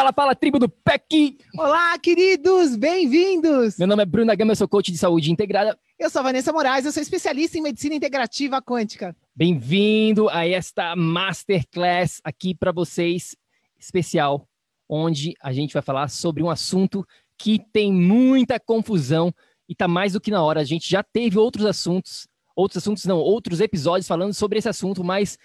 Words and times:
Fala, 0.00 0.14
fala, 0.14 0.34
tribo 0.34 0.58
do 0.58 0.66
PEC! 0.66 1.36
Olá, 1.58 1.98
queridos, 1.98 2.74
bem-vindos! 2.74 3.76
Meu 3.76 3.86
nome 3.86 4.02
é 4.02 4.06
Bruna 4.06 4.34
Gama, 4.34 4.52
eu 4.52 4.56
sou 4.56 4.66
coach 4.66 4.90
de 4.90 4.96
saúde 4.96 5.30
integrada. 5.30 5.78
Eu 5.98 6.08
sou 6.08 6.20
a 6.20 6.22
Vanessa 6.22 6.50
Moraes, 6.54 6.86
eu 6.86 6.92
sou 6.92 7.02
especialista 7.02 7.58
em 7.58 7.60
medicina 7.60 7.94
integrativa 7.94 8.62
quântica. 8.62 9.14
Bem-vindo 9.36 10.30
a 10.30 10.48
esta 10.48 10.96
masterclass 10.96 12.18
aqui 12.24 12.54
para 12.54 12.72
vocês, 12.72 13.36
especial, 13.78 14.48
onde 14.88 15.34
a 15.38 15.52
gente 15.52 15.74
vai 15.74 15.82
falar 15.82 16.08
sobre 16.08 16.42
um 16.42 16.48
assunto 16.48 17.06
que 17.36 17.58
tem 17.70 17.92
muita 17.92 18.58
confusão 18.58 19.30
e 19.68 19.74
tá 19.74 19.86
mais 19.86 20.14
do 20.14 20.20
que 20.20 20.30
na 20.30 20.42
hora. 20.42 20.62
A 20.62 20.64
gente 20.64 20.88
já 20.88 21.02
teve 21.02 21.36
outros 21.36 21.66
assuntos, 21.66 22.26
outros 22.56 22.82
assuntos 22.82 23.04
não, 23.04 23.18
outros 23.18 23.60
episódios 23.60 24.08
falando 24.08 24.32
sobre 24.32 24.58
esse 24.58 24.68
assunto, 24.70 25.04
mas 25.04 25.36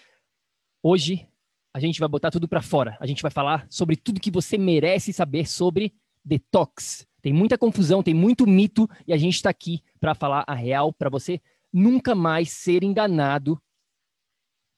hoje 0.81 1.27
a 1.75 1.79
gente 1.81 1.99
vai 1.99 2.07
botar 2.07 2.31
tudo 2.31 2.47
para 2.47 2.61
fora. 2.61 2.95
A 3.01 3.05
gente 3.05 3.21
vai 3.21 3.29
falar 3.29 3.67
sobre 3.69 3.97
tudo 3.97 4.21
que 4.21 4.31
você 4.31 4.57
merece 4.57 5.11
saber 5.11 5.45
sobre 5.45 5.93
detox. 6.23 7.05
Tem 7.21 7.33
muita 7.33 7.57
confusão, 7.57 8.01
tem 8.01 8.13
muito 8.13 8.47
mito 8.47 8.89
e 9.05 9.11
a 9.11 9.17
gente 9.17 9.35
está 9.35 9.49
aqui 9.49 9.83
para 9.99 10.15
falar 10.15 10.45
a 10.47 10.53
real 10.53 10.93
para 10.93 11.09
você 11.09 11.41
nunca 11.73 12.15
mais 12.15 12.49
ser 12.51 12.81
enganado 12.81 13.61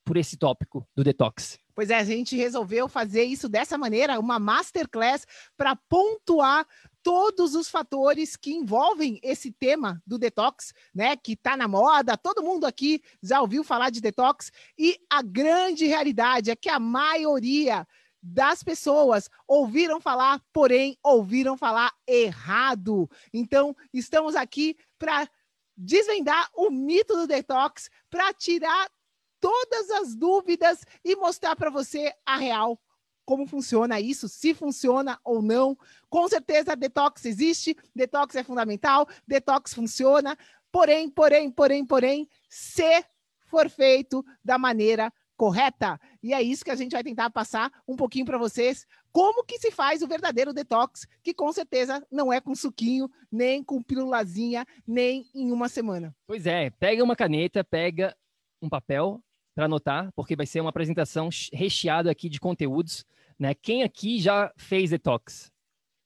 por 0.04 0.18
esse 0.18 0.38
tópico 0.38 0.90
do 0.96 1.04
detox. 1.04 1.60
Pois 1.76 1.92
é, 1.92 1.98
a 1.98 2.04
gente 2.04 2.36
resolveu 2.36 2.88
fazer 2.88 3.26
isso 3.26 3.48
dessa 3.48 3.78
maneira, 3.78 4.20
uma 4.20 4.40
masterclass 4.40 5.28
para 5.56 5.76
pontuar 5.76 6.66
todos 7.08 7.56
os 7.56 7.70
fatores 7.70 8.36
que 8.36 8.52
envolvem 8.52 9.18
esse 9.24 9.50
tema 9.50 10.04
do 10.06 10.18
detox, 10.18 10.74
né? 10.94 11.16
Que 11.16 11.32
está 11.32 11.56
na 11.56 11.66
moda, 11.66 12.18
todo 12.18 12.44
mundo 12.44 12.66
aqui 12.66 13.02
já 13.24 13.40
ouviu 13.40 13.64
falar 13.64 13.90
de 13.92 14.02
detox, 14.02 14.52
e 14.78 15.00
a 15.10 15.22
grande 15.22 15.86
realidade 15.86 16.52
é 16.52 16.56
que 16.56 16.68
a 16.68 16.82
maioria 16.82 17.88
das 18.22 18.62
pessoas 18.62 19.30
ouviram 19.48 20.02
falar, 20.02 20.42
porém 20.52 20.98
ouviram 21.02 21.56
falar 21.56 21.94
errado. 22.06 23.10
Então, 23.34 23.74
estamos 23.94 24.36
aqui 24.36 24.76
para 25.00 25.30
desvendar 25.78 26.50
o 26.54 26.70
mito 26.70 27.16
do 27.16 27.26
detox, 27.26 27.90
para 28.10 28.34
tirar 28.34 28.92
todas 29.40 29.90
as 29.92 30.14
dúvidas 30.14 30.84
e 31.06 31.16
mostrar 31.16 31.56
para 31.56 31.70
você 31.70 32.14
a 32.26 32.36
real 32.36 32.78
como 33.28 33.46
funciona 33.46 34.00
isso, 34.00 34.30
se 34.30 34.54
funciona 34.54 35.20
ou 35.22 35.42
não. 35.42 35.78
Com 36.10 36.30
certeza, 36.30 36.78
detox 36.78 37.26
existe, 37.26 37.76
detox 37.94 38.34
é 38.38 38.44
fundamental, 38.44 39.06
detox 39.28 39.74
funciona, 39.74 40.38
porém, 40.72 41.10
porém, 41.10 41.52
porém, 41.52 41.86
porém, 41.86 42.30
se 42.48 43.04
for 43.48 43.70
feito 43.70 44.26
da 44.42 44.58
maneira 44.58 45.12
correta. 45.36 46.00
E 46.24 46.34
é 46.34 46.42
isso 46.42 46.64
que 46.64 46.72
a 46.72 46.76
gente 46.76 46.94
vai 46.94 47.04
tentar 47.04 47.30
passar 47.30 47.70
um 47.86 47.98
pouquinho 47.98 48.26
para 48.26 48.38
vocês, 48.38 48.88
como 49.12 49.44
que 49.44 49.60
se 49.60 49.72
faz 49.72 50.02
o 50.02 50.08
verdadeiro 50.08 50.54
detox, 50.54 51.06
que 51.22 51.34
com 51.34 51.52
certeza 51.52 52.02
não 52.10 52.32
é 52.32 52.40
com 52.40 52.56
suquinho, 52.56 53.10
nem 53.30 53.62
com 53.62 53.84
pílulazinha, 53.84 54.66
nem 54.88 55.30
em 55.36 55.52
uma 55.52 55.68
semana. 55.68 56.16
Pois 56.26 56.48
é, 56.48 56.70
pega 56.70 57.04
uma 57.04 57.16
caneta, 57.16 57.62
pega 57.62 58.16
um 58.62 58.70
papel 58.70 59.22
para 59.58 59.66
anotar, 59.66 60.14
porque 60.16 60.36
vai 60.36 60.46
ser 60.46 60.62
uma 60.62 60.70
apresentação 60.70 61.30
recheada 61.52 62.12
aqui 62.12 62.30
de 62.30 62.40
conteúdos 62.40 63.04
né? 63.40 63.54
Quem 63.54 63.84
aqui 63.84 64.20
já 64.20 64.52
fez 64.58 64.90
detox? 64.90 65.52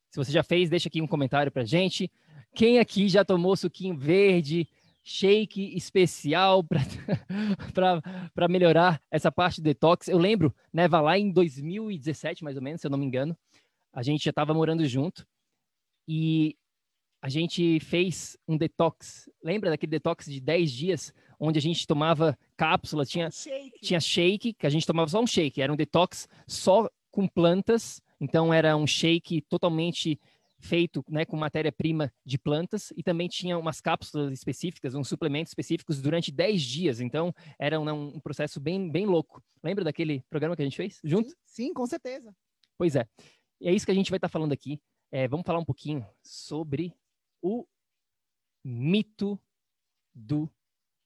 Se 0.10 0.18
você 0.18 0.32
já 0.32 0.44
fez, 0.44 0.70
deixa 0.70 0.90
aqui 0.90 1.02
um 1.02 1.08
comentário 1.08 1.52
para 1.52 1.64
gente. 1.64 2.12
Quem 2.54 2.80
aqui 2.80 3.08
já 3.08 3.24
tomou 3.24 3.56
suquinho 3.56 3.96
verde, 3.96 4.68
shake 5.04 5.76
especial 5.76 6.64
para 6.64 8.48
melhorar 8.50 9.02
essa 9.10 9.32
parte 9.32 9.62
do 9.62 9.64
detox? 9.64 10.10
Eu 10.10 10.18
lembro, 10.18 10.54
né, 10.74 10.88
vai 10.88 11.02
lá 11.02 11.18
em 11.18 11.32
2017, 11.32 12.44
mais 12.44 12.58
ou 12.58 12.62
menos, 12.62 12.82
se 12.82 12.88
eu 12.88 12.92
não 12.92 12.98
me 12.98 13.06
engano, 13.06 13.38
a 13.94 14.04
gente 14.04 14.26
já 14.26 14.32
estava 14.32 14.54
morando 14.54 14.86
junto 14.86 15.26
e 16.06 16.58
a 17.22 17.30
gente 17.30 17.80
fez 17.80 18.36
um 18.46 18.58
detox. 18.58 19.30
Lembra 19.42 19.70
daquele 19.70 19.92
detox 19.92 20.26
de 20.26 20.42
10 20.42 20.72
dias, 20.72 21.14
onde 21.42 21.58
a 21.58 21.62
gente 21.62 21.88
tomava 21.88 22.38
cápsula, 22.56 23.04
tinha 23.04 23.32
shake. 23.32 23.80
tinha 23.82 24.00
shake, 24.00 24.54
que 24.54 24.68
a 24.68 24.70
gente 24.70 24.86
tomava 24.86 25.10
só 25.10 25.20
um 25.20 25.26
shake, 25.26 25.60
era 25.60 25.74
um 25.74 25.76
detox 25.76 26.30
só 26.48 26.88
com 27.10 27.28
plantas, 27.28 28.00
então 28.20 28.54
era 28.54 28.78
um 28.78 28.86
shake 28.86 29.42
totalmente 29.42 30.20
feito 30.60 31.04
né, 31.10 31.26
com 31.26 31.36
matéria-prima 31.36 32.14
de 32.24 32.38
plantas 32.38 32.94
e 32.96 33.02
também 33.02 33.28
tinha 33.28 33.58
umas 33.58 33.82
cápsulas 33.82 34.32
específicas, 34.32 34.94
uns 34.94 35.10
suplementos 35.10 35.50
específicos 35.50 36.00
durante 36.00 36.32
10 36.32 36.62
dias. 36.62 37.02
Então 37.02 37.34
era 37.58 37.80
um, 37.80 38.16
um, 38.16 38.20
processo 38.20 38.60
bem, 38.60 38.88
bem 38.88 39.08
louco. 39.08 39.44
Lembra 39.64 39.84
daquele 39.84 40.24
programa 40.30 40.56
que 40.56 40.62
a 40.62 40.66
gente 40.66 40.78
fez 40.78 41.00
junto? 41.04 41.30
Sim, 41.30 41.36
sim 41.44 41.74
com 41.74 41.88
certeza. 41.88 42.32
Pois 42.78 42.96
é. 42.96 43.08
E 43.60 43.68
é 43.68 43.74
isso 43.74 43.86
que 43.86 43.92
a 43.92 43.96
gente 43.96 44.12
vai 44.12 44.18
estar 44.18 44.30
tá 44.30 44.32
falando 44.32 44.52
aqui. 44.52 44.80
É, 45.12 45.28
vamos 45.28 45.46
falar 45.46 45.58
um 45.58 45.66
pouquinho 45.66 46.06
sobre 46.22 46.94
o 47.42 47.66
mito 48.64 49.40
do 50.14 50.48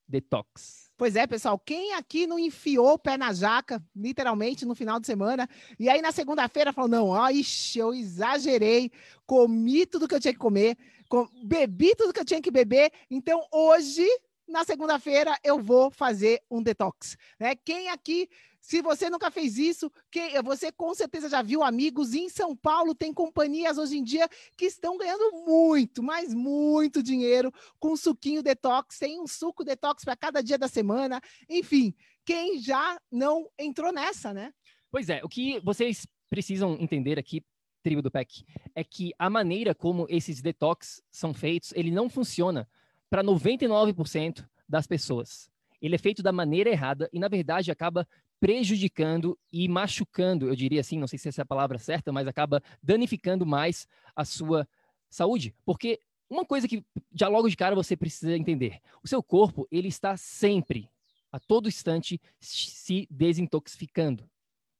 detox. 0.07 0.85
Pois 0.97 1.15
é, 1.17 1.27
pessoal, 1.27 1.59
quem 1.59 1.93
aqui 1.93 2.25
não 2.25 2.39
enfiou 2.39 2.93
o 2.93 2.99
pé 2.99 3.17
na 3.17 3.33
jaca, 3.33 3.83
literalmente, 3.93 4.65
no 4.65 4.73
final 4.73 4.97
de 4.97 5.05
semana, 5.05 5.49
e 5.77 5.89
aí 5.89 6.01
na 6.01 6.11
segunda-feira 6.11 6.71
falou: 6.71 6.89
não, 6.89 7.07
ó, 7.09 7.29
ixi, 7.29 7.79
eu 7.79 7.93
exagerei, 7.93 8.89
comi 9.25 9.85
tudo 9.85 10.07
que 10.07 10.15
eu 10.15 10.19
tinha 10.21 10.33
que 10.33 10.39
comer, 10.39 10.77
com, 11.09 11.27
bebi 11.43 11.93
tudo 11.95 12.13
que 12.13 12.19
eu 12.19 12.25
tinha 12.25 12.41
que 12.41 12.49
beber, 12.49 12.91
então 13.11 13.45
hoje, 13.51 14.07
na 14.47 14.63
segunda-feira, 14.63 15.37
eu 15.43 15.59
vou 15.59 15.89
fazer 15.89 16.41
um 16.49 16.61
detox. 16.61 17.17
Né? 17.39 17.55
Quem 17.55 17.89
aqui 17.89 18.29
se 18.65 18.81
você 18.81 19.11
nunca 19.11 19.29
fez 19.29 19.59
isso, 19.59 19.91
quem, 20.09 20.41
você 20.41 20.71
com 20.71 20.91
certeza 20.95 21.29
já 21.29 21.43
viu 21.43 21.61
amigos 21.61 22.15
em 22.15 22.27
São 22.29 22.55
Paulo, 22.55 22.95
tem 22.95 23.13
companhias 23.13 23.77
hoje 23.77 23.95
em 23.95 24.03
dia 24.03 24.27
que 24.57 24.65
estão 24.65 24.97
ganhando 24.97 25.45
muito, 25.45 26.01
mas 26.01 26.33
muito 26.33 27.03
dinheiro 27.03 27.53
com 27.79 27.95
suquinho 27.95 28.41
detox, 28.41 28.97
tem 28.97 29.21
um 29.21 29.27
suco 29.27 29.63
detox 29.63 30.03
para 30.03 30.15
cada 30.15 30.41
dia 30.41 30.57
da 30.57 30.67
semana. 30.67 31.21
Enfim, 31.47 31.93
quem 32.25 32.57
já 32.59 32.99
não 33.11 33.47
entrou 33.59 33.93
nessa, 33.93 34.33
né? 34.33 34.51
Pois 34.89 35.09
é, 35.09 35.21
o 35.23 35.29
que 35.29 35.59
vocês 35.59 36.07
precisam 36.27 36.75
entender 36.79 37.19
aqui, 37.19 37.45
tribo 37.83 38.01
do 38.01 38.09
PEC, 38.09 38.43
é 38.73 38.83
que 38.83 39.13
a 39.19 39.29
maneira 39.29 39.75
como 39.75 40.07
esses 40.09 40.41
detox 40.41 41.03
são 41.11 41.35
feitos, 41.35 41.71
ele 41.75 41.91
não 41.91 42.09
funciona 42.09 42.67
para 43.09 43.23
99% 43.23 44.45
das 44.67 44.87
pessoas. 44.87 45.49
Ele 45.81 45.95
é 45.95 45.99
feito 45.99 46.23
da 46.23 46.31
maneira 46.31 46.69
errada 46.69 47.09
e, 47.13 47.19
na 47.19 47.27
verdade, 47.27 47.71
acaba 47.71 48.07
prejudicando 48.39 49.37
e 49.51 49.67
machucando, 49.67 50.47
eu 50.47 50.55
diria 50.55 50.81
assim, 50.81 50.99
não 50.99 51.07
sei 51.07 51.17
se 51.17 51.29
essa 51.29 51.41
é 51.41 51.43
a 51.43 51.47
palavra 51.47 51.77
certa, 51.77 52.11
mas 52.11 52.27
acaba 52.27 52.61
danificando 52.81 53.45
mais 53.45 53.87
a 54.15 54.25
sua 54.25 54.67
saúde. 55.09 55.55
Porque 55.65 55.99
uma 56.29 56.45
coisa 56.45 56.67
que 56.67 56.83
já 57.13 57.27
logo 57.27 57.49
de 57.49 57.55
cara 57.55 57.75
você 57.75 57.95
precisa 57.95 58.35
entender: 58.35 58.79
o 59.03 59.07
seu 59.07 59.21
corpo 59.23 59.67
ele 59.71 59.87
está 59.87 60.17
sempre, 60.17 60.89
a 61.31 61.39
todo 61.39 61.67
instante, 61.67 62.19
se 62.39 63.07
desintoxicando. 63.09 64.29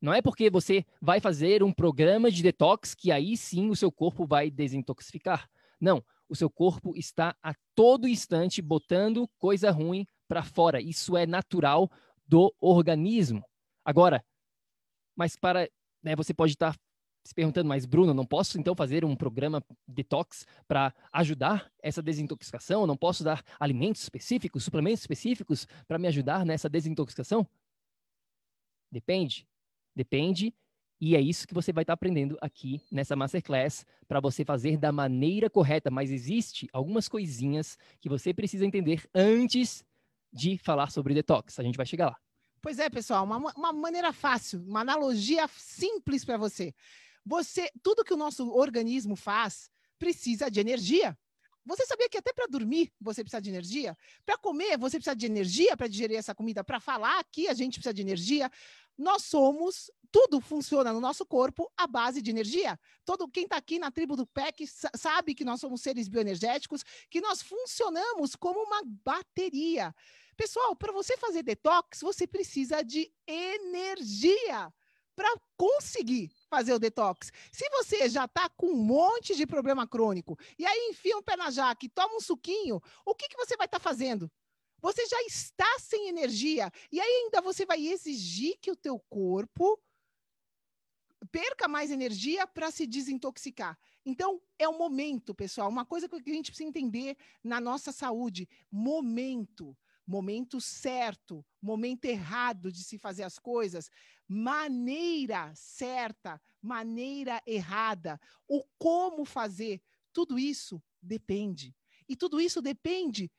Não 0.02 0.14
é 0.14 0.22
porque 0.22 0.50
você 0.50 0.86
vai 1.02 1.20
fazer 1.20 1.64
um 1.64 1.72
programa 1.72 2.30
de 2.30 2.44
detox 2.44 2.94
que 2.94 3.12
aí 3.12 3.36
sim 3.38 3.70
o 3.70 3.76
seu 3.76 3.92
corpo 3.92 4.26
vai 4.26 4.52
desintoxicar. 4.52 5.50
Não, 5.80 6.04
o 6.30 6.36
seu 6.36 6.50
corpo 6.50 6.96
está 6.96 7.36
a 7.42 7.54
todo 7.74 8.08
instante 8.08 8.62
botando 8.62 9.30
coisa 9.38 9.72
ruim 9.72 10.06
para 10.28 10.44
fora. 10.44 10.82
Isso 10.82 11.16
é 11.16 11.26
natural 11.26 11.90
do 12.26 12.54
organismo. 12.60 13.44
Agora, 13.84 14.24
mas 15.16 15.36
para 15.36 15.70
né, 16.04 16.16
você 16.16 16.34
pode 16.34 16.54
estar 16.54 16.76
se 17.26 17.34
perguntando, 17.34 17.68
mas 17.68 17.86
Bruno, 17.86 18.14
não 18.14 18.26
posso 18.26 18.60
então 18.60 18.76
fazer 18.76 19.04
um 19.04 19.16
programa 19.16 19.64
detox 19.88 20.46
para 20.68 20.94
ajudar 21.12 21.72
essa 21.82 22.02
desintoxicação? 22.02 22.86
Não 22.86 22.96
posso 22.96 23.24
dar 23.24 23.44
alimentos 23.60 24.04
específicos, 24.04 24.64
suplementos 24.64 25.02
específicos 25.02 25.68
para 25.88 25.98
me 25.98 26.08
ajudar 26.08 26.46
nessa 26.46 26.70
desintoxicação? 26.70 27.48
Depende. 28.92 29.48
Depende. 29.96 30.54
E 31.00 31.16
é 31.16 31.22
isso 31.22 31.48
que 31.48 31.54
você 31.54 31.74
vai 31.74 31.84
estar 31.84 31.94
aprendendo 31.94 32.38
aqui 32.42 32.82
nessa 32.92 33.16
masterclass 33.16 33.86
para 34.08 34.20
você 34.20 34.46
fazer 34.46 34.78
da 34.78 34.92
maneira 34.92 35.50
correta. 35.50 35.92
Mas 35.92 36.12
existe 36.12 36.68
algumas 36.72 37.08
coisinhas 37.08 37.78
que 38.00 38.08
você 38.08 38.34
precisa 38.34 38.66
entender 38.66 39.04
antes 39.14 39.84
de 40.32 40.58
falar 40.58 40.90
sobre 40.90 41.14
detox. 41.14 41.60
A 41.60 41.64
gente 41.64 41.78
vai 41.78 41.86
chegar 41.86 42.08
lá. 42.08 42.18
Pois 42.62 42.80
é, 42.80 42.90
pessoal, 42.90 43.24
uma, 43.26 43.38
uma 43.38 43.72
maneira 43.72 44.12
fácil, 44.12 44.64
uma 44.66 44.82
analogia 44.82 45.48
simples 45.50 46.26
para 46.26 46.38
você. 46.38 46.74
Você, 47.26 47.70
tudo 47.84 48.04
que 48.04 48.14
o 48.14 48.18
nosso 48.18 48.50
organismo 48.52 49.16
faz 49.16 49.70
precisa 50.00 50.50
de 50.50 50.60
energia. 50.60 51.18
Você 51.66 51.86
sabia 51.86 52.08
que 52.08 52.18
até 52.18 52.32
para 52.32 52.46
dormir 52.46 52.94
você 53.02 53.24
precisa 53.24 53.42
de 53.42 53.50
energia? 53.50 53.98
Para 54.26 54.38
comer 54.38 54.78
você 54.78 54.98
precisa 54.98 55.16
de 55.16 55.26
energia 55.26 55.76
para 55.76 55.88
digerir 55.88 56.18
essa 56.18 56.36
comida? 56.36 56.64
Para 56.64 56.80
falar 56.80 57.20
aqui 57.20 57.48
a 57.48 57.54
gente 57.54 57.80
precisa 57.80 57.94
de 57.94 58.02
energia? 58.02 58.52
Nós 58.98 59.24
somos, 59.24 59.92
tudo 60.12 60.40
funciona 60.40 60.94
no 60.94 61.02
nosso 61.02 61.26
corpo 61.26 61.72
à 61.76 61.88
base 61.88 62.22
de 62.22 62.30
energia. 62.30 62.80
Todo 63.04 63.28
quem 63.28 63.44
está 63.44 63.58
aqui 63.58 63.80
na 63.80 63.92
tribo 63.92 64.16
do 64.16 64.26
PEC 64.28 64.66
sabe 64.96 65.34
que 65.34 65.44
nós 65.44 65.60
somos 65.60 65.82
seres 65.82 66.08
bioenergéticos, 66.08 66.84
que 67.10 67.20
nós 67.20 67.42
funcionamos 67.42 68.36
como 68.36 68.62
uma 68.62 68.82
bateria. 69.04 69.94
Pessoal, 70.38 70.76
para 70.76 70.94
você 70.94 71.18
fazer 71.18 71.44
detox, 71.44 72.02
você 72.02 72.28
precisa 72.28 72.84
de 72.84 73.12
energia 73.28 74.72
para 75.16 75.34
conseguir 75.58 76.32
fazer 76.56 76.74
o 76.74 76.80
detox. 76.80 77.34
Se 77.52 77.70
você 77.70 78.08
já 78.08 78.24
está 78.26 78.48
com 78.50 78.68
um 78.68 78.78
monte 78.78 79.36
de 79.36 79.46
problema 79.46 79.86
crônico 79.86 80.38
e 80.58 80.66
aí 80.66 80.90
enfia 80.90 81.18
um 81.18 81.22
pé 81.22 81.36
na 81.36 81.52
jaca 81.52 81.86
e 81.86 81.90
toma 81.90 82.16
um 82.16 82.22
suquinho, 82.22 82.82
o 83.06 83.14
que, 83.14 83.28
que 83.28 83.36
você 83.36 83.58
vai 83.58 83.66
estar 83.66 83.80
tá 83.80 83.84
fazendo? 83.84 84.32
Você 84.82 85.06
já 85.06 85.22
está 85.24 85.80
sem 85.80 86.08
energia 86.08 86.72
e 86.92 87.00
ainda 87.02 87.42
você 87.42 87.66
vai 87.66 87.86
exigir 87.86 88.58
que 88.62 88.72
o 88.72 88.76
teu 88.76 88.98
corpo 89.10 89.78
perca 91.30 91.68
mais 91.68 91.92
energia 91.92 92.48
para 92.48 92.72
se 92.72 92.88
desintoxicar. 92.88 93.78
Então, 94.06 94.40
é 94.58 94.70
o 94.70 94.78
momento, 94.78 95.34
pessoal. 95.34 95.68
Uma 95.68 95.86
coisa 95.86 96.08
que 96.08 96.16
a 96.16 96.34
gente 96.34 96.52
precisa 96.52 96.70
entender 96.70 97.18
na 97.44 97.60
nossa 97.60 97.92
saúde: 97.92 98.48
momento 98.72 99.76
momento 100.06 100.62
certo, 100.62 101.44
momento 101.62 102.06
errado 102.06 102.72
de 102.72 102.84
se 102.84 102.98
fazer 102.98 103.24
as 103.24 103.40
coisas, 103.40 103.90
maneira 104.28 105.54
certa, 105.56 106.42
maneira 106.62 107.42
errada, 107.46 108.20
o 108.48 108.64
como 108.78 109.26
fazer, 109.26 109.82
tudo 110.12 110.40
isso 110.40 110.82
depende. 111.02 111.76
E 112.08 112.16
tudo 112.16 112.40
isso 112.40 112.62
depende 112.62 113.32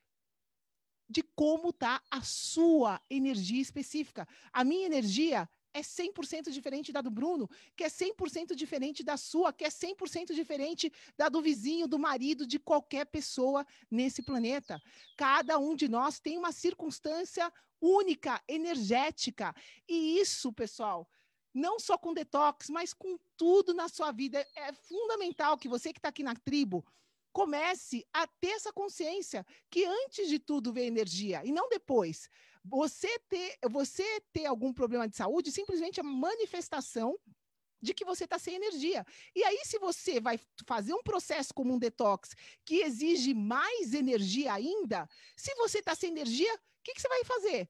de 1.09 1.23
como 1.23 1.71
está 1.71 2.03
a 2.11 2.21
sua 2.23 3.00
energia 3.09 3.62
específica. 3.62 4.27
A 4.53 4.65
minha 4.65 4.87
energia 4.87 5.49
é 5.73 5.81
100% 5.81 6.50
diferente 6.50 6.91
da 6.91 7.03
do 7.03 7.11
Bruno, 7.11 7.49
que 7.77 7.85
é 7.85 7.88
100% 7.88 8.55
diferente 8.55 9.05
da 9.05 9.17
sua, 9.17 9.53
que 9.53 9.65
é 9.65 9.69
100% 9.69 10.35
diferente 10.35 10.91
da 11.17 11.29
do 11.29 11.43
vizinho, 11.43 11.87
do 11.87 11.99
marido, 11.99 12.47
de 12.47 12.59
qualquer 12.59 13.05
pessoa 13.06 13.65
nesse 13.91 14.23
planeta. 14.23 14.83
Cada 15.17 15.59
um 15.59 15.77
de 15.77 15.87
nós 15.87 16.19
tem 16.19 16.38
uma 16.38 16.50
circunstância 16.50 17.53
única, 17.81 18.43
energética. 18.49 19.55
E 19.88 20.19
isso, 20.19 20.52
pessoal, 20.52 21.08
não 21.52 21.81
só 21.81 21.96
com 21.96 22.12
detox, 22.12 22.69
mas 22.69 22.93
com 22.93 23.19
tudo 23.37 23.73
na 23.73 23.88
sua 23.88 24.12
vida. 24.12 24.46
É 24.55 24.73
fundamental 24.73 25.56
que 25.56 25.69
você 25.69 25.93
que 25.93 25.99
está 25.99 26.11
aqui 26.11 26.23
na 26.23 26.34
tribo 26.34 26.84
comece 27.32 28.06
a 28.14 28.26
ter 28.26 28.52
essa 28.52 28.73
consciência 28.73 29.44
que 29.70 29.84
antes 29.84 30.26
de 30.28 30.38
tudo 30.38 30.73
vem 30.73 30.87
energia 30.87 31.43
e 31.44 31.52
não 31.52 31.69
depois. 31.69 32.31
Você 32.64 33.19
ter, 33.28 33.58
você 33.70 34.23
ter 34.32 34.46
algum 34.46 34.73
problema 34.73 35.06
de 35.06 35.17
saúde 35.17 35.52
simplesmente 35.52 36.00
é 36.00 36.02
manifestação 36.02 37.14
de 37.81 37.93
que 37.94 38.05
você 38.05 38.25
está 38.25 38.38
sem 38.38 38.55
energia. 38.55 39.05
E 39.34 39.44
aí, 39.44 39.61
se 39.64 39.78
você 39.78 40.19
vai 40.19 40.40
fazer 40.67 40.94
um 40.94 41.02
processo 41.02 41.52
como 41.55 41.75
um 41.75 41.78
detox 41.78 42.34
que 42.64 42.76
exige 42.76 43.34
mais 43.34 43.93
energia 43.93 44.55
ainda, 44.55 45.08
se 45.37 45.55
você 45.56 45.78
está 45.78 45.94
sem 45.94 46.11
energia, 46.11 46.58
que, 46.87 46.94
que 46.94 47.00
você 47.00 47.09
vai 47.09 47.25
fazer? 47.25 47.69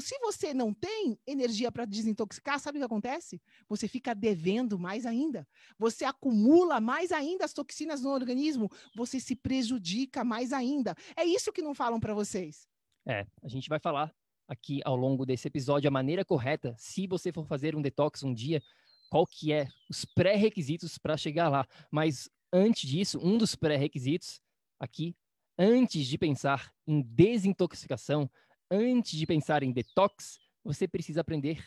se 0.00 0.18
você 0.18 0.52
não 0.52 0.74
tem 0.74 1.18
energia 1.26 1.72
para 1.72 1.86
desintoxicar, 1.86 2.60
sabe 2.60 2.78
o 2.78 2.80
que 2.80 2.84
acontece? 2.84 3.40
Você 3.66 3.88
fica 3.88 4.14
devendo 4.14 4.78
mais 4.78 5.06
ainda. 5.06 5.48
Você 5.78 6.04
acumula 6.04 6.80
mais 6.80 7.12
ainda 7.12 7.46
as 7.46 7.54
toxinas 7.54 8.02
no 8.02 8.10
organismo. 8.10 8.70
Você 8.94 9.18
se 9.18 9.34
prejudica 9.34 10.22
mais 10.22 10.52
ainda. 10.52 10.94
É 11.16 11.24
isso 11.24 11.52
que 11.52 11.62
não 11.62 11.74
falam 11.74 11.98
para 11.98 12.12
vocês. 12.12 12.68
É, 13.06 13.26
a 13.42 13.48
gente 13.48 13.70
vai 13.70 13.78
falar 13.78 14.14
aqui 14.46 14.80
ao 14.84 14.96
longo 14.96 15.24
desse 15.24 15.48
episódio 15.48 15.88
a 15.88 15.90
maneira 15.90 16.24
correta, 16.24 16.74
se 16.78 17.06
você 17.06 17.32
for 17.32 17.46
fazer 17.46 17.74
um 17.74 17.82
detox 17.82 18.22
um 18.22 18.34
dia, 18.34 18.62
qual 19.10 19.26
que 19.26 19.52
é 19.52 19.66
os 19.88 20.04
pré-requisitos 20.04 20.98
para 20.98 21.16
chegar 21.16 21.48
lá. 21.48 21.66
Mas 21.90 22.28
antes 22.52 22.88
disso, 22.88 23.18
um 23.22 23.38
dos 23.38 23.54
pré-requisitos 23.54 24.40
aqui, 24.78 25.16
antes 25.58 26.06
de 26.06 26.18
pensar 26.18 26.72
em 26.86 27.00
desintoxicação, 27.02 28.30
antes 28.70 29.18
de 29.18 29.26
pensar 29.26 29.62
em 29.62 29.72
detox, 29.72 30.38
você 30.64 30.86
precisa 30.88 31.20
aprender 31.20 31.64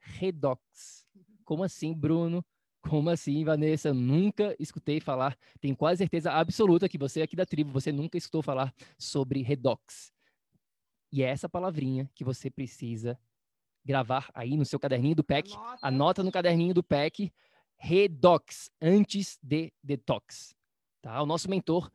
redox. 0.00 1.06
Como 1.44 1.62
assim, 1.62 1.94
Bruno? 1.94 2.44
Como 2.82 3.10
assim, 3.10 3.44
Vanessa? 3.44 3.88
Eu 3.88 3.94
nunca 3.94 4.56
escutei 4.58 5.00
falar. 5.00 5.36
Tenho 5.60 5.76
quase 5.76 5.98
certeza 5.98 6.32
absoluta 6.32 6.88
que 6.88 6.98
você 6.98 7.22
aqui 7.22 7.36
da 7.36 7.46
tribo, 7.46 7.70
você 7.70 7.92
nunca 7.92 8.18
escutou 8.18 8.42
falar 8.42 8.74
sobre 8.98 9.42
redox. 9.42 10.12
E 11.12 11.22
é 11.22 11.26
essa 11.26 11.48
palavrinha 11.48 12.10
que 12.14 12.24
você 12.24 12.50
precisa 12.50 13.18
gravar 13.84 14.30
aí 14.34 14.56
no 14.56 14.64
seu 14.64 14.78
caderninho 14.78 15.14
do 15.14 15.24
PEC. 15.24 15.52
Anota, 15.52 15.78
Anota 15.82 16.22
no 16.22 16.32
caderninho 16.32 16.74
do 16.74 16.82
PEC 16.82 17.32
Redox, 17.76 18.70
antes 18.80 19.38
de 19.42 19.72
detox. 19.82 20.54
Tá? 21.00 21.20
O 21.20 21.26
nosso 21.26 21.50
mentor, 21.50 21.90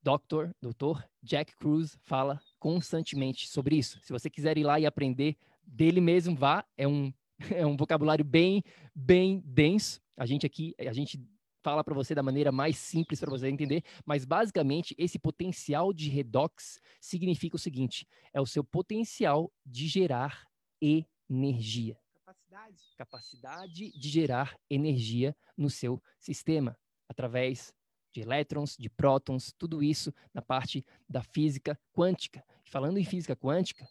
Dr. 0.00 0.50
Dr. 0.60 1.02
Jack 1.20 1.56
Cruz, 1.56 1.98
fala 2.02 2.40
constantemente 2.62 3.48
sobre 3.48 3.74
isso. 3.74 3.98
Se 4.04 4.12
você 4.12 4.30
quiser 4.30 4.56
ir 4.56 4.62
lá 4.62 4.78
e 4.78 4.86
aprender 4.86 5.36
dele 5.66 6.00
mesmo, 6.00 6.36
vá. 6.36 6.64
É 6.76 6.86
um, 6.86 7.12
é 7.50 7.66
um 7.66 7.76
vocabulário 7.76 8.24
bem, 8.24 8.62
bem 8.94 9.42
denso. 9.44 10.00
A 10.16 10.24
gente 10.24 10.46
aqui, 10.46 10.72
a 10.78 10.92
gente 10.92 11.20
fala 11.60 11.82
para 11.82 11.92
você 11.92 12.14
da 12.14 12.22
maneira 12.22 12.52
mais 12.52 12.78
simples 12.78 13.18
para 13.18 13.30
você 13.30 13.48
entender, 13.48 13.82
mas 14.06 14.24
basicamente 14.24 14.94
esse 14.96 15.18
potencial 15.18 15.92
de 15.92 16.08
redox 16.08 16.80
significa 17.00 17.56
o 17.56 17.58
seguinte: 17.58 18.06
é 18.32 18.40
o 18.40 18.46
seu 18.46 18.62
potencial 18.62 19.52
de 19.66 19.88
gerar 19.88 20.46
energia. 20.80 21.98
Capacidade. 22.24 22.82
Capacidade 22.96 23.90
de 23.98 24.08
gerar 24.08 24.56
energia 24.70 25.34
no 25.56 25.68
seu 25.68 26.00
sistema 26.16 26.78
através 27.08 27.74
de 28.12 28.20
elétrons, 28.20 28.76
de 28.76 28.88
prótons, 28.88 29.52
tudo 29.58 29.82
isso 29.82 30.12
na 30.32 30.42
parte 30.42 30.84
da 31.08 31.22
física 31.22 31.78
quântica. 31.92 32.44
falando 32.64 32.98
em 32.98 33.04
física 33.04 33.36
quântica, 33.36 33.86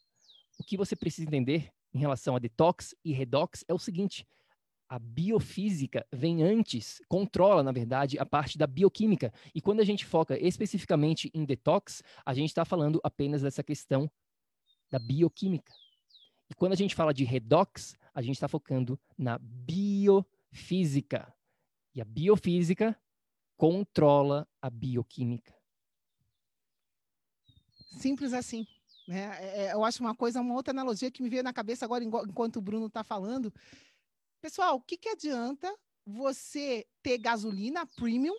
o 0.59 0.63
que 0.63 0.77
você 0.77 0.95
precisa 0.95 1.27
entender 1.27 1.71
em 1.93 1.99
relação 1.99 2.35
a 2.35 2.39
detox 2.39 2.95
e 3.03 3.11
redox 3.11 3.65
é 3.67 3.73
o 3.73 3.79
seguinte: 3.79 4.25
a 4.87 4.99
biofísica 4.99 6.05
vem 6.11 6.43
antes, 6.43 7.01
controla, 7.07 7.63
na 7.63 7.71
verdade, 7.71 8.19
a 8.19 8.25
parte 8.25 8.57
da 8.57 8.67
bioquímica. 8.67 9.33
E 9.55 9.61
quando 9.61 9.79
a 9.79 9.85
gente 9.85 10.05
foca 10.05 10.37
especificamente 10.37 11.31
em 11.33 11.45
detox, 11.45 12.03
a 12.25 12.33
gente 12.33 12.49
está 12.49 12.65
falando 12.65 12.99
apenas 13.03 13.41
dessa 13.41 13.63
questão 13.63 14.09
da 14.89 14.99
bioquímica. 14.99 15.73
E 16.49 16.53
quando 16.53 16.73
a 16.73 16.75
gente 16.75 16.93
fala 16.93 17.13
de 17.13 17.23
redox, 17.23 17.95
a 18.13 18.21
gente 18.21 18.35
está 18.35 18.47
focando 18.49 18.99
na 19.17 19.39
biofísica. 19.39 21.33
E 21.95 22.01
a 22.01 22.05
biofísica 22.05 22.97
controla 23.61 24.47
a 24.59 24.71
bioquímica. 24.71 25.55
Simples 27.99 28.33
assim. 28.33 28.65
Né? 29.07 29.37
É, 29.39 29.65
é, 29.65 29.73
eu 29.73 29.83
acho 29.83 30.01
uma 30.01 30.15
coisa, 30.15 30.41
uma 30.41 30.55
outra 30.55 30.71
analogia 30.71 31.11
que 31.11 31.21
me 31.21 31.29
veio 31.29 31.43
na 31.43 31.53
cabeça 31.53 31.85
agora 31.85 32.03
enquanto 32.03 32.55
o 32.55 32.61
Bruno 32.61 32.87
está 32.87 33.03
falando, 33.03 33.53
Pessoal, 34.41 34.77
o 34.77 34.81
que, 34.81 34.97
que 34.97 35.09
adianta 35.09 35.71
você 36.03 36.83
ter 37.03 37.19
gasolina 37.19 37.85
premium 37.85 38.33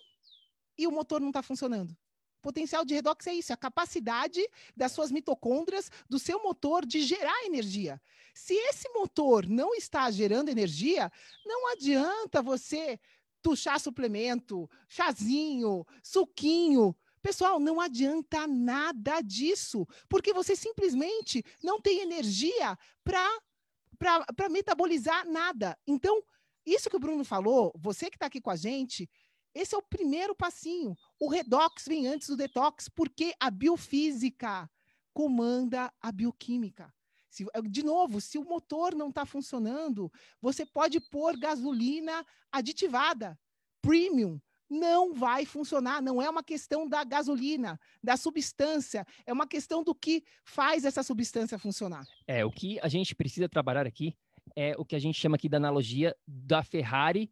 e 0.77 0.85
o 0.85 0.91
motor 0.91 1.21
não 1.21 1.29
está 1.29 1.41
funcionando? 1.41 1.95
Potencial 2.41 2.83
de 2.83 2.93
redox 2.93 3.25
é 3.25 3.33
isso, 3.33 3.53
é 3.53 3.55
a 3.55 3.57
capacidade 3.57 4.45
das 4.75 4.91
suas 4.91 5.09
mitocôndrias, 5.09 5.89
do 6.09 6.19
seu 6.19 6.43
motor 6.43 6.85
de 6.85 7.01
gerar 7.01 7.45
energia. 7.45 8.01
Se 8.35 8.53
esse 8.53 8.89
motor 8.89 9.47
não 9.47 9.73
está 9.73 10.11
gerando 10.11 10.49
energia, 10.49 11.09
não 11.45 11.71
adianta 11.71 12.41
você 12.41 12.99
tuchar 13.43 13.79
suplemento, 13.79 14.67
chazinho, 14.87 15.85
suquinho. 16.01 16.95
Pessoal, 17.21 17.59
não 17.59 17.79
adianta 17.79 18.47
nada 18.47 19.21
disso, 19.21 19.85
porque 20.09 20.33
você 20.33 20.55
simplesmente 20.55 21.43
não 21.61 21.79
tem 21.79 21.99
energia 21.99 22.77
para 23.03 24.49
metabolizar 24.49 25.29
nada. 25.29 25.77
Então, 25.85 26.23
isso 26.65 26.89
que 26.89 26.95
o 26.95 26.99
Bruno 26.99 27.23
falou, 27.23 27.71
você 27.77 28.09
que 28.09 28.15
está 28.15 28.25
aqui 28.25 28.41
com 28.41 28.49
a 28.49 28.55
gente, 28.55 29.09
esse 29.53 29.75
é 29.75 29.77
o 29.77 29.83
primeiro 29.83 30.35
passinho. 30.35 30.97
O 31.19 31.29
redox 31.29 31.85
vem 31.87 32.07
antes 32.07 32.27
do 32.27 32.35
detox, 32.35 32.89
porque 32.89 33.33
a 33.39 33.51
biofísica 33.51 34.69
comanda 35.13 35.93
a 36.01 36.11
bioquímica. 36.11 36.91
Se, 37.33 37.47
de 37.67 37.81
novo, 37.81 38.21
se 38.21 38.37
o 38.37 38.43
motor 38.43 38.93
não 38.93 39.09
está 39.09 39.25
funcionando, 39.25 40.11
você 40.39 40.67
pode 40.67 40.99
pôr 40.99 41.35
gasolina 41.35 42.23
aditivada, 42.51 43.39
premium. 43.81 44.39
Não 44.69 45.15
vai 45.15 45.43
funcionar. 45.43 45.99
Não 45.99 46.21
é 46.21 46.29
uma 46.29 46.43
questão 46.43 46.87
da 46.87 47.03
gasolina, 47.03 47.79
da 48.03 48.15
substância. 48.17 49.03
É 49.25 49.33
uma 49.33 49.47
questão 49.47 49.83
do 49.83 49.95
que 49.95 50.23
faz 50.45 50.85
essa 50.85 51.01
substância 51.01 51.57
funcionar. 51.57 52.05
É, 52.27 52.45
o 52.45 52.51
que 52.51 52.79
a 52.81 52.87
gente 52.87 53.15
precisa 53.15 53.49
trabalhar 53.49 53.87
aqui 53.87 54.15
é 54.55 54.75
o 54.77 54.85
que 54.85 54.95
a 54.95 54.99
gente 54.99 55.19
chama 55.19 55.35
aqui 55.35 55.49
da 55.49 55.57
analogia 55.57 56.15
da 56.27 56.63
Ferrari 56.63 57.31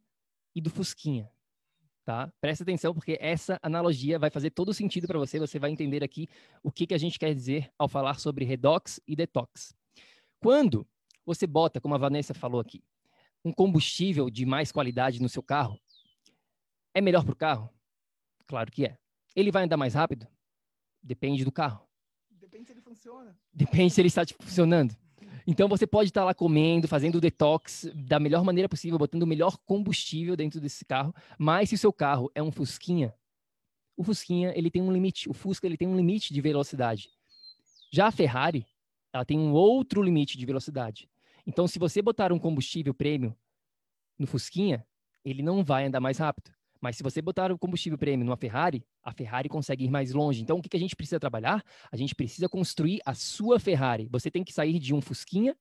e 0.56 0.62
do 0.62 0.72
Fusquinha 0.72 1.32
tá? 2.04 2.34
Presta 2.42 2.64
atenção 2.64 2.94
porque 2.94 3.18
essa 3.22 3.60
analogia 3.62 4.18
vai 4.18 4.30
fazer 4.30 4.50
todo 4.50 4.74
sentido 4.74 5.08
para 5.08 5.20
você, 5.20 5.40
você 5.40 5.60
vai 5.60 5.70
entender 5.70 6.04
aqui 6.04 6.28
o 6.64 6.72
que, 6.72 6.88
que 6.88 6.94
a 6.94 6.98
gente 6.98 7.20
quer 7.20 7.34
dizer 7.34 7.72
ao 7.78 7.88
falar 7.88 8.20
sobre 8.20 8.44
redox 8.44 9.00
e 9.08 9.16
detox. 9.16 9.76
Quando 10.42 10.88
você 11.24 11.46
bota, 11.46 11.80
como 11.80 11.94
a 11.94 12.00
Vanessa 12.00 12.34
falou 12.34 12.60
aqui, 12.60 12.84
um 13.46 13.54
combustível 13.54 14.28
de 14.30 14.44
mais 14.44 14.72
qualidade 14.72 15.22
no 15.22 15.30
seu 15.30 15.44
carro, 15.44 15.80
é 16.96 17.00
melhor 17.00 17.24
para 17.24 17.34
o 17.34 17.36
carro? 17.36 17.70
Claro 18.48 18.72
que 18.72 18.86
é. 18.86 18.98
Ele 19.36 19.52
vai 19.52 19.64
andar 19.64 19.78
mais 19.78 19.94
rápido? 19.94 20.28
Depende 21.02 21.46
do 21.46 21.52
carro. 21.52 21.88
Depende 22.32 22.66
se 22.66 22.74
ele 22.74 22.82
funciona. 22.82 23.38
Depende 23.54 23.94
se 23.94 24.02
ele 24.02 24.08
está 24.08 24.26
tipo, 24.26 24.44
funcionando. 24.44 24.96
Então 25.46 25.68
você 25.68 25.86
pode 25.86 26.10
estar 26.10 26.26
lá 26.26 26.34
comendo, 26.34 26.88
fazendo 26.88 27.16
o 27.16 27.22
detox 27.22 27.90
da 27.94 28.20
melhor 28.20 28.44
maneira 28.44 28.68
possível, 28.68 28.98
botando 28.98 29.24
o 29.24 29.28
melhor 29.28 29.58
combustível 29.60 30.36
dentro 30.36 30.60
desse 30.60 30.84
carro. 30.84 31.14
Mas 31.38 31.70
se 31.70 31.76
o 31.76 31.78
seu 31.78 31.94
carro 31.94 32.32
é 32.34 32.42
um 32.42 32.52
Fusquinha, 32.52 33.14
o 33.96 34.04
Fusquinha 34.04 34.54
ele 34.56 34.72
tem 34.72 34.82
um 34.82 34.92
limite, 34.92 35.30
o 35.30 35.34
Fusca 35.34 35.68
ele 35.68 35.78
tem 35.78 35.88
um 35.88 35.96
limite 35.96 36.34
de 36.34 36.42
velocidade. 36.42 37.10
Já 37.92 38.08
a 38.08 38.12
Ferrari, 38.12 38.66
ela 39.14 39.26
tem 39.26 39.38
um 39.38 39.52
outro 39.52 40.02
limite 40.02 40.38
de 40.38 40.46
velocidade. 40.46 41.10
Então, 41.46 41.68
se 41.68 41.80
você 41.80 42.02
botar 42.02 42.32
um 42.32 42.40
combustível 42.40 42.94
prêmio 42.94 43.36
no 44.18 44.28
Fusquinha, 44.28 44.86
ele 45.24 45.42
não 45.42 45.64
vai 45.64 45.86
andar 45.86 46.00
mais 46.00 46.18
rápido. 46.18 46.52
Mas 46.80 46.98
se 46.98 47.04
você 47.04 47.22
botar 47.22 47.52
o 47.52 47.60
combustível 47.60 47.98
prêmio 47.98 48.26
numa 48.26 48.38
Ferrari, 48.38 48.84
a 49.04 49.12
Ferrari 49.12 49.48
consegue 49.48 49.86
ir 49.86 49.92
mais 49.92 50.14
longe. 50.14 50.42
Então, 50.42 50.58
o 50.58 50.62
que 50.62 50.76
a 50.76 50.80
gente 50.80 50.96
precisa 50.96 51.20
trabalhar? 51.20 51.64
A 51.92 51.96
gente 51.96 52.16
precisa 52.16 52.50
construir 52.50 53.00
a 53.06 53.14
sua 53.14 53.60
Ferrari. 53.60 54.08
Você 54.12 54.32
tem 54.32 54.44
que 54.44 54.52
sair 54.52 54.80
de 54.80 54.94
um 54.94 55.00
Fusquinha 55.00 55.56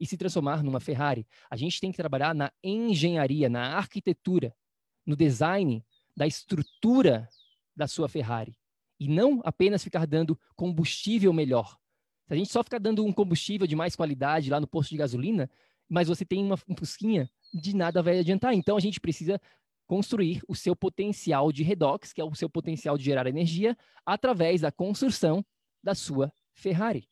e 0.00 0.06
se 0.06 0.16
transformar 0.16 0.62
numa 0.62 0.80
Ferrari. 0.80 1.26
A 1.50 1.56
gente 1.56 1.80
tem 1.80 1.92
que 1.92 1.98
trabalhar 1.98 2.34
na 2.34 2.50
engenharia, 2.62 3.48
na 3.50 3.76
arquitetura, 3.76 4.56
no 5.04 5.14
design 5.14 5.84
da 6.16 6.26
estrutura 6.26 7.28
da 7.76 7.86
sua 7.86 8.08
Ferrari. 8.08 8.56
E 8.98 9.06
não 9.06 9.42
apenas 9.44 9.84
ficar 9.84 10.06
dando 10.06 10.38
combustível 10.56 11.32
melhor. 11.32 11.78
Se 12.26 12.32
a 12.32 12.36
gente 12.36 12.50
só 12.50 12.62
ficar 12.62 12.78
dando 12.78 13.04
um 13.04 13.12
combustível 13.12 13.66
de 13.66 13.76
mais 13.76 13.94
qualidade 13.94 14.50
lá 14.50 14.58
no 14.60 14.66
posto 14.66 14.90
de 14.90 14.96
gasolina, 14.96 15.50
mas 15.88 16.08
você 16.08 16.24
tem 16.24 16.42
uma 16.42 16.56
um 16.68 16.76
Fusquinha, 16.76 17.30
de 17.52 17.76
nada 17.76 18.02
vai 18.02 18.18
adiantar. 18.18 18.54
Então, 18.54 18.76
a 18.76 18.80
gente 18.80 19.00
precisa 19.00 19.40
construir 19.86 20.42
o 20.48 20.54
seu 20.54 20.74
potencial 20.74 21.52
de 21.52 21.62
redox, 21.62 22.12
que 22.12 22.20
é 22.20 22.24
o 22.24 22.34
seu 22.34 22.48
potencial 22.48 22.96
de 22.96 23.04
gerar 23.04 23.26
energia, 23.26 23.76
através 24.04 24.62
da 24.62 24.72
construção 24.72 25.44
da 25.82 25.94
sua 25.94 26.32
Ferrari. 26.54 27.08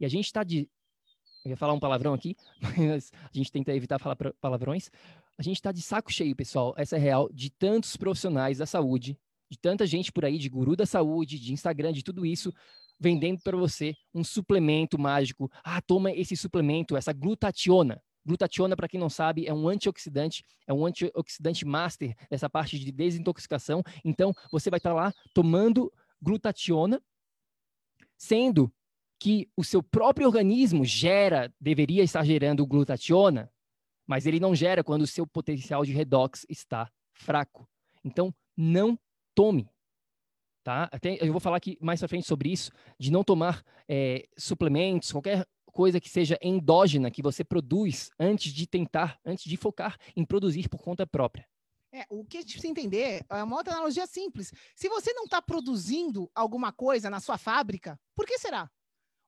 E 0.00 0.04
a 0.04 0.08
gente 0.08 0.26
está 0.26 0.42
de. 0.42 0.68
Eu 1.44 1.50
ia 1.50 1.56
falar 1.56 1.72
um 1.72 1.80
palavrão 1.80 2.12
aqui, 2.12 2.36
mas 2.60 3.12
a 3.12 3.36
gente 3.36 3.52
tenta 3.52 3.74
evitar 3.74 3.98
falar 3.98 4.16
palavrões. 4.40 4.90
A 5.38 5.42
gente 5.42 5.56
está 5.56 5.70
de 5.70 5.80
saco 5.80 6.12
cheio, 6.12 6.34
pessoal, 6.34 6.74
essa 6.76 6.96
é 6.96 6.98
real, 6.98 7.30
de 7.32 7.48
tantos 7.48 7.96
profissionais 7.96 8.58
da 8.58 8.66
saúde, 8.66 9.16
de 9.48 9.56
tanta 9.56 9.86
gente 9.86 10.10
por 10.10 10.24
aí, 10.24 10.36
de 10.36 10.48
guru 10.48 10.74
da 10.74 10.84
saúde, 10.84 11.38
de 11.38 11.52
Instagram, 11.52 11.92
de 11.92 12.02
tudo 12.02 12.26
isso, 12.26 12.52
vendendo 12.98 13.40
para 13.42 13.56
você 13.56 13.94
um 14.14 14.24
suplemento 14.24 14.98
mágico. 14.98 15.50
Ah, 15.62 15.80
toma 15.80 16.10
esse 16.12 16.36
suplemento, 16.36 16.96
essa 16.96 17.12
glutationa. 17.12 18.02
Glutationa, 18.26 18.76
para 18.76 18.88
quem 18.88 19.00
não 19.00 19.08
sabe, 19.08 19.46
é 19.46 19.54
um 19.54 19.68
antioxidante, 19.68 20.44
é 20.66 20.72
um 20.72 20.84
antioxidante 20.84 21.64
master 21.64 22.14
dessa 22.30 22.50
parte 22.50 22.78
de 22.78 22.92
desintoxicação. 22.92 23.82
Então, 24.04 24.34
você 24.52 24.68
vai 24.68 24.78
estar 24.78 24.90
tá 24.90 24.96
lá 24.96 25.14
tomando 25.32 25.90
glutationa, 26.20 27.00
sendo 28.16 28.70
que 29.18 29.48
o 29.56 29.64
seu 29.64 29.82
próprio 29.82 30.26
organismo 30.26 30.84
gera, 30.84 31.52
deveria 31.60 32.02
estar 32.02 32.24
gerando 32.24 32.66
glutationa, 32.66 33.50
mas 34.06 34.26
ele 34.26 34.38
não 34.38 34.54
gera 34.54 34.84
quando 34.84 35.02
o 35.02 35.06
seu 35.06 35.26
potencial 35.26 35.84
de 35.84 35.92
redox 35.92 36.44
está 36.48 36.90
fraco. 37.12 37.68
Então, 38.04 38.34
não 38.56 38.98
tome. 39.34 39.68
Tá? 40.62 40.88
Até 40.92 41.16
eu 41.20 41.32
vou 41.32 41.40
falar 41.40 41.56
aqui 41.56 41.78
mais 41.80 42.00
para 42.00 42.08
frente 42.08 42.26
sobre 42.26 42.50
isso, 42.50 42.70
de 42.98 43.10
não 43.10 43.24
tomar 43.24 43.64
é, 43.88 44.28
suplementos, 44.36 45.12
qualquer 45.12 45.46
coisa 45.72 46.00
que 46.00 46.10
seja 46.10 46.38
endógena, 46.42 47.10
que 47.10 47.22
você 47.22 47.44
produz 47.44 48.10
antes 48.18 48.52
de 48.52 48.66
tentar, 48.66 49.18
antes 49.24 49.44
de 49.44 49.56
focar 49.56 49.96
em 50.16 50.24
produzir 50.24 50.68
por 50.68 50.82
conta 50.82 51.06
própria. 51.06 51.46
É, 51.92 52.04
o 52.10 52.24
que 52.24 52.36
a 52.36 52.40
gente 52.40 52.52
precisa 52.52 52.70
entender 52.70 53.24
é 53.30 53.42
uma 53.42 53.56
outra 53.56 53.72
analogia 53.72 54.06
simples. 54.06 54.52
Se 54.74 54.88
você 54.88 55.12
não 55.14 55.24
está 55.24 55.40
produzindo 55.40 56.30
alguma 56.34 56.70
coisa 56.70 57.08
na 57.08 57.20
sua 57.20 57.38
fábrica, 57.38 57.98
por 58.14 58.26
que 58.26 58.38
será? 58.38 58.70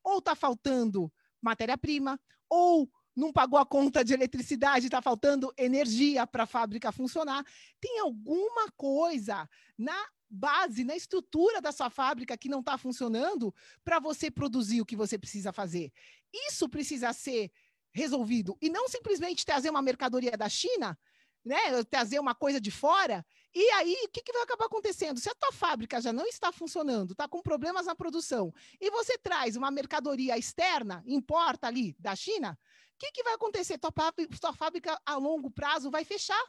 Ou 0.05 0.19
está 0.19 0.35
faltando 0.35 1.11
matéria-prima, 1.41 2.21
ou 2.49 2.91
não 3.15 3.33
pagou 3.33 3.59
a 3.59 3.67
conta 3.67 4.05
de 4.05 4.15
eletricidade, 4.15 4.87
está 4.87 5.03
faltando 5.03 5.53
energia 5.57 6.27
para 6.27 6.45
a 6.45 6.47
fábrica 6.47 6.93
funcionar. 6.93 7.45
Tem 7.81 8.01
alguma 8.01 8.71
coisa 8.77 9.49
na 9.77 9.97
base, 10.29 10.85
na 10.85 10.95
estrutura 10.95 11.61
da 11.61 11.73
sua 11.73 11.91
fábrica 11.91 12.39
que 12.39 12.49
não 12.49 12.61
está 12.61 12.79
funcionando 12.79 13.53
para 13.85 13.99
você 13.99 14.31
produzir 14.31 14.81
o 14.81 14.87
que 14.87 14.97
você 14.97 15.19
precisa 15.19 15.53
fazer. 15.53 15.93
Isso 16.33 16.69
precisa 16.69 17.13
ser 17.13 17.51
resolvido 17.93 18.57
e 18.61 18.71
não 18.71 18.89
simplesmente 18.89 19.45
trazer 19.45 19.71
uma 19.71 19.83
mercadoria 19.83 20.37
da 20.37 20.49
China, 20.49 20.97
né, 21.45 21.83
trazer 21.85 22.21
uma 22.21 22.35
coisa 22.35 22.61
de 22.61 22.71
fora. 22.71 23.27
E 23.53 23.69
aí, 23.71 23.97
o 24.05 24.09
que, 24.09 24.23
que 24.23 24.33
vai 24.33 24.43
acabar 24.43 24.67
acontecendo? 24.67 25.19
Se 25.19 25.29
a 25.29 25.35
tua 25.35 25.51
fábrica 25.51 26.01
já 26.01 26.13
não 26.13 26.27
está 26.27 26.53
funcionando, 26.53 27.13
está 27.13 27.27
com 27.27 27.43
problemas 27.43 27.87
na 27.87 27.97
produção, 27.97 28.55
e 28.81 28.91
você 28.91 29.19
traz 29.19 29.57
uma 29.57 29.71
mercadoria 29.71 30.39
externa, 30.39 31.03
importa 31.07 31.67
ali 31.67 31.97
da 31.99 32.15
China, 32.15 32.57
que, 33.01 33.11
que 33.13 33.23
vai 33.23 33.33
acontecer? 33.33 33.79
Tua, 33.79 33.93
tua 34.39 34.53
fábrica 34.53 35.01
a 35.07 35.17
longo 35.17 35.51
prazo 35.51 35.91
vai 35.91 36.05
fechar. 36.05 36.43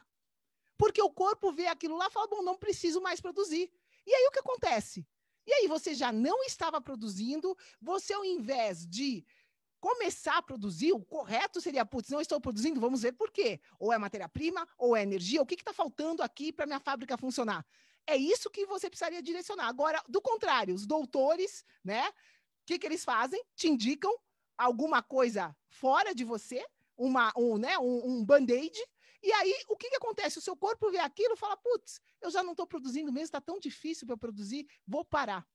Porque 0.76 1.00
o 1.00 1.10
corpo 1.10 1.50
vê 1.50 1.66
aquilo 1.66 1.96
lá 1.96 2.08
e 2.08 2.10
fala: 2.10 2.28
bom, 2.28 2.42
não 2.42 2.58
preciso 2.58 3.00
mais 3.00 3.20
produzir. 3.20 3.72
E 4.06 4.14
aí 4.14 4.26
o 4.26 4.30
que 4.30 4.40
acontece? 4.40 5.06
E 5.46 5.52
aí 5.52 5.66
você 5.66 5.94
já 5.94 6.12
não 6.12 6.44
estava 6.44 6.80
produzindo, 6.80 7.56
você 7.80 8.12
ao 8.12 8.24
invés 8.24 8.86
de 8.86 9.24
começar 9.80 10.36
a 10.36 10.42
produzir, 10.42 10.92
o 10.92 11.04
correto 11.04 11.60
seria, 11.60 11.84
putz, 11.84 12.08
não 12.10 12.20
estou 12.20 12.40
produzindo, 12.40 12.80
vamos 12.80 13.02
ver 13.02 13.12
por 13.12 13.32
quê. 13.32 13.60
Ou 13.80 13.92
é 13.92 13.98
matéria-prima, 13.98 14.68
ou 14.78 14.96
é 14.96 15.02
energia, 15.02 15.42
o 15.42 15.46
que 15.46 15.54
está 15.54 15.72
faltando 15.72 16.22
aqui 16.22 16.52
para 16.52 16.66
minha 16.66 16.78
fábrica 16.78 17.16
funcionar? 17.16 17.66
É 18.06 18.16
isso 18.16 18.50
que 18.50 18.66
você 18.66 18.88
precisaria 18.88 19.22
direcionar. 19.22 19.66
Agora, 19.66 20.00
do 20.08 20.20
contrário, 20.20 20.74
os 20.74 20.86
doutores, 20.86 21.64
né? 21.82 22.08
O 22.08 22.12
que, 22.66 22.78
que 22.78 22.86
eles 22.86 23.04
fazem? 23.04 23.42
Te 23.56 23.68
indicam 23.68 24.14
alguma 24.62 25.02
coisa 25.02 25.54
fora 25.68 26.14
de 26.14 26.24
você, 26.24 26.64
uma, 26.96 27.32
um, 27.36 27.58
né, 27.58 27.78
um, 27.78 28.10
um 28.10 28.24
band-aid, 28.24 28.78
e 29.22 29.32
aí, 29.32 29.54
o 29.68 29.76
que, 29.76 29.88
que 29.88 29.96
acontece? 29.96 30.38
O 30.38 30.42
seu 30.42 30.56
corpo 30.56 30.90
vê 30.90 30.98
aquilo 30.98 31.34
e 31.34 31.36
fala: 31.36 31.56
putz, 31.56 32.00
eu 32.20 32.30
já 32.30 32.42
não 32.42 32.52
estou 32.52 32.66
produzindo 32.66 33.12
mesmo, 33.12 33.26
está 33.26 33.40
tão 33.40 33.58
difícil 33.60 34.06
para 34.06 34.16
produzir, 34.16 34.66
vou 34.86 35.04
parar. 35.04 35.46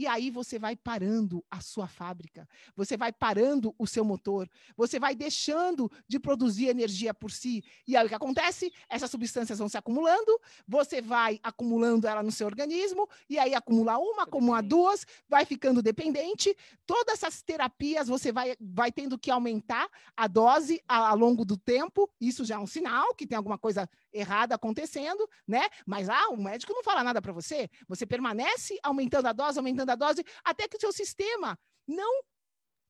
E 0.00 0.06
aí 0.06 0.30
você 0.30 0.58
vai 0.58 0.74
parando 0.74 1.44
a 1.50 1.60
sua 1.60 1.86
fábrica, 1.86 2.48
você 2.74 2.96
vai 2.96 3.12
parando 3.12 3.74
o 3.78 3.86
seu 3.86 4.02
motor, 4.02 4.48
você 4.74 4.98
vai 4.98 5.14
deixando 5.14 5.92
de 6.08 6.18
produzir 6.18 6.68
energia 6.68 7.12
por 7.12 7.30
si. 7.30 7.62
E 7.86 7.94
aí 7.94 8.06
o 8.06 8.08
que 8.08 8.14
acontece? 8.14 8.72
Essas 8.88 9.10
substâncias 9.10 9.58
vão 9.58 9.68
se 9.68 9.76
acumulando, 9.76 10.40
você 10.66 11.02
vai 11.02 11.38
acumulando 11.42 12.08
ela 12.08 12.22
no 12.22 12.32
seu 12.32 12.46
organismo, 12.46 13.06
e 13.28 13.38
aí 13.38 13.54
acumula 13.54 13.98
uma, 13.98 14.22
acumula 14.22 14.62
duas, 14.62 15.06
vai 15.28 15.44
ficando 15.44 15.82
dependente. 15.82 16.56
Todas 16.86 17.22
essas 17.22 17.42
terapias 17.42 18.08
você 18.08 18.32
vai, 18.32 18.56
vai 18.58 18.90
tendo 18.90 19.18
que 19.18 19.30
aumentar 19.30 19.86
a 20.16 20.26
dose 20.26 20.82
ao 20.88 21.14
longo 21.14 21.44
do 21.44 21.58
tempo. 21.58 22.08
Isso 22.18 22.42
já 22.42 22.54
é 22.54 22.58
um 22.58 22.66
sinal 22.66 23.14
que 23.14 23.26
tem 23.26 23.36
alguma 23.36 23.58
coisa 23.58 23.86
errada 24.12 24.54
acontecendo, 24.54 25.28
né? 25.46 25.68
Mas 25.86 26.08
ah, 26.08 26.28
o 26.28 26.36
médico 26.36 26.72
não 26.72 26.82
fala 26.82 27.04
nada 27.04 27.20
para 27.20 27.32
você. 27.32 27.68
Você 27.88 28.06
permanece 28.06 28.78
aumentando 28.82 29.26
a 29.26 29.32
dose, 29.32 29.58
aumentando 29.58 29.90
a 29.90 29.94
dose, 29.94 30.24
até 30.44 30.68
que 30.68 30.76
o 30.76 30.80
seu 30.80 30.92
sistema 30.92 31.58
não 31.86 32.22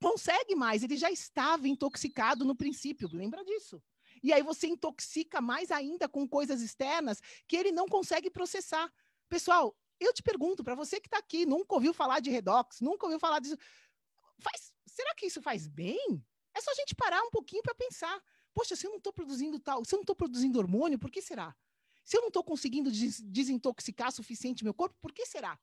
consegue 0.01 0.55
mais. 0.55 0.83
Ele 0.83 0.97
já 0.97 1.11
estava 1.11 1.69
intoxicado 1.69 2.45
no 2.45 2.57
princípio, 2.57 3.09
lembra 3.13 3.45
disso? 3.45 3.83
E 4.23 4.33
aí 4.33 4.43
você 4.43 4.67
intoxica 4.67 5.41
mais 5.41 5.71
ainda 5.71 6.09
com 6.09 6.29
coisas 6.29 6.61
externas 6.61 7.21
que 7.47 7.57
ele 7.57 7.73
não 7.73 7.87
consegue 7.87 8.31
processar. 8.31 8.93
Pessoal, 9.29 9.77
eu 9.99 10.13
te 10.13 10.23
pergunto, 10.23 10.65
para 10.65 10.75
você 10.75 11.01
que 11.01 11.07
está 11.07 11.19
aqui, 11.19 11.47
nunca 11.47 11.75
ouviu 11.75 11.93
falar 11.93 12.21
de 12.21 12.31
redox, 12.31 12.81
nunca 12.81 13.07
ouviu 13.07 13.21
falar 13.21 13.39
disso, 13.39 13.57
faz, 14.41 14.73
será 14.87 15.15
que 15.15 15.27
isso 15.27 15.41
faz 15.43 15.67
bem? 15.67 16.25
É 16.55 16.61
só 16.61 16.71
a 16.71 16.75
gente 16.75 16.95
parar 16.95 17.23
um 17.23 17.31
pouquinho 17.31 17.63
para 17.63 17.75
pensar. 17.75 18.21
Poxa, 18.55 18.77
se 18.77 18.87
eu 18.87 18.91
não 18.91 18.99
estou 18.99 19.13
produzindo 19.13 19.59
tal, 19.59 19.85
se 19.85 19.95
eu 19.95 19.99
não 19.99 20.03
estou 20.03 20.17
produzindo 20.17 20.59
hormônio, 20.59 20.99
por 20.99 21.11
que 21.11 21.23
será? 21.23 21.57
Se 22.05 22.17
eu 22.17 22.21
não 22.21 22.29
estou 22.29 22.43
conseguindo 22.43 22.91
des 22.91 23.21
desintoxicar 23.21 24.11
suficiente 24.13 24.65
meu 24.65 24.75
corpo, 24.75 24.97
por 25.01 25.13
que 25.13 25.25
será? 25.27 25.59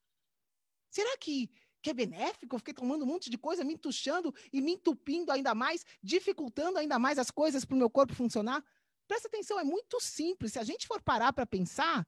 Será 0.89 1.17
que, 1.17 1.49
que 1.81 1.89
é 1.89 1.93
benéfico? 1.93 2.55
Eu 2.55 2.59
fiquei 2.59 2.73
tomando 2.73 3.03
um 3.03 3.07
monte 3.07 3.29
de 3.29 3.37
coisa, 3.37 3.63
me 3.63 3.73
entuchando 3.73 4.33
e 4.53 4.61
me 4.61 4.73
entupindo 4.73 5.31
ainda 5.31 5.53
mais, 5.53 5.85
dificultando 6.01 6.77
ainda 6.77 6.97
mais 6.97 7.19
as 7.19 7.29
coisas 7.29 7.65
para 7.65 7.75
o 7.75 7.77
meu 7.77 7.89
corpo 7.89 8.15
funcionar? 8.15 8.63
Presta 9.07 9.27
atenção, 9.27 9.59
é 9.59 9.63
muito 9.63 9.99
simples. 10.01 10.53
Se 10.53 10.59
a 10.59 10.63
gente 10.63 10.87
for 10.87 11.01
parar 11.01 11.33
para 11.33 11.45
pensar, 11.45 12.07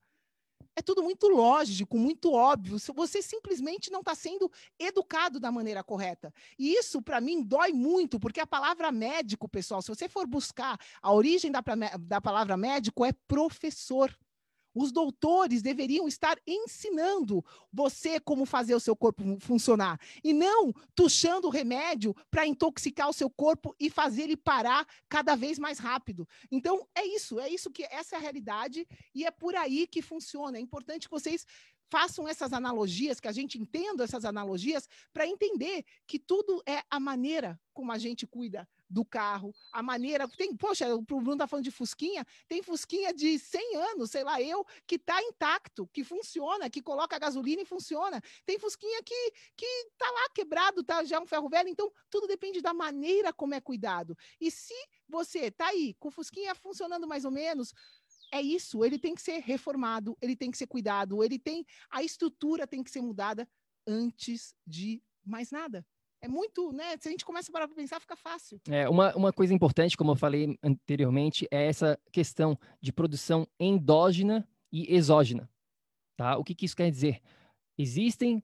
é 0.75 0.81
tudo 0.81 1.03
muito 1.03 1.27
lógico, 1.27 1.97
muito 1.97 2.31
óbvio. 2.33 2.77
Você 2.95 3.21
simplesmente 3.21 3.91
não 3.91 3.99
está 3.99 4.15
sendo 4.15 4.51
educado 4.77 5.39
da 5.39 5.51
maneira 5.51 5.83
correta. 5.83 6.33
E 6.57 6.73
isso, 6.73 7.01
para 7.01 7.19
mim, 7.19 7.43
dói 7.43 7.73
muito, 7.73 8.19
porque 8.19 8.39
a 8.39 8.47
palavra 8.47 8.91
médico, 8.91 9.47
pessoal, 9.49 9.81
se 9.81 9.89
você 9.89 10.07
for 10.07 10.25
buscar 10.25 10.79
a 11.01 11.13
origem 11.13 11.51
da, 11.51 11.61
da 11.99 12.21
palavra 12.21 12.55
médico, 12.55 13.05
é 13.05 13.11
professor. 13.27 14.15
Os 14.73 14.91
doutores 14.91 15.61
deveriam 15.61 16.07
estar 16.07 16.37
ensinando 16.45 17.43
você 17.71 18.19
como 18.19 18.45
fazer 18.45 18.75
o 18.75 18.79
seu 18.79 18.95
corpo 18.95 19.23
funcionar 19.39 19.99
e 20.23 20.33
não 20.33 20.73
tuchando 20.95 21.47
o 21.47 21.51
remédio 21.51 22.15
para 22.29 22.45
intoxicar 22.45 23.09
o 23.09 23.13
seu 23.13 23.29
corpo 23.29 23.75
e 23.79 23.89
fazer 23.89 24.23
ele 24.23 24.37
parar 24.37 24.87
cada 25.07 25.35
vez 25.35 25.57
mais 25.57 25.79
rápido. 25.79 26.27
Então 26.51 26.87
é 26.95 27.05
isso, 27.05 27.39
é 27.39 27.49
isso 27.49 27.71
que 27.71 27.83
essa 27.83 28.15
é 28.15 28.17
a 28.17 28.21
realidade 28.21 28.87
e 29.13 29.25
é 29.25 29.31
por 29.31 29.55
aí 29.55 29.87
que 29.87 30.01
funciona. 30.01 30.57
É 30.57 30.61
importante 30.61 31.07
que 31.07 31.11
vocês 31.11 31.45
façam 31.89 32.27
essas 32.27 32.53
analogias, 32.53 33.19
que 33.19 33.27
a 33.27 33.31
gente 33.31 33.57
entenda 33.57 34.03
essas 34.03 34.25
analogias 34.25 34.87
para 35.13 35.27
entender 35.27 35.83
que 36.07 36.19
tudo 36.19 36.61
é 36.65 36.83
a 36.89 36.99
maneira 36.99 37.59
como 37.73 37.91
a 37.91 37.97
gente 37.97 38.27
cuida 38.27 38.67
do 38.89 39.05
carro, 39.05 39.53
a 39.71 39.81
maneira. 39.83 40.27
Tem, 40.27 40.55
poxa, 40.55 40.93
o 40.93 41.01
Bruno 41.01 41.33
está 41.33 41.47
falando 41.47 41.63
de 41.63 41.71
Fusquinha, 41.71 42.25
tem 42.47 42.61
Fusquinha 42.63 43.13
de 43.13 43.37
100 43.37 43.75
anos, 43.77 44.11
sei 44.11 44.23
lá, 44.23 44.41
eu, 44.41 44.65
que 44.87 44.95
está 44.95 45.21
intacto, 45.21 45.87
que 45.93 46.03
funciona, 46.03 46.69
que 46.69 46.81
coloca 46.81 47.17
gasolina 47.19 47.61
e 47.61 47.65
funciona. 47.65 48.21
Tem 48.45 48.57
Fusquinha 48.59 49.01
que, 49.03 49.31
que 49.55 49.89
tá 49.97 50.09
lá 50.11 50.29
quebrado, 50.33 50.83
tá 50.83 51.03
já 51.03 51.17
é 51.17 51.19
um 51.19 51.25
ferro 51.25 51.47
velho. 51.47 51.69
Então, 51.69 51.91
tudo 52.09 52.27
depende 52.27 52.61
da 52.61 52.73
maneira 52.73 53.31
como 53.31 53.53
é 53.53 53.61
cuidado. 53.61 54.17
E 54.41 54.49
se 54.51 54.75
você 55.07 55.45
está 55.45 55.67
aí 55.67 55.95
com 55.99 56.09
o 56.09 56.11
Fusquinha 56.11 56.53
funcionando 56.55 57.07
mais 57.07 57.23
ou 57.23 57.31
menos, 57.31 57.73
é 58.31 58.41
isso, 58.41 58.83
ele 58.83 58.99
tem 58.99 59.15
que 59.15 59.21
ser 59.21 59.39
reformado, 59.39 60.17
ele 60.21 60.35
tem 60.35 60.51
que 60.51 60.57
ser 60.57 60.67
cuidado, 60.67 61.23
ele 61.23 61.39
tem 61.39 61.65
a 61.89 62.03
estrutura 62.03 62.67
tem 62.67 62.83
que 62.83 62.91
ser 62.91 63.01
mudada 63.01 63.47
antes 63.87 64.53
de 64.65 65.01
mais 65.25 65.51
nada. 65.51 65.85
É 66.21 66.27
muito, 66.27 66.73
né? 66.73 66.97
Se 66.97 67.07
a 67.07 67.11
gente 67.11 67.23
começa 67.23 67.49
a 67.49 67.53
parar 67.53 67.67
para 67.67 67.75
pensar, 67.75 67.99
fica 68.01 68.15
fácil. 68.15 68.59
É, 68.67 68.89
uma, 68.89 69.15
uma 69.15 69.31
coisa 69.31 69.53
importante, 69.53 69.95
como 69.95 70.11
eu 70.11 70.15
falei 70.15 70.57
anteriormente, 70.61 71.47
é 71.49 71.67
essa 71.67 71.97
questão 72.11 72.59
de 72.81 72.91
produção 72.91 73.47
endógena 73.57 74.47
e 74.71 74.93
exógena. 74.93 75.49
Tá? 76.17 76.37
O 76.37 76.43
que, 76.43 76.53
que 76.53 76.65
isso 76.65 76.75
quer 76.75 76.91
dizer? 76.91 77.21
Existem 77.77 78.43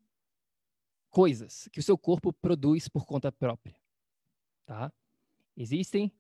coisas 1.09 1.67
que 1.71 1.79
o 1.79 1.83
seu 1.83 1.97
corpo 1.97 2.31
produz 2.31 2.87
por 2.87 3.05
conta 3.05 3.29
própria. 3.31 3.75
Tá? 4.65 4.91
Existem 5.57 6.11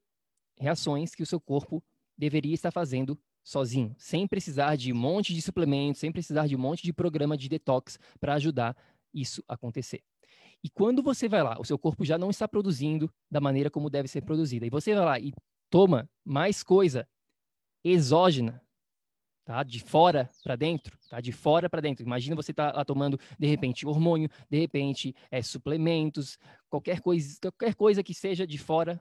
reações 0.57 1.15
que 1.15 1.23
o 1.23 1.25
seu 1.25 1.39
corpo 1.39 1.81
deveria 2.17 2.53
estar 2.53 2.71
fazendo 2.71 3.17
sozinho, 3.45 3.95
sem 3.97 4.27
precisar 4.27 4.75
de 4.75 4.91
um 4.91 4.95
monte 4.95 5.33
de 5.33 5.41
suplementos, 5.41 6.01
sem 6.01 6.11
precisar 6.11 6.47
de 6.47 6.55
um 6.55 6.59
monte 6.59 6.81
de 6.81 6.91
programa 6.91 7.37
de 7.37 7.47
detox 7.47 7.99
para 8.19 8.33
ajudar 8.33 8.75
isso 9.13 9.43
a 9.47 9.53
acontecer. 9.53 10.01
E 10.63 10.69
quando 10.69 11.03
você 11.03 11.29
vai 11.29 11.43
lá, 11.43 11.59
o 11.59 11.63
seu 11.63 11.77
corpo 11.77 12.03
já 12.03 12.17
não 12.17 12.31
está 12.31 12.47
produzindo 12.47 13.13
da 13.29 13.39
maneira 13.39 13.69
como 13.69 13.87
deve 13.87 14.07
ser 14.07 14.21
produzida, 14.21 14.65
e 14.65 14.69
você 14.69 14.95
vai 14.95 15.05
lá 15.05 15.19
e 15.19 15.31
toma 15.69 16.09
mais 16.25 16.63
coisa 16.63 17.07
exógena, 17.83 18.59
tá? 19.45 19.61
De 19.61 19.79
fora 19.79 20.27
para 20.43 20.55
dentro, 20.55 20.97
tá? 21.07 21.21
De 21.21 21.31
fora 21.31 21.69
para 21.69 21.81
dentro. 21.81 22.03
Imagina 22.03 22.35
você 22.35 22.51
tá 22.51 22.71
lá 22.71 22.83
tomando 22.83 23.19
de 23.37 23.45
repente 23.45 23.85
hormônio, 23.85 24.27
de 24.49 24.57
repente 24.57 25.15
é, 25.29 25.43
suplementos, 25.43 26.39
qualquer 26.67 26.99
coisa, 26.99 27.37
qualquer 27.39 27.75
coisa 27.75 28.01
que 28.01 28.13
seja 28.15 28.47
de 28.47 28.57
fora 28.57 28.99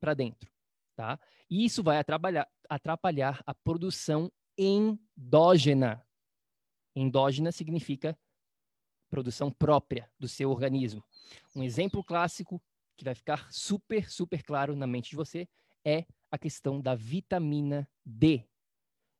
para 0.00 0.14
dentro, 0.14 0.50
tá? 0.94 1.18
E 1.50 1.64
isso 1.64 1.82
vai 1.82 1.98
atrapalhar, 1.98 2.48
atrapalhar 2.68 3.42
a 3.46 3.54
produção 3.54 4.30
endógena. 4.56 6.06
Endógena 6.94 7.50
significa 7.52 8.18
produção 9.10 9.50
própria 9.50 10.10
do 10.18 10.28
seu 10.28 10.50
organismo. 10.50 11.04
Um 11.54 11.62
exemplo 11.62 12.02
clássico 12.02 12.62
que 12.96 13.04
vai 13.04 13.14
ficar 13.14 13.52
super, 13.52 14.10
super 14.10 14.42
claro 14.42 14.74
na 14.74 14.86
mente 14.86 15.10
de 15.10 15.16
você 15.16 15.48
é 15.84 16.06
a 16.30 16.38
questão 16.38 16.80
da 16.80 16.94
vitamina 16.94 17.88
D. 18.04 18.46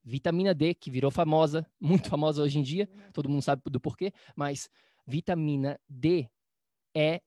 Vitamina 0.05 0.55
D, 0.55 0.75
que 0.75 0.91
virou 0.91 1.11
famosa, 1.11 1.67
muito 1.81 2.09
famosa 2.09 2.43
hoje 2.43 2.59
em 2.59 2.63
dia, 2.63 2.89
todo 3.13 3.29
mundo 3.29 3.43
sabe 3.43 3.63
do 3.67 3.81
porquê, 3.81 4.13
mas 4.35 4.69
vitamina 5.07 5.79
D 5.89 6.29
é 6.95 7.21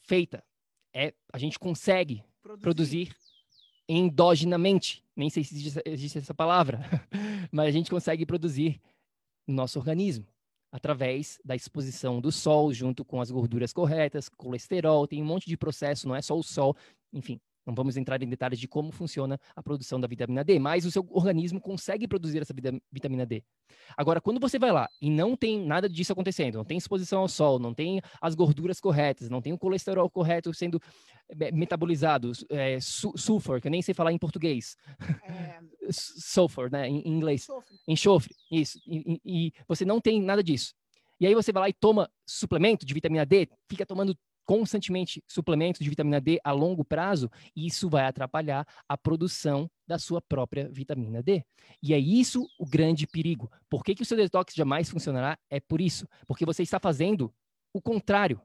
feita, 0.00 0.44
é, 0.92 1.14
a 1.32 1.38
gente 1.38 1.58
consegue 1.58 2.22
produzir, 2.42 2.60
produzir 2.60 3.16
endogenamente, 3.88 5.04
nem 5.16 5.30
sei 5.30 5.44
se 5.44 5.54
existe, 5.54 5.82
existe 5.84 6.18
essa 6.18 6.34
palavra, 6.34 6.80
mas 7.52 7.68
a 7.68 7.70
gente 7.70 7.90
consegue 7.90 8.26
produzir 8.26 8.80
no 9.46 9.54
nosso 9.54 9.78
organismo 9.78 10.26
através 10.70 11.38
da 11.44 11.54
exposição 11.54 12.20
do 12.20 12.32
sol, 12.32 12.72
junto 12.72 13.04
com 13.04 13.20
as 13.20 13.30
gorduras 13.30 13.72
corretas, 13.72 14.28
colesterol, 14.30 15.06
tem 15.06 15.22
um 15.22 15.26
monte 15.26 15.46
de 15.46 15.56
processo, 15.56 16.08
não 16.08 16.16
é 16.16 16.22
só 16.22 16.36
o 16.36 16.42
sol, 16.42 16.74
enfim. 17.12 17.38
Não 17.66 17.74
vamos 17.74 17.96
entrar 17.96 18.22
em 18.22 18.28
detalhes 18.28 18.58
de 18.58 18.66
como 18.66 18.90
funciona 18.90 19.38
a 19.54 19.62
produção 19.62 20.00
da 20.00 20.08
vitamina 20.08 20.42
D, 20.42 20.58
mas 20.58 20.84
o 20.84 20.90
seu 20.90 21.06
organismo 21.10 21.60
consegue 21.60 22.08
produzir 22.08 22.40
essa 22.40 22.54
vitamina 22.90 23.24
D. 23.24 23.42
Agora, 23.96 24.20
quando 24.20 24.40
você 24.40 24.58
vai 24.58 24.72
lá 24.72 24.88
e 25.00 25.10
não 25.10 25.36
tem 25.36 25.64
nada 25.64 25.88
disso 25.88 26.12
acontecendo, 26.12 26.56
não 26.56 26.64
tem 26.64 26.76
exposição 26.78 27.20
ao 27.20 27.28
sol, 27.28 27.58
não 27.58 27.72
tem 27.72 28.00
as 28.20 28.34
gorduras 28.34 28.80
corretas, 28.80 29.30
não 29.30 29.40
tem 29.40 29.52
o 29.52 29.58
colesterol 29.58 30.10
correto 30.10 30.52
sendo 30.52 30.80
eh, 31.28 31.52
metabolizado, 31.52 32.32
é, 32.50 32.78
sulfur, 32.80 33.60
que 33.60 33.68
eu 33.68 33.70
nem 33.70 33.82
sei 33.82 33.94
falar 33.94 34.12
em 34.12 34.18
português. 34.18 34.76
É... 35.24 35.60
sulfur, 35.90 36.70
né, 36.70 36.88
em, 36.88 37.06
inglês. 37.08 37.42
Enxofre. 37.42 37.76
Enxofre, 37.86 38.34
isso. 38.50 38.78
E, 38.86 39.20
e, 39.24 39.46
e 39.46 39.52
você 39.68 39.84
não 39.84 40.00
tem 40.00 40.20
nada 40.20 40.42
disso. 40.42 40.74
E 41.20 41.26
aí 41.26 41.34
você 41.34 41.52
vai 41.52 41.60
lá 41.60 41.68
e 41.68 41.72
toma 41.72 42.10
suplemento 42.26 42.84
de 42.84 42.92
vitamina 42.92 43.24
D, 43.24 43.48
fica 43.68 43.86
tomando 43.86 44.16
constantemente 44.52 45.24
suplementos 45.26 45.82
de 45.82 45.88
vitamina 45.88 46.20
D 46.20 46.38
a 46.44 46.52
longo 46.52 46.84
prazo, 46.84 47.30
isso 47.56 47.88
vai 47.88 48.04
atrapalhar 48.04 48.66
a 48.86 48.98
produção 48.98 49.66
da 49.86 49.98
sua 49.98 50.20
própria 50.20 50.68
vitamina 50.70 51.22
D. 51.22 51.42
E 51.82 51.94
é 51.94 51.98
isso 51.98 52.46
o 52.58 52.66
grande 52.66 53.06
perigo. 53.06 53.50
Por 53.70 53.82
que, 53.82 53.94
que 53.94 54.02
o 54.02 54.04
seu 54.04 54.14
detox 54.14 54.52
jamais 54.52 54.90
funcionará? 54.90 55.38
É 55.48 55.58
por 55.58 55.80
isso. 55.80 56.06
Porque 56.26 56.44
você 56.44 56.62
está 56.62 56.78
fazendo 56.78 57.32
o 57.72 57.80
contrário. 57.80 58.42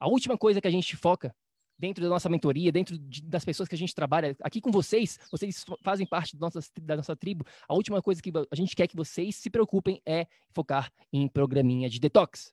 A 0.00 0.08
última 0.08 0.36
coisa 0.36 0.60
que 0.60 0.66
a 0.66 0.70
gente 0.70 0.96
foca 0.96 1.32
dentro 1.78 2.02
da 2.02 2.10
nossa 2.10 2.28
mentoria, 2.28 2.72
dentro 2.72 2.98
de, 2.98 3.22
das 3.22 3.44
pessoas 3.44 3.68
que 3.68 3.76
a 3.76 3.78
gente 3.78 3.94
trabalha, 3.94 4.36
aqui 4.42 4.60
com 4.60 4.72
vocês, 4.72 5.16
vocês 5.30 5.64
fazem 5.80 6.08
parte 6.08 6.36
da 6.36 6.40
nossa, 6.40 6.60
da 6.82 6.96
nossa 6.96 7.14
tribo, 7.14 7.46
a 7.68 7.74
última 7.74 8.02
coisa 8.02 8.20
que 8.20 8.32
a 8.50 8.56
gente 8.56 8.74
quer 8.74 8.88
que 8.88 8.96
vocês 8.96 9.36
se 9.36 9.48
preocupem 9.48 10.02
é 10.04 10.26
focar 10.52 10.92
em 11.12 11.28
programinha 11.28 11.88
de 11.88 12.00
detox. 12.00 12.52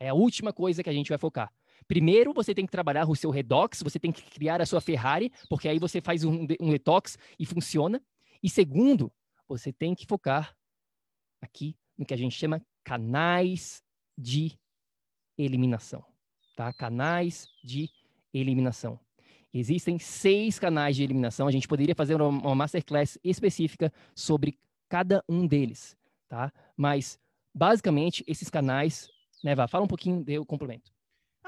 É 0.00 0.08
a 0.08 0.14
última 0.14 0.54
coisa 0.54 0.82
que 0.82 0.88
a 0.88 0.94
gente 0.94 1.10
vai 1.10 1.18
focar. 1.18 1.52
Primeiro, 1.86 2.32
você 2.32 2.54
tem 2.54 2.66
que 2.66 2.72
trabalhar 2.72 3.08
o 3.08 3.16
seu 3.16 3.30
redox, 3.30 3.82
você 3.82 3.98
tem 3.98 4.12
que 4.12 4.22
criar 4.22 4.60
a 4.60 4.66
sua 4.66 4.80
Ferrari, 4.80 5.32
porque 5.48 5.68
aí 5.68 5.78
você 5.78 6.00
faz 6.00 6.24
um, 6.24 6.46
um 6.60 6.70
detox 6.70 7.18
e 7.38 7.44
funciona. 7.44 8.02
E 8.42 8.48
segundo, 8.48 9.12
você 9.48 9.72
tem 9.72 9.94
que 9.94 10.06
focar 10.06 10.56
aqui 11.40 11.76
no 11.98 12.06
que 12.06 12.14
a 12.14 12.16
gente 12.16 12.36
chama 12.36 12.64
canais 12.84 13.82
de 14.16 14.58
eliminação, 15.36 16.04
tá? 16.56 16.72
Canais 16.72 17.48
de 17.64 17.90
eliminação. 18.32 18.98
Existem 19.52 19.98
seis 19.98 20.58
canais 20.58 20.94
de 20.94 21.02
eliminação. 21.02 21.48
A 21.48 21.50
gente 21.50 21.66
poderia 21.66 21.94
fazer 21.94 22.20
uma, 22.20 22.54
masterclass 22.54 23.18
específica 23.24 23.92
sobre 24.14 24.58
cada 24.88 25.24
um 25.28 25.46
deles, 25.46 25.96
tá? 26.28 26.52
Mas, 26.76 27.18
basicamente, 27.54 28.24
esses 28.26 28.48
canais... 28.48 29.08
Né, 29.42 29.54
Vá, 29.54 29.66
fala 29.66 29.84
um 29.84 29.88
pouquinho, 29.88 30.22
eu 30.28 30.44
complemento. 30.44 30.92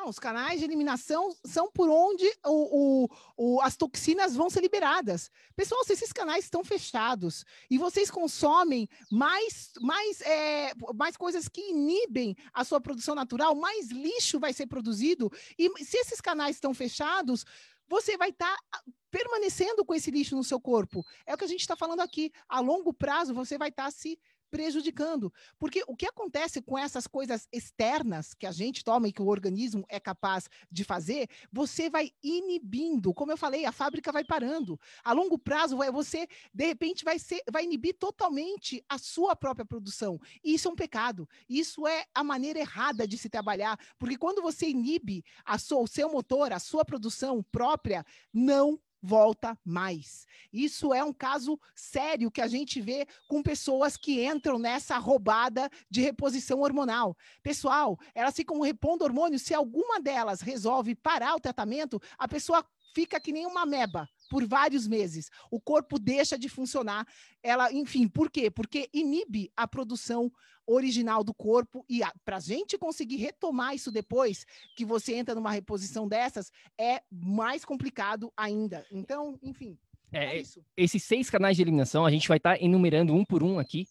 Não, 0.03 0.09
os 0.09 0.19
canais 0.19 0.59
de 0.59 0.65
eliminação 0.65 1.33
são 1.47 1.71
por 1.71 1.89
onde 1.89 2.27
o, 2.45 3.05
o, 3.05 3.09
o, 3.37 3.61
as 3.61 3.77
toxinas 3.77 4.35
vão 4.35 4.51
ser 4.51 4.61
liberadas. 4.61 5.31
Pessoal, 5.55 5.85
se 5.85 5.93
esses 5.93 6.13
canais 6.13 6.43
estão 6.43 6.65
fechados 6.65 7.45
e 7.71 7.79
vocês 7.79 8.11
consomem 8.11 8.89
mais, 9.09 9.71
mais, 9.81 10.21
é, 10.23 10.73
mais 10.97 11.17
coisas 11.17 11.47
que 11.47 11.71
inibem 11.71 12.35
a 12.53 12.65
sua 12.65 12.81
produção 12.81 13.15
natural, 13.15 13.55
mais 13.55 13.93
lixo 13.93 14.41
vai 14.41 14.53
ser 14.53 14.67
produzido. 14.67 15.31
E 15.57 15.71
se 15.85 15.97
esses 15.99 16.21
canais 16.21 16.57
estão 16.57 16.75
fechados, 16.75 17.45
você 17.89 18.17
vai 18.17 18.31
estar 18.31 18.57
tá 18.57 18.83
permanecendo 19.09 19.85
com 19.85 19.95
esse 19.95 20.11
lixo 20.11 20.35
no 20.35 20.43
seu 20.43 20.61
corpo. 20.61 21.07
É 21.25 21.35
o 21.35 21.39
que 21.39 21.45
a 21.45 21.49
gente 21.49 21.61
está 21.61 21.77
falando 21.77 22.01
aqui. 22.01 22.33
A 22.49 22.59
longo 22.59 22.93
prazo, 22.93 23.33
você 23.33 23.57
vai 23.57 23.69
estar 23.69 23.85
tá 23.85 23.91
se 23.93 24.19
prejudicando. 24.53 25.33
Porque 25.59 25.83
o 25.89 25.97
que 25.97 26.07
acontece 26.07 26.61
com 26.61 26.79
essas 26.79 27.07
coisas 27.07 27.49
externas 27.51 28.35
que 28.35 28.47
a 28.47 28.53
gente 28.53 28.85
toma 28.85 29.09
e 29.09 29.13
que 29.13 29.23
o 29.23 29.27
organismo 29.27 29.85
é 29.89 29.99
capaz 29.99 30.49
de 30.71 30.85
fazer, 30.85 31.27
você 31.51 31.89
vai 31.89 32.11
inibindo. 32.23 33.15
Como 33.15 33.33
eu 33.33 33.37
falei, 33.39 33.65
a 33.65 33.73
fábrica 33.73 34.13
vai 34.13 34.23
parando. 34.23 34.79
A 35.03 35.13
longo 35.13 35.39
prazo, 35.39 35.79
você, 35.91 36.29
de 36.53 36.67
repente, 36.67 37.03
vai, 37.03 37.19
ser, 37.19 37.43
vai 37.51 37.65
inibir 37.65 37.97
totalmente 37.99 38.85
a 38.87 38.99
sua 38.99 39.35
própria 39.35 39.65
produção. 39.65 40.21
E 40.45 40.53
isso 40.55 40.69
é 40.69 40.71
um 40.71 40.77
pecado. 40.77 41.27
Isso 41.49 41.87
é 41.87 42.05
a 42.15 42.23
maneira 42.23 42.59
errada 42.59 43.09
de 43.09 43.17
se 43.17 43.31
trabalhar. 43.31 43.79
Porque 43.99 44.19
quando 44.19 44.43
você 44.43 44.69
inibe 44.69 45.25
a 45.47 45.57
sua, 45.57 45.81
o 45.81 45.87
seu 45.87 46.13
motor, 46.13 46.53
a 46.53 46.59
sua 46.59 46.85
produção 46.85 47.43
própria, 47.51 48.05
não 48.31 48.79
volta 49.03 49.59
mais. 49.65 50.27
Isso 50.53 50.95
é 50.95 51.03
um 51.03 51.13
caso 51.13 51.59
sério 51.75 52.31
que 52.31 52.41
a 52.41 52.47
gente 52.47 52.81
vê 52.81 53.07
com 53.29 53.43
pessoas 53.43 53.97
que 53.97 54.25
entram 54.25 54.59
nessa 54.59 54.97
roubada 54.99 55.69
de 55.91 56.01
reposição 56.01 56.61
hormonal. 56.61 57.17
Pessoal, 57.43 57.99
elas 58.15 58.37
ficam 58.37 58.61
repondo 58.61 59.05
hormônio, 59.05 59.39
se 59.39 59.53
alguma 59.53 60.01
delas 60.01 60.41
resolve 60.41 60.95
parar 60.95 61.35
o 61.35 61.41
tratamento, 61.41 62.01
a 62.17 62.29
pessoa 62.29 62.65
fica 62.95 63.19
que 63.19 63.33
nem 63.33 63.47
uma 63.47 63.67
meba 63.67 64.09
por 64.31 64.47
vários 64.47 64.87
meses. 64.87 65.31
O 65.51 65.61
corpo 65.61 65.99
deixa 65.99 66.39
de 66.39 66.49
funcionar. 66.49 67.07
Ela, 67.43 67.73
enfim, 67.73 68.07
por 68.07 68.31
quê? 68.31 68.51
Porque 68.51 68.89
inibe 68.93 69.51
a 69.57 69.67
produção 69.67 70.31
original 70.67 71.25
do 71.25 71.35
corpo 71.35 71.85
e 71.89 72.01
para 72.25 72.37
a 72.37 72.41
gente 72.41 72.79
conseguir 72.79 73.17
retomar 73.17 73.75
isso 73.75 73.91
depois 73.91 74.47
que 74.77 74.85
você 74.85 75.15
entra 75.15 75.35
numa 75.35 75.51
reposição 75.51 76.09
dessas 76.09 76.51
é 76.79 77.03
mais 77.11 77.65
complicado 77.65 78.33
ainda. 78.37 78.87
Então, 78.91 79.39
enfim. 79.43 79.79
É, 80.13 80.37
é 80.37 80.41
isso. 80.41 80.65
Esses 80.77 81.03
seis 81.05 81.31
canais 81.31 81.57
de 81.57 81.63
eliminação 81.63 82.05
a 82.05 82.11
gente 82.11 82.29
vai 82.29 82.37
estar 82.37 82.57
tá 82.57 82.63
enumerando 82.63 83.15
um 83.15 83.25
por 83.25 83.43
um 83.43 83.59
aqui 83.59 83.87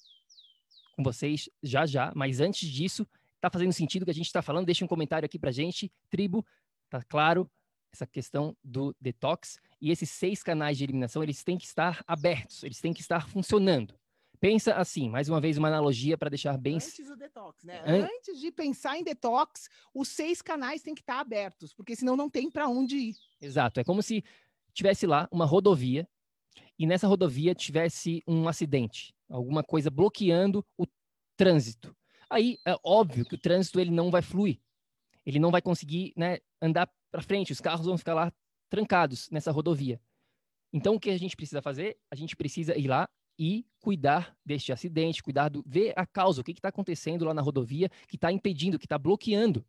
com 0.95 1.03
vocês 1.03 1.49
já 1.63 1.85
já, 1.85 2.11
mas 2.15 2.39
antes 2.39 2.69
disso, 2.69 3.07
tá 3.39 3.49
fazendo 3.49 3.73
sentido 3.73 4.03
o 4.03 4.05
que 4.05 4.11
a 4.11 4.15
gente 4.15 4.27
está 4.27 4.41
falando? 4.41 4.65
Deixa 4.65 4.85
um 4.85 4.87
comentário 4.87 5.25
aqui 5.25 5.39
para 5.39 5.51
gente, 5.51 5.91
tribo, 6.09 6.45
tá 6.89 7.01
claro? 7.03 7.49
essa 7.93 8.07
questão 8.07 8.55
do 8.63 8.95
detox 8.99 9.59
e 9.79 9.91
esses 9.91 10.09
seis 10.09 10.41
canais 10.41 10.77
de 10.77 10.83
eliminação 10.83 11.21
eles 11.21 11.43
têm 11.43 11.57
que 11.57 11.65
estar 11.65 12.03
abertos, 12.07 12.63
eles 12.63 12.79
têm 12.79 12.93
que 12.93 13.01
estar 13.01 13.27
funcionando. 13.27 13.93
Pensa 14.41 14.73
assim, 14.73 15.07
mais 15.07 15.29
uma 15.29 15.39
vez 15.39 15.55
uma 15.55 15.67
analogia 15.67 16.17
para 16.17 16.27
deixar 16.27 16.57
bem 16.57 16.77
antes 16.77 17.05
do 17.05 17.15
detox, 17.15 17.63
né? 17.63 17.79
An... 17.85 18.07
Antes 18.07 18.39
de 18.39 18.51
pensar 18.51 18.97
em 18.97 19.03
detox, 19.03 19.69
os 19.93 20.07
seis 20.07 20.41
canais 20.41 20.81
têm 20.81 20.95
que 20.95 21.01
estar 21.01 21.19
abertos, 21.19 21.75
porque 21.75 21.95
senão 21.95 22.17
não 22.17 22.27
tem 22.27 22.49
para 22.49 22.67
onde 22.67 22.97
ir. 22.97 23.15
Exato, 23.39 23.79
é 23.79 23.83
como 23.83 24.01
se 24.01 24.23
tivesse 24.73 25.05
lá 25.05 25.29
uma 25.31 25.45
rodovia 25.45 26.09
e 26.79 26.87
nessa 26.87 27.07
rodovia 27.07 27.53
tivesse 27.53 28.23
um 28.27 28.47
acidente, 28.47 29.13
alguma 29.29 29.63
coisa 29.63 29.91
bloqueando 29.91 30.65
o 30.75 30.87
trânsito. 31.37 31.95
Aí 32.27 32.57
é 32.65 32.75
óbvio 32.83 33.25
que 33.25 33.35
o 33.35 33.39
trânsito 33.39 33.79
ele 33.79 33.91
não 33.91 34.09
vai 34.09 34.23
fluir, 34.23 34.59
ele 35.23 35.37
não 35.37 35.51
vai 35.51 35.61
conseguir 35.61 36.13
né, 36.17 36.39
andar 36.59 36.91
para 37.11 37.21
frente, 37.21 37.51
os 37.51 37.61
carros 37.61 37.85
vão 37.85 37.95
ficar 37.95 38.15
lá 38.15 38.33
trancados 38.71 39.29
nessa 39.29 39.51
rodovia. 39.51 40.01
Então, 40.73 40.95
o 40.95 40.99
que 40.99 41.11
a 41.11 41.19
gente 41.19 41.35
precisa 41.35 41.61
fazer? 41.61 41.99
A 42.09 42.15
gente 42.15 42.35
precisa 42.35 42.75
ir 42.75 42.87
lá 42.87 43.07
e 43.41 43.65
cuidar 43.79 44.37
deste 44.45 44.71
acidente, 44.71 45.23
cuidar 45.23 45.49
do. 45.49 45.63
ver 45.65 45.93
a 45.95 46.05
causa, 46.05 46.41
o 46.41 46.43
que 46.43 46.51
está 46.51 46.69
acontecendo 46.69 47.25
lá 47.25 47.33
na 47.33 47.41
rodovia 47.41 47.89
que 48.07 48.15
está 48.15 48.31
impedindo, 48.31 48.77
que 48.77 48.85
está 48.85 48.99
bloqueando 48.99 49.65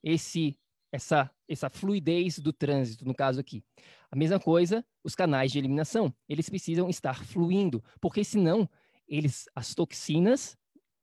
esse 0.00 0.56
essa, 0.92 1.30
essa 1.48 1.68
fluidez 1.68 2.38
do 2.38 2.52
trânsito, 2.52 3.04
no 3.04 3.14
caso 3.14 3.40
aqui. 3.40 3.62
A 4.10 4.16
mesma 4.16 4.40
coisa, 4.40 4.84
os 5.04 5.14
canais 5.14 5.52
de 5.52 5.58
eliminação, 5.58 6.12
eles 6.28 6.48
precisam 6.48 6.88
estar 6.88 7.24
fluindo, 7.24 7.82
porque 8.00 8.24
senão 8.24 8.68
eles, 9.06 9.48
as 9.54 9.72
toxinas 9.72 10.56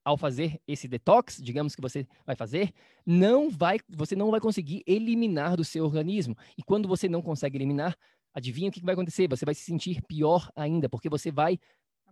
ao 0.04 0.18
fazer 0.18 0.62
esse 0.68 0.88
detox, 0.88 1.42
digamos 1.42 1.76
que 1.76 1.82
você 1.82 2.08
vai 2.26 2.36
fazer, 2.36 2.74
não 3.06 3.50
vai, 3.50 3.80
você 3.90 4.16
não 4.16 4.32
vai 4.32 4.40
conseguir 4.40 4.84
eliminar 4.86 5.58
do 5.58 5.64
seu 5.64 5.84
organismo. 5.84 6.36
E 6.58 6.64
quando 6.64 6.88
você 6.88 7.10
não 7.10 7.22
consegue 7.22 7.58
eliminar, 7.58 7.98
adivinha 8.34 8.70
o 8.70 8.72
que 8.72 8.84
vai 8.84 8.94
acontecer? 8.94 9.28
Você 9.30 9.44
vai 9.44 9.56
se 9.56 9.62
sentir 9.62 10.02
pior 10.04 10.52
ainda, 10.56 10.88
porque 10.88 11.10
você 11.10 11.32
vai 11.32 11.60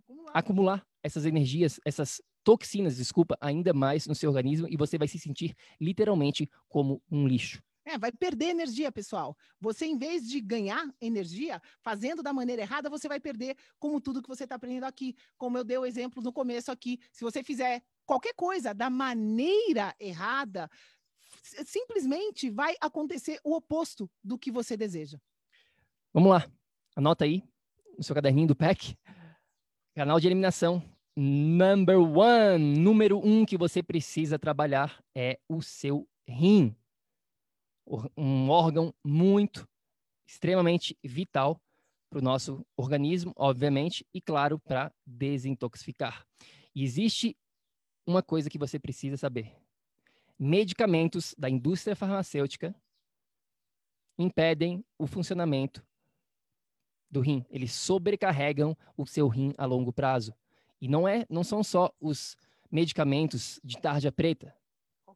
acumular, 0.05 0.31
acumular 0.33 0.87
essas 1.03 1.25
energias, 1.25 1.79
essas 1.85 2.21
toxinas, 2.43 2.97
desculpa, 2.97 3.37
ainda 3.41 3.73
mais 3.73 4.07
no 4.07 4.15
seu 4.15 4.29
organismo 4.29 4.67
e 4.69 4.77
você 4.77 4.97
vai 4.97 5.07
se 5.07 5.19
sentir 5.19 5.55
literalmente 5.81 6.49
como 6.67 7.01
um 7.11 7.27
lixo. 7.27 7.61
É, 7.87 7.99
vai 7.99 8.11
perder 8.11 8.45
energia, 8.45 8.91
pessoal. 8.91 9.37
Você, 9.61 9.85
em 9.85 9.95
vez 9.95 10.27
de 10.27 10.41
ganhar 10.41 10.91
energia, 10.99 11.61
fazendo 11.83 12.23
da 12.23 12.33
maneira 12.33 12.63
errada, 12.63 12.89
você 12.89 13.07
vai 13.07 13.19
perder 13.19 13.55
como 13.77 14.01
tudo 14.01 14.23
que 14.23 14.27
você 14.27 14.43
está 14.43 14.55
aprendendo 14.55 14.85
aqui. 14.85 15.15
Como 15.37 15.55
eu 15.55 15.63
dei 15.63 15.77
o 15.77 15.85
exemplo 15.85 16.21
no 16.23 16.33
começo 16.33 16.71
aqui. 16.71 16.99
Se 17.11 17.23
você 17.23 17.43
fizer 17.43 17.83
qualquer 18.03 18.33
coisa 18.33 18.73
da 18.73 18.89
maneira 18.89 19.95
errada, 19.99 20.67
simplesmente 21.63 22.49
vai 22.49 22.75
acontecer 22.81 23.39
o 23.43 23.55
oposto 23.55 24.09
do 24.23 24.37
que 24.37 24.51
você 24.51 24.75
deseja. 24.75 25.19
Vamos 26.11 26.31
lá. 26.31 26.51
Anota 26.95 27.25
aí 27.25 27.43
no 27.95 28.03
seu 28.03 28.15
caderninho 28.15 28.47
do 28.47 28.55
PEC. 28.55 28.97
Canal 29.95 30.19
de 30.19 30.27
eliminação. 30.27 30.83
Number 31.15 31.97
one, 31.97 32.77
número 32.77 33.17
um 33.25 33.45
que 33.45 33.57
você 33.57 33.81
precisa 33.81 34.37
trabalhar 34.37 35.01
é 35.15 35.39
o 35.47 35.61
seu 35.61 36.05
rim 36.27 36.75
um 38.17 38.49
órgão 38.49 38.93
muito, 39.01 39.65
extremamente 40.27 40.97
vital 41.01 41.61
para 42.09 42.19
o 42.19 42.21
nosso 42.21 42.65
organismo, 42.75 43.31
obviamente, 43.37 44.05
e 44.13 44.19
claro, 44.19 44.59
para 44.59 44.91
desintoxicar. 45.05 46.27
E 46.75 46.83
existe 46.83 47.37
uma 48.05 48.21
coisa 48.21 48.49
que 48.49 48.57
você 48.57 48.77
precisa 48.77 49.15
saber: 49.15 49.55
medicamentos 50.37 51.33
da 51.37 51.49
indústria 51.49 51.95
farmacêutica 51.95 52.75
impedem 54.17 54.83
o 54.97 55.07
funcionamento 55.07 55.85
do 57.15 57.21
rim. 57.21 57.45
Eles 57.49 57.73
sobrecarregam 57.73 58.77
o 58.95 59.05
seu 59.05 59.27
rim 59.27 59.53
a 59.57 59.65
longo 59.65 59.91
prazo. 59.91 60.33
E 60.79 60.87
não 60.87 61.07
é, 61.07 61.25
não 61.29 61.43
são 61.43 61.63
só 61.63 61.91
os 61.99 62.37
medicamentos 62.71 63.59
de 63.63 63.77
tarja 63.79 64.11
preta 64.11 64.53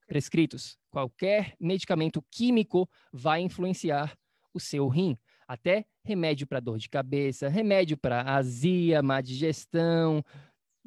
prescritos. 0.10 0.76
Qualquer 0.90 1.56
medicamento 1.60 2.22
químico 2.32 2.90
vai 3.14 3.42
influenciar 3.42 4.18
o 4.52 4.60
seu 4.60 4.88
rim. 4.88 5.16
Até 5.48 5.86
remédio 6.04 6.48
para 6.48 6.60
dor 6.60 6.80
de 6.80 6.90
cabeça, 6.90 7.48
remédio 7.48 7.96
para 7.96 8.24
azia, 8.24 9.04
má 9.04 9.22
digestão. 9.22 10.24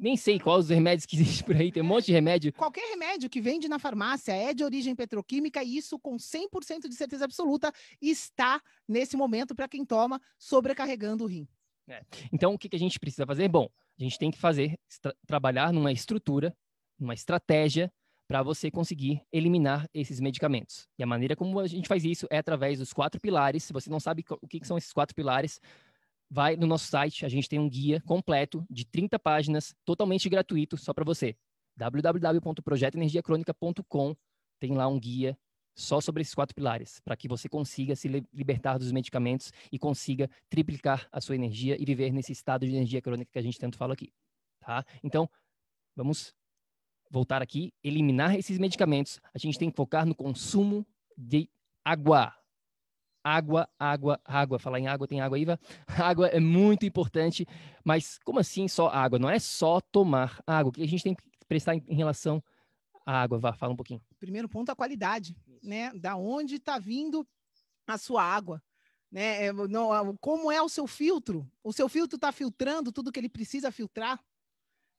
Nem 0.03 0.17
sei 0.17 0.37
quais 0.37 0.65
os 0.65 0.69
remédios 0.69 1.05
que 1.05 1.15
existem 1.15 1.45
por 1.45 1.55
aí, 1.55 1.71
tem 1.71 1.81
um 1.81 1.85
monte 1.85 2.07
de 2.07 2.11
remédio. 2.11 2.51
Qualquer 2.51 2.89
remédio 2.89 3.29
que 3.29 3.39
vende 3.39 3.69
na 3.69 3.79
farmácia 3.79 4.33
é 4.33 4.53
de 4.53 4.61
origem 4.61 4.93
petroquímica 4.93 5.63
e 5.63 5.77
isso, 5.77 5.97
com 5.97 6.17
100% 6.17 6.89
de 6.89 6.93
certeza 6.93 7.23
absoluta, 7.23 7.71
está, 8.01 8.61
nesse 8.85 9.15
momento, 9.15 9.55
para 9.55 9.65
quem 9.65 9.85
toma, 9.85 10.21
sobrecarregando 10.37 11.23
o 11.23 11.27
rim. 11.27 11.47
É. 11.87 12.03
Então, 12.33 12.53
o 12.53 12.57
que, 12.57 12.67
que 12.67 12.75
a 12.75 12.79
gente 12.79 12.99
precisa 12.99 13.25
fazer? 13.25 13.47
Bom, 13.47 13.69
a 13.97 14.03
gente 14.03 14.19
tem 14.19 14.29
que 14.29 14.37
fazer, 14.37 14.77
trabalhar 15.25 15.71
numa 15.71 15.91
estrutura, 15.91 16.53
numa 16.99 17.13
estratégia 17.13 17.89
para 18.27 18.43
você 18.43 18.69
conseguir 18.69 19.21
eliminar 19.31 19.87
esses 19.93 20.19
medicamentos. 20.19 20.85
E 20.97 21.03
a 21.03 21.05
maneira 21.05 21.33
como 21.33 21.59
a 21.61 21.67
gente 21.67 21.87
faz 21.87 22.03
isso 22.03 22.27
é 22.29 22.39
através 22.39 22.79
dos 22.79 22.91
quatro 22.91 23.21
pilares. 23.21 23.63
Se 23.63 23.71
você 23.71 23.89
não 23.89 24.01
sabe 24.01 24.25
o 24.41 24.47
que 24.47 24.65
são 24.67 24.77
esses 24.77 24.91
quatro 24.91 25.15
pilares, 25.15 25.61
vai 26.33 26.55
no 26.55 26.65
nosso 26.65 26.87
site, 26.87 27.27
a 27.27 27.29
gente 27.29 27.47
tem 27.47 27.59
um 27.59 27.69
guia 27.69 28.01
completo 28.01 28.65
de 28.67 28.83
30 28.85 29.19
páginas, 29.19 29.75
totalmente 29.85 30.27
gratuito, 30.27 30.75
só 30.77 30.91
para 30.91 31.05
você. 31.05 31.37
www.projetoenergiacronica.com 31.77 34.15
tem 34.59 34.73
lá 34.73 34.87
um 34.87 34.99
guia 34.99 35.37
só 35.75 36.01
sobre 36.01 36.23
esses 36.23 36.33
quatro 36.33 36.55
pilares, 36.55 36.99
para 37.01 37.15
que 37.15 37.27
você 37.27 37.47
consiga 37.47 37.95
se 37.95 38.07
libertar 38.33 38.79
dos 38.79 38.91
medicamentos 38.91 39.53
e 39.71 39.77
consiga 39.77 40.27
triplicar 40.49 41.07
a 41.11 41.21
sua 41.21 41.35
energia 41.35 41.79
e 41.79 41.85
viver 41.85 42.11
nesse 42.11 42.31
estado 42.31 42.65
de 42.65 42.73
energia 42.73 42.99
crônica 42.99 43.29
que 43.31 43.37
a 43.37 43.43
gente 43.43 43.59
tanto 43.59 43.77
fala 43.77 43.93
aqui, 43.93 44.11
tá? 44.59 44.83
Então, 45.03 45.29
vamos 45.95 46.33
voltar 47.11 47.43
aqui, 47.43 47.71
eliminar 47.83 48.35
esses 48.35 48.57
medicamentos, 48.57 49.21
a 49.35 49.37
gente 49.37 49.59
tem 49.59 49.69
que 49.69 49.75
focar 49.75 50.03
no 50.03 50.15
consumo 50.15 50.83
de 51.15 51.47
água. 51.85 52.33
Água, 53.23 53.69
água, 53.79 54.19
água. 54.25 54.59
Falar 54.59 54.79
em 54.79 54.87
água, 54.87 55.07
tem 55.07 55.21
água, 55.21 55.39
Iva? 55.39 55.59
Água 55.87 56.27
é 56.27 56.39
muito 56.39 56.85
importante, 56.85 57.47
mas 57.83 58.19
como 58.19 58.39
assim 58.39 58.67
só 58.67 58.89
água? 58.89 59.17
Não 59.17 59.29
é 59.29 59.39
só 59.39 59.79
tomar 59.79 60.41
água. 60.45 60.69
O 60.69 60.73
que 60.73 60.83
a 60.83 60.87
gente 60.87 61.03
tem 61.03 61.15
que 61.15 61.23
prestar 61.47 61.75
em 61.75 61.95
relação 61.95 62.43
à 63.05 63.21
água? 63.21 63.39
Vá, 63.39 63.53
fala 63.53 63.73
um 63.73 63.77
pouquinho. 63.77 64.01
Primeiro 64.19 64.49
ponto, 64.49 64.69
a 64.69 64.75
qualidade, 64.75 65.37
né? 65.61 65.91
Da 65.93 66.15
onde 66.17 66.55
está 66.55 66.77
vindo 66.77 67.25
a 67.87 67.97
sua 67.97 68.23
água. 68.23 68.61
Né? 69.11 69.45
É, 69.45 69.53
não, 69.53 70.17
como 70.17 70.51
é 70.51 70.61
o 70.61 70.67
seu 70.67 70.87
filtro? 70.87 71.49
O 71.63 71.71
seu 71.71 71.87
filtro 71.87 72.15
está 72.15 72.31
filtrando 72.31 72.91
tudo 72.91 73.11
que 73.11 73.19
ele 73.19 73.29
precisa 73.29 73.71
filtrar? 73.71 74.19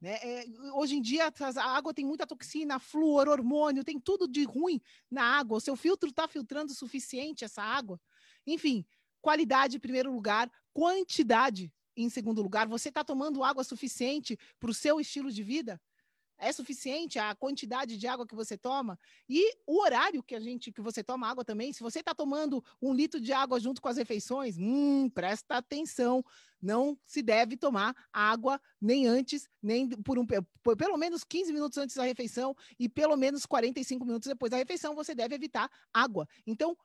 Né? 0.01 0.19
É, 0.23 0.45
hoje 0.75 0.97
em 0.97 1.03
dia, 1.03 1.33
a 1.57 1.65
água 1.65 1.93
tem 1.93 2.05
muita 2.05 2.27
toxina, 2.27 2.79
flúor, 2.79 3.29
hormônio, 3.29 3.83
tem 3.83 3.99
tudo 3.99 4.29
de 4.29 4.45
ruim 4.45 4.81
na 5.11 5.23
água. 5.23 5.59
O 5.59 5.61
seu 5.61 5.75
filtro 5.75 6.11
está 6.11 6.29
filtrando 6.29 6.73
o 6.73 6.77
suficiente 6.77 7.45
essa 7.45 7.63
água? 7.63 8.01
Enfim, 8.47 8.85
qualidade 9.21 9.77
em 9.77 9.81
primeiro 9.81 10.13
lugar, 10.13 10.51
quantidade 10.73 11.73
em 11.97 12.09
segundo 12.09 12.43
lugar. 12.43 12.67
Você 12.69 12.89
está 12.89 13.05
tomando 13.05 13.45
água 13.45 13.65
suficiente 13.65 14.39
para 14.59 14.71
o 14.71 14.75
seu 14.75 15.01
estilo 15.01 15.31
de 15.31 15.43
vida? 15.43 15.81
é 16.39 16.53
suficiente 16.53 17.19
a 17.19 17.35
quantidade 17.35 17.97
de 17.97 18.07
água 18.07 18.27
que 18.27 18.35
você 18.35 18.57
toma 18.57 18.99
e 19.29 19.57
o 19.67 19.81
horário 19.81 20.23
que 20.23 20.35
a 20.35 20.41
gente 20.41 20.73
que 20.73 20.81
você 20.81 21.03
toma 21.03 21.29
água 21.29 21.45
também. 21.45 21.73
Se 21.73 21.83
você 21.83 22.01
está 22.01 22.15
tomando 22.15 22.63
um 22.81 22.93
litro 22.93 23.21
de 23.21 23.33
água 23.33 23.61
junto 23.61 23.81
com 23.81 23.89
as 23.89 23.97
refeições, 23.97 24.57
hum, 24.59 25.09
presta 25.11 25.57
atenção, 25.57 26.25
não 26.61 26.99
se 27.07 27.23
deve 27.23 27.57
tomar 27.57 27.95
água 28.13 28.61
nem 28.81 29.07
antes, 29.07 29.49
nem 29.63 29.89
por 29.89 30.19
um 30.19 30.27
por 30.63 30.77
pelo 30.77 30.97
menos 30.97 31.25
15 31.25 31.53
minutos 31.53 31.79
antes 31.79 31.97
da 31.97 32.05
refeição 32.05 32.57
e 32.79 32.89
pelo 32.89 33.17
menos 33.17 33.47
45 33.47 34.05
minutos 34.05 34.29
depois 34.29 34.51
da 34.51 34.57
refeição 34.57 34.95
você 34.95 35.15
deve 35.15 35.35
evitar 35.35 35.71
água. 35.93 36.29
Então, 36.47 36.77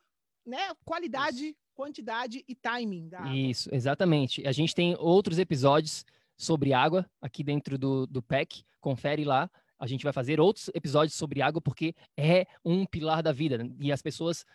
né, 0.50 0.74
qualidade, 0.84 1.46
Isso. 1.46 1.56
quantidade 1.74 2.44
e 2.48 2.56
timing 2.56 3.08
da 3.08 3.20
água. 3.20 3.36
Isso, 3.36 3.70
exatamente. 3.74 4.46
A 4.48 4.52
gente 4.52 4.76
tem 4.76 4.96
outros 5.00 5.40
episódios 5.40 6.06
sobre 6.38 6.74
água 6.74 7.06
aqui 7.22 7.44
dentro 7.44 7.78
do, 7.78 8.08
do 8.08 8.22
PEC. 8.22 8.64
Confere 8.82 9.24
lá. 9.24 9.50
A 9.78 9.88
gente 9.88 10.04
vai 10.04 10.12
fazer 10.12 10.40
outros 10.40 10.70
episódios 10.74 11.16
sobre 11.16 11.42
água 11.42 11.62
porque 11.62 11.96
é 12.18 12.46
um 12.66 12.86
pilar 12.86 13.24
da 13.24 13.32
vida 13.32 13.70
e 13.80 13.92
as 13.92 14.02
pessoas 14.02 14.46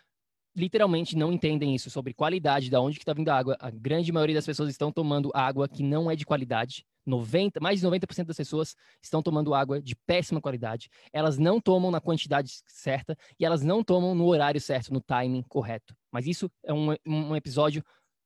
literalmente 0.55 1.17
não 1.17 1.33
entendem 1.33 1.75
isso 1.75 1.89
sobre 1.89 2.13
qualidade, 2.13 2.69
da 2.69 2.79
onde 2.79 2.97
que 2.97 3.03
está 3.03 3.13
vindo 3.13 3.29
a 3.29 3.35
água. 3.35 3.57
A 3.59 3.69
grande 3.69 4.11
maioria 4.11 4.35
das 4.35 4.45
pessoas 4.45 4.69
estão 4.69 4.91
tomando 4.91 5.31
água 5.33 5.67
que 5.67 5.83
não 5.83 6.09
é 6.09 6.15
de 6.15 6.25
qualidade. 6.25 6.85
90, 7.05 7.59
mais 7.59 7.79
de 7.79 7.85
90% 7.85 8.25
das 8.25 8.37
pessoas 8.37 8.75
estão 9.01 9.21
tomando 9.21 9.53
água 9.53 9.81
de 9.81 9.95
péssima 9.95 10.41
qualidade. 10.41 10.89
Elas 11.13 11.37
não 11.37 11.61
tomam 11.61 11.91
na 11.91 12.01
quantidade 12.01 12.51
certa 12.65 13.15
e 13.39 13.45
elas 13.45 13.61
não 13.61 13.83
tomam 13.83 14.15
no 14.15 14.25
horário 14.25 14.59
certo, 14.59 14.91
no 14.91 15.01
timing 15.01 15.43
correto. 15.43 15.95
Mas 16.11 16.25
isso 16.25 16.49
é 16.63 16.73
um, 16.73 16.95
um 17.05 17.35
episódio 17.35 17.83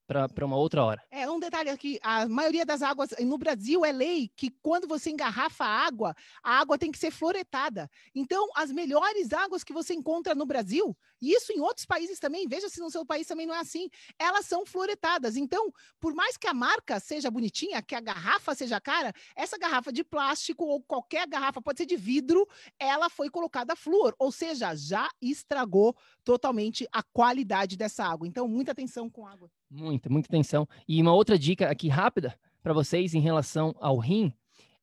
para 0.10 0.46
uma 0.46 0.58
outra 0.58 0.84
hora. 0.84 1.04
É, 1.12 1.30
um 1.30 1.39
detalhe 1.39 1.70
aqui, 1.70 2.00
a 2.02 2.28
maioria 2.28 2.65
das 2.65 2.82
águas, 2.82 3.12
no 3.20 3.38
Brasil 3.38 3.86
é 3.86 3.92
lei 3.92 4.32
que 4.36 4.50
quando 4.62 4.88
você 4.88 5.12
engarrafa 5.12 5.63
água, 5.63 6.15
a 6.44 6.60
água 6.60 6.80
tem 6.80 6.92
que 6.92 6.98
ser 6.98 7.12
floretada. 7.12 7.88
Então, 8.15 8.50
as 8.56 8.72
melhores 8.72 9.32
águas 9.32 9.63
que 9.63 9.72
você 9.72 9.94
encontra 9.94 10.34
no 10.34 10.48
Brasil, 10.48 10.98
e 11.21 11.34
isso 11.34 11.51
em 11.51 11.60
outros 11.60 11.86
países 11.86 12.19
também, 12.19 12.47
veja 12.47 12.69
se 12.69 12.79
no 12.79 12.89
seu 12.89 13.05
país 13.05 13.27
também 13.27 13.45
não 13.45 13.55
é 13.55 13.60
assim, 13.60 13.89
elas 14.17 14.45
são 14.45 14.65
floretadas. 14.65 15.36
Então, 15.36 15.71
por 15.99 16.13
mais 16.13 16.38
que 16.38 16.47
a 16.47 16.53
marca 16.53 16.99
seja 16.99 17.29
bonitinha, 17.29 17.82
que 17.82 17.95
a 17.95 17.99
garrafa 17.99 18.55
seja 18.55 18.79
cara, 18.79 19.13
essa 19.36 19.58
garrafa 19.58 19.91
de 19.91 20.03
plástico 20.03 20.65
ou 20.65 20.82
qualquer 20.82 21.27
garrafa, 21.27 21.62
pode 21.62 21.77
ser 21.77 21.86
de 21.86 21.95
vidro, 21.97 22.47
ela 22.79 23.10
foi 23.10 23.29
colocada 23.29 23.75
flúor, 23.75 24.15
ou 24.17 24.32
seja, 24.32 24.75
já 24.75 25.10
estragou 25.21 25.95
totalmente 26.23 26.88
a 26.91 27.03
qualidade 27.03 27.77
dessa 27.77 28.05
água. 28.05 28.27
Então, 28.27 28.47
muita 28.47 28.71
atenção 28.71 29.10
com 29.10 29.25
água. 29.25 29.49
Muita, 29.69 30.10
muita 30.10 30.27
atenção. 30.27 30.67
E 30.88 31.01
uma 31.01 31.13
outra 31.13 31.38
dica 31.38 31.69
aqui 31.69 31.88
rápida 31.88 32.38
para 32.62 32.73
vocês 32.73 33.13
em 33.13 33.19
relação 33.19 33.75
ao 33.79 33.97
rim 33.97 34.34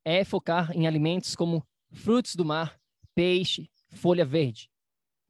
é 0.04 0.24
focar 0.24 0.70
em 0.72 0.86
alimentos 0.86 1.34
como 1.34 1.66
frutos 1.92 2.36
do 2.36 2.44
mar, 2.44 2.78
peixe, 3.14 3.70
folha 3.90 4.24
verde. 4.24 4.70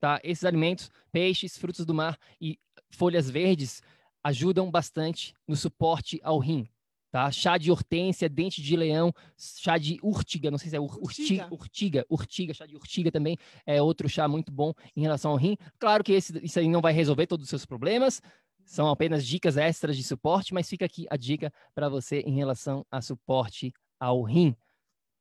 Tá? 0.00 0.20
Esses 0.22 0.44
alimentos, 0.44 0.90
peixes, 1.10 1.56
frutos 1.56 1.86
do 1.86 1.94
mar 1.94 2.18
e 2.40 2.58
folhas 2.90 3.30
verdes 3.30 3.82
ajudam 4.22 4.70
bastante 4.70 5.34
no 5.46 5.56
suporte 5.56 6.20
ao 6.22 6.38
rim. 6.38 6.68
Tá? 7.10 7.30
Chá 7.30 7.56
de 7.56 7.70
hortência, 7.70 8.28
dente 8.28 8.60
de 8.60 8.76
leão, 8.76 9.12
chá 9.38 9.78
de 9.78 9.98
urtiga, 10.02 10.50
não 10.50 10.58
sei 10.58 10.70
se 10.70 10.76
é 10.76 10.80
ur, 10.80 10.98
urtiga. 11.00 11.48
urtiga, 11.50 12.06
urtiga, 12.10 12.52
chá 12.52 12.66
de 12.66 12.76
urtiga 12.76 13.10
também 13.10 13.38
é 13.64 13.80
outro 13.80 14.08
chá 14.08 14.28
muito 14.28 14.52
bom 14.52 14.74
em 14.94 15.00
relação 15.00 15.30
ao 15.30 15.36
rim. 15.36 15.56
Claro 15.78 16.04
que 16.04 16.12
esse, 16.12 16.38
isso 16.44 16.58
aí 16.58 16.68
não 16.68 16.82
vai 16.82 16.92
resolver 16.92 17.26
todos 17.26 17.44
os 17.44 17.48
seus 17.48 17.64
problemas, 17.64 18.20
são 18.66 18.90
apenas 18.90 19.24
dicas 19.24 19.56
extras 19.56 19.96
de 19.96 20.02
suporte, 20.02 20.52
mas 20.52 20.68
fica 20.68 20.84
aqui 20.84 21.06
a 21.08 21.16
dica 21.16 21.52
para 21.74 21.88
você 21.88 22.20
em 22.20 22.34
relação 22.34 22.84
a 22.90 23.00
suporte 23.00 23.72
ao 23.98 24.22
rim. 24.22 24.54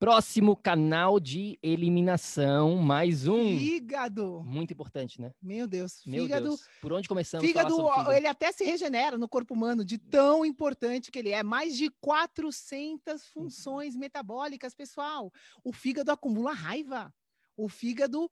Próximo 0.06 0.56
canal 0.56 1.20
de 1.20 1.58
eliminação, 1.63 2.76
mais 2.76 3.28
um. 3.28 3.58
Fígado. 3.58 4.44
Muito 4.46 4.72
importante, 4.72 5.20
né? 5.20 5.32
Meu 5.41 5.68
Deus. 5.68 6.04
Meu 6.06 6.26
fígado. 6.26 6.50
Deus. 6.50 6.62
Por 6.80 6.94
onde 6.94 7.08
começamos? 7.08 7.44
Fígado, 7.44 7.76
fígado, 7.76 8.12
ele 8.12 8.28
até 8.28 8.52
se 8.52 8.63
regenera 8.63 9.18
no 9.18 9.28
corpo 9.28 9.56
humano, 9.56 9.84
de 9.84 9.98
tão 9.98 10.46
importante 10.46 11.10
que 11.10 11.18
ele 11.18 11.32
é. 11.32 11.41
Mais 11.41 11.76
de 11.76 11.89
400 12.02 13.26
funções 13.30 13.96
uhum. 13.96 14.02
metabólicas, 14.02 14.76
pessoal. 14.76 15.34
O 15.63 15.74
fígado 15.74 16.12
acumula 16.12 16.54
raiva. 16.54 17.12
O 17.58 17.68
fígado 17.68 18.30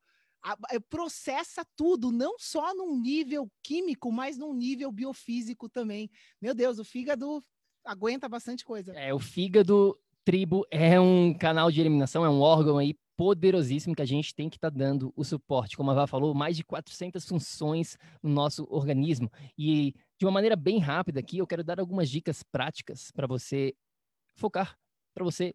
processa 0.92 1.66
tudo, 1.76 2.12
não 2.12 2.38
só 2.38 2.76
num 2.76 3.02
nível 3.02 3.52
químico, 3.64 4.12
mas 4.12 4.38
num 4.38 4.54
nível 4.54 4.92
biofísico 4.92 5.68
também. 5.68 6.08
Meu 6.40 6.54
Deus, 6.54 6.78
o 6.78 6.86
fígado 6.86 7.44
aguenta 7.84 8.30
bastante 8.30 8.64
coisa. 8.64 8.94
É, 8.94 9.12
o 9.12 9.20
fígado 9.20 9.98
tribo 10.24 10.66
é 10.72 11.00
um 11.00 11.34
canal 11.34 11.72
de 11.72 11.80
eliminação, 11.80 12.26
é 12.26 12.30
um 12.30 12.40
órgão 12.40 12.78
aí 12.78 12.96
poderosíssimo 13.16 13.96
que 13.96 14.02
a 14.02 14.06
gente 14.06 14.34
tem 14.34 14.50
que 14.50 14.58
estar 14.58 14.72
tá 14.72 14.78
dando 14.78 15.14
o 15.16 15.24
suporte. 15.24 15.78
Como 15.78 15.92
a 15.92 15.94
Vá 15.94 16.08
falou, 16.08 16.34
mais 16.34 16.58
de 16.58 16.64
400 16.64 17.26
funções 17.26 17.98
no 18.22 18.32
nosso 18.32 18.68
organismo. 18.70 19.32
E 19.58 19.94
de 20.18 20.26
uma 20.26 20.32
maneira 20.32 20.56
bem 20.56 20.80
rápida 20.80 21.20
aqui, 21.20 21.38
eu 21.38 21.48
quero 21.48 21.64
dar 21.64 21.80
algumas 21.80 22.10
dicas 22.10 22.44
práticas 22.44 23.12
para 23.12 23.28
você 23.28 23.74
focar, 24.36 24.78
para 25.14 25.24
você 25.24 25.54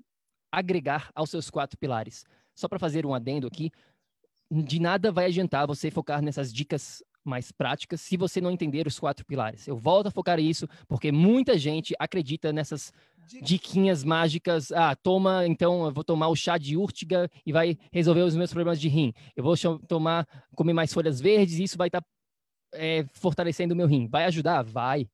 agregar 0.53 1.11
aos 1.15 1.31
seus 1.31 1.51
quatro 1.51 1.77
pilares. 1.79 2.25
Só 2.55 2.69
para 2.69 2.79
fazer 2.79 3.05
um 3.05 3.15
adendo 3.15 3.47
aqui, 3.47 3.71
de 4.51 4.81
nada 4.81 5.13
vai 5.13 5.27
adiantar 5.27 5.67
você 5.67 5.91
focar 5.91 6.23
nessas 6.23 6.53
dicas 6.53 7.03
mais 7.25 7.53
práticas 7.53 8.01
se 8.01 8.17
você 8.17 8.41
não 8.41 8.51
entender 8.51 8.87
os 8.87 8.99
quatro 8.99 9.25
pilares. 9.27 9.67
Eu 9.69 9.77
volto 9.77 10.07
a 10.07 10.11
focar 10.11 10.39
isso 10.39 10.67
porque 10.87 11.13
muita 11.13 11.59
gente 11.59 11.95
acredita 11.99 12.53
nessas 12.53 12.93
diquinhas 13.43 14.03
mágicas. 14.05 14.73
Ah, 14.73 14.95
toma, 14.97 15.47
então 15.47 15.87
eu 15.87 15.93
vou 15.93 16.05
tomar 16.05 16.29
o 16.29 16.37
chá 16.37 16.57
de 16.57 16.77
úrtiga 16.77 17.31
e 17.45 17.53
vai 17.53 17.79
resolver 17.93 18.23
os 18.23 18.37
meus 18.37 18.51
problemas 18.51 18.81
de 18.81 18.89
rim. 18.89 19.13
Eu 19.37 19.45
vou 19.45 19.55
tomar, 19.87 20.27
comer 20.55 20.73
mais 20.73 20.93
folhas 20.93 21.21
verdes 21.21 21.59
e 21.59 21.65
isso 21.65 21.77
vai 21.77 21.89
estar 21.89 22.01
tá, 22.01 22.07
é, 22.75 23.05
fortalecendo 23.13 23.75
o 23.75 23.77
meu 23.77 23.87
rim. 23.87 24.09
Vai 24.09 24.25
ajudar? 24.25 24.63
Vai. 24.63 25.09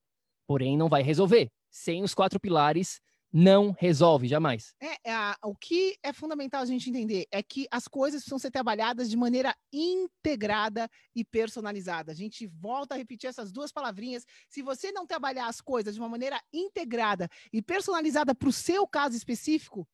Porém, 0.47 0.77
não 0.77 0.89
vai 0.89 1.03
resolver. 1.03 1.51
Sem 1.71 2.03
os 2.03 2.15
quatro 2.15 2.39
pilares, 2.39 3.01
não 3.37 3.75
resolve, 3.77 4.29
jamais. 4.29 4.77
É, 4.81 5.11
é, 5.11 5.35
o 5.43 5.57
que 5.57 5.99
é 6.05 6.13
fundamental 6.13 6.63
a 6.63 6.65
gente 6.65 6.89
entender 6.89 7.27
é 7.33 7.43
que 7.43 7.67
as 7.69 7.89
coisas 7.89 8.21
precisam 8.21 8.39
ser 8.39 8.53
trabalhadas 8.53 9.11
de 9.11 9.17
maneira 9.17 9.53
integrada 9.73 10.89
e 11.17 11.25
personalizada. 11.25 12.13
A 12.13 12.15
gente 12.15 12.47
volta 12.47 12.95
a 12.95 12.97
repetir 12.97 13.29
essas 13.29 13.51
duas 13.51 13.73
palavrinhas. 13.73 14.25
Se 14.49 14.63
você 14.63 14.93
não 14.93 15.05
trabalhar 15.05 15.49
as 15.49 15.61
coisas 15.61 15.95
de 15.95 16.01
uma 16.01 16.09
maneira 16.09 16.41
integrada 16.53 17.29
e 17.53 17.61
personalizada 17.61 18.37
para 18.37 18.49
o 18.49 18.53
seu 18.53 18.87
caso 18.87 19.17
específico, 19.17 19.85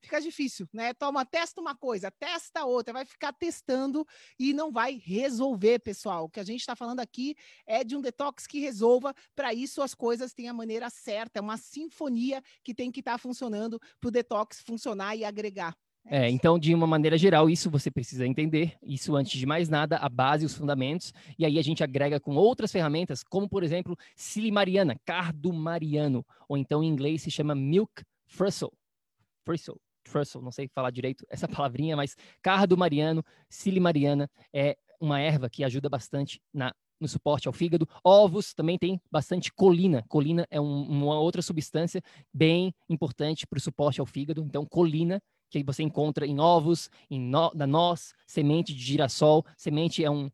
fica 0.00 0.20
difícil, 0.20 0.68
né? 0.72 0.94
Toma, 0.94 1.24
testa 1.24 1.60
uma 1.60 1.74
coisa, 1.76 2.10
testa 2.10 2.64
outra, 2.64 2.92
vai 2.92 3.04
ficar 3.04 3.32
testando 3.32 4.06
e 4.38 4.52
não 4.52 4.72
vai 4.72 5.00
resolver, 5.04 5.78
pessoal. 5.80 6.24
O 6.24 6.28
que 6.28 6.40
a 6.40 6.44
gente 6.44 6.60
está 6.60 6.74
falando 6.74 7.00
aqui 7.00 7.36
é 7.66 7.84
de 7.84 7.96
um 7.96 8.00
detox 8.00 8.46
que 8.46 8.60
resolva. 8.60 9.14
Para 9.34 9.52
isso, 9.52 9.82
as 9.82 9.94
coisas 9.94 10.32
têm 10.32 10.48
a 10.48 10.54
maneira 10.54 10.90
certa, 10.90 11.38
é 11.38 11.42
uma 11.42 11.56
sinfonia 11.56 12.42
que 12.62 12.74
tem 12.74 12.90
que 12.90 13.00
estar 13.00 13.12
tá 13.12 13.18
funcionando 13.18 13.80
para 14.00 14.08
o 14.08 14.10
detox 14.10 14.60
funcionar 14.62 15.16
e 15.16 15.24
agregar. 15.24 15.76
É, 16.06 16.26
é 16.26 16.30
então, 16.30 16.58
de 16.58 16.74
uma 16.74 16.86
maneira 16.86 17.18
geral, 17.18 17.50
isso 17.50 17.70
você 17.70 17.90
precisa 17.90 18.26
entender. 18.26 18.76
Isso, 18.82 19.14
antes 19.16 19.38
de 19.38 19.46
mais 19.46 19.68
nada, 19.68 19.96
a 19.96 20.08
base, 20.08 20.46
os 20.46 20.54
fundamentos. 20.54 21.12
E 21.38 21.44
aí 21.44 21.58
a 21.58 21.62
gente 21.62 21.84
agrega 21.84 22.20
com 22.20 22.34
outras 22.34 22.72
ferramentas, 22.72 23.22
como, 23.22 23.48
por 23.48 23.62
exemplo, 23.62 23.96
silimariana, 24.16 24.96
cardomariano. 25.04 26.24
Ou 26.48 26.56
então, 26.56 26.82
em 26.82 26.88
inglês, 26.88 27.22
se 27.22 27.30
chama 27.30 27.54
milk 27.54 28.02
fristle. 28.26 28.72
Fristle. 29.44 29.80
Trussell, 30.02 30.42
não 30.42 30.50
sei 30.50 30.68
falar 30.68 30.90
direito 30.90 31.24
essa 31.28 31.48
palavrinha, 31.48 31.96
mas 31.96 32.16
cardo 32.42 32.76
mariano, 32.76 33.24
silimariana 33.48 34.30
é 34.52 34.76
uma 35.00 35.20
erva 35.20 35.48
que 35.48 35.64
ajuda 35.64 35.88
bastante 35.88 36.40
na, 36.52 36.74
no 37.00 37.08
suporte 37.08 37.48
ao 37.48 37.54
fígado. 37.54 37.88
Ovos 38.04 38.52
também 38.52 38.78
tem 38.78 39.00
bastante 39.10 39.52
colina. 39.52 40.04
Colina 40.08 40.46
é 40.50 40.60
um, 40.60 40.82
uma 40.82 41.18
outra 41.18 41.40
substância 41.40 42.02
bem 42.32 42.74
importante 42.88 43.46
para 43.46 43.56
o 43.56 43.60
suporte 43.60 44.00
ao 44.00 44.06
fígado. 44.06 44.42
Então, 44.42 44.66
colina, 44.66 45.20
que 45.48 45.64
você 45.64 45.82
encontra 45.82 46.26
em 46.26 46.38
ovos, 46.38 46.90
em 47.10 47.18
no, 47.18 47.50
na 47.54 47.66
noz, 47.66 48.12
semente 48.26 48.74
de 48.74 48.80
girassol. 48.80 49.44
Semente 49.56 50.04
é 50.04 50.10
um 50.10 50.30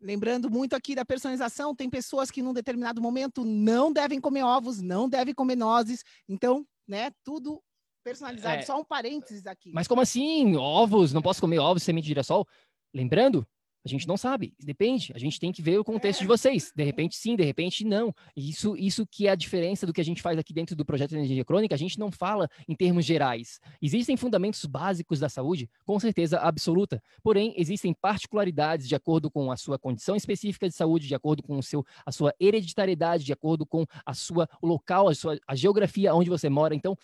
Lembrando 0.00 0.50
muito 0.50 0.74
aqui 0.74 0.94
da 0.94 1.04
personalização, 1.04 1.74
tem 1.74 1.90
pessoas 1.90 2.30
que 2.30 2.42
num 2.42 2.54
determinado 2.54 3.02
momento 3.02 3.44
não 3.44 3.92
devem 3.92 4.18
comer 4.18 4.42
ovos, 4.42 4.80
não 4.80 5.08
devem 5.08 5.34
comer 5.34 5.56
nozes. 5.56 6.02
Então, 6.26 6.66
né, 6.88 7.10
tudo 7.22 7.62
personalizado. 8.04 8.58
É, 8.58 8.62
Só 8.62 8.78
um 8.78 8.84
parênteses 8.84 9.46
aqui. 9.46 9.72
Mas 9.72 9.88
como 9.88 10.02
assim? 10.02 10.54
Ovos? 10.56 11.12
Não 11.12 11.22
posso 11.22 11.40
comer 11.40 11.58
ovos, 11.58 11.82
semente 11.82 12.04
de 12.04 12.08
girassol? 12.08 12.46
Lembrando, 12.92 13.44
a 13.84 13.88
gente 13.88 14.08
não 14.08 14.16
sabe, 14.16 14.54
depende. 14.58 15.12
A 15.14 15.18
gente 15.18 15.38
tem 15.38 15.52
que 15.52 15.60
ver 15.60 15.78
o 15.78 15.84
contexto 15.84 16.20
é. 16.20 16.22
de 16.22 16.26
vocês. 16.26 16.72
De 16.74 16.82
repente 16.82 17.16
sim, 17.16 17.36
de 17.36 17.44
repente 17.44 17.84
não. 17.84 18.14
Isso, 18.34 18.74
isso 18.78 19.06
que 19.06 19.26
é 19.26 19.30
a 19.30 19.34
diferença 19.34 19.86
do 19.86 19.92
que 19.92 20.00
a 20.00 20.04
gente 20.04 20.22
faz 20.22 20.38
aqui 20.38 20.54
dentro 20.54 20.74
do 20.74 20.86
projeto 20.86 21.10
de 21.10 21.16
energia 21.16 21.44
crônica. 21.44 21.74
A 21.74 21.78
gente 21.78 21.98
não 21.98 22.10
fala 22.10 22.48
em 22.66 22.74
termos 22.74 23.04
gerais. 23.04 23.60
Existem 23.82 24.16
fundamentos 24.16 24.64
básicos 24.64 25.20
da 25.20 25.28
saúde, 25.28 25.68
com 25.84 26.00
certeza 26.00 26.38
absoluta. 26.38 27.02
Porém, 27.22 27.52
existem 27.58 27.92
particularidades 27.92 28.88
de 28.88 28.94
acordo 28.94 29.30
com 29.30 29.52
a 29.52 29.56
sua 29.56 29.78
condição 29.78 30.16
específica 30.16 30.66
de 30.66 30.74
saúde, 30.74 31.06
de 31.06 31.14
acordo 31.14 31.42
com 31.42 31.58
o 31.58 31.62
seu, 31.62 31.84
a 32.06 32.10
sua 32.10 32.34
hereditariedade, 32.40 33.22
de 33.22 33.34
acordo 33.34 33.66
com 33.66 33.84
a 34.06 34.14
sua 34.14 34.48
o 34.62 34.66
local, 34.66 35.10
a 35.10 35.14
sua 35.14 35.38
a 35.46 35.54
geografia 35.54 36.14
onde 36.14 36.30
você 36.30 36.48
mora. 36.48 36.74
Então, 36.74 36.96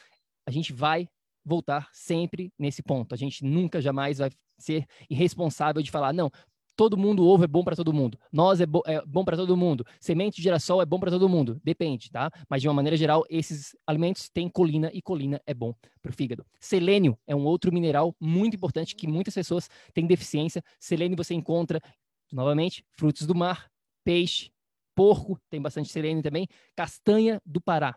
a 0.51 0.53
gente 0.53 0.73
vai 0.73 1.09
voltar 1.45 1.89
sempre 1.93 2.53
nesse 2.59 2.83
ponto. 2.83 3.15
A 3.15 3.17
gente 3.17 3.45
nunca 3.45 3.81
jamais 3.81 4.19
vai 4.19 4.31
ser 4.59 4.85
irresponsável 5.09 5.81
de 5.81 5.91
falar, 5.91 6.13
não, 6.13 6.31
todo 6.77 6.97
mundo 6.97 7.25
ovo 7.25 7.45
é 7.45 7.47
bom 7.47 7.63
para 7.63 7.77
todo 7.77 7.93
mundo. 7.93 8.19
Nós 8.33 8.61
é, 8.61 8.67
bo 8.67 8.83
é 8.85 9.01
bom 9.07 9.25
para 9.25 9.37
todo 9.37 9.57
mundo. 9.57 9.87
Semente 10.01 10.37
de 10.37 10.43
girassol 10.43 10.83
é 10.83 10.87
bom 10.87 10.99
para 10.99 11.11
todo 11.11 11.29
mundo. 11.29 11.61
Depende, 11.63 12.11
tá? 12.11 12.31
Mas 12.49 12.61
de 12.61 12.69
uma 12.69 12.75
maneira 12.75 12.97
geral, 12.97 13.25
esses 13.31 13.77
alimentos 13.87 14.29
têm 14.29 14.49
colina 14.49 14.91
e 14.93 15.01
colina 15.01 15.41
é 15.47 15.55
bom 15.55 15.73
para 16.03 16.11
o 16.11 16.13
fígado. 16.13 16.45
Selênio 16.59 17.17
é 17.27 17.35
um 17.35 17.45
outro 17.45 17.73
mineral 17.73 18.15
muito 18.21 18.57
importante 18.57 18.97
que 18.97 19.07
muitas 19.07 19.35
pessoas 19.35 19.69
têm 19.95 20.07
deficiência. 20.07 20.63
Selênio 20.81 21.17
você 21.17 21.33
encontra, 21.33 21.81
novamente, 22.33 22.85
frutos 22.91 23.25
do 23.27 23.37
mar, 23.37 23.71
peixe, 24.05 24.51
porco, 24.97 25.39
tem 25.49 25.63
bastante 25.63 25.89
selênio 25.89 26.23
também, 26.23 26.49
castanha 26.75 27.41
do 27.47 27.61
Pará. 27.61 27.97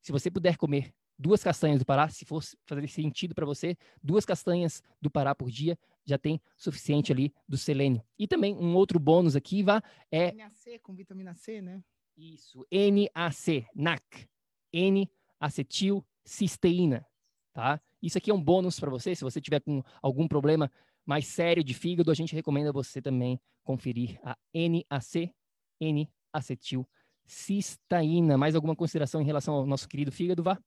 Se 0.00 0.10
você 0.12 0.30
puder 0.30 0.56
comer 0.56 0.94
duas 1.18 1.42
castanhas 1.42 1.78
do 1.78 1.84
Pará, 1.84 2.08
se 2.08 2.24
fosse 2.24 2.56
fazer 2.64 2.86
sentido 2.88 3.34
para 3.34 3.46
você, 3.46 3.76
duas 4.02 4.24
castanhas 4.24 4.82
do 5.00 5.10
Pará 5.10 5.34
por 5.34 5.50
dia 5.50 5.78
já 6.04 6.16
tem 6.16 6.40
suficiente 6.56 7.12
ali 7.12 7.34
do 7.48 7.58
selênio. 7.58 8.00
E 8.18 8.28
também 8.28 8.54
um 8.54 8.76
outro 8.76 8.98
bônus 8.98 9.34
aqui 9.34 9.62
vá, 9.62 9.82
é 10.10 10.32
NAC 10.32 10.78
com 10.82 10.94
vitamina 10.94 11.34
C, 11.34 11.60
né? 11.60 11.82
Isso, 12.16 12.64
NAC, 12.70 13.66
NAC, 13.74 14.28
N-acetilcisteína, 14.72 17.04
tá? 17.52 17.80
Isso 18.00 18.16
aqui 18.18 18.30
é 18.30 18.34
um 18.34 18.42
bônus 18.42 18.78
para 18.78 18.90
você, 18.90 19.14
se 19.14 19.24
você 19.24 19.40
tiver 19.40 19.60
com 19.60 19.82
algum 20.00 20.28
problema 20.28 20.70
mais 21.04 21.26
sério 21.26 21.64
de 21.64 21.74
fígado, 21.74 22.10
a 22.10 22.14
gente 22.14 22.34
recomenda 22.34 22.72
você 22.72 23.02
também 23.02 23.40
conferir 23.64 24.20
a 24.22 24.36
NAC, 24.54 25.34
N-acetilcisteína. 25.80 28.38
Mais 28.38 28.54
alguma 28.54 28.76
consideração 28.76 29.20
em 29.20 29.24
relação 29.24 29.54
ao 29.54 29.66
nosso 29.66 29.88
querido 29.88 30.12
fígado, 30.12 30.42
Vá? 30.42 30.58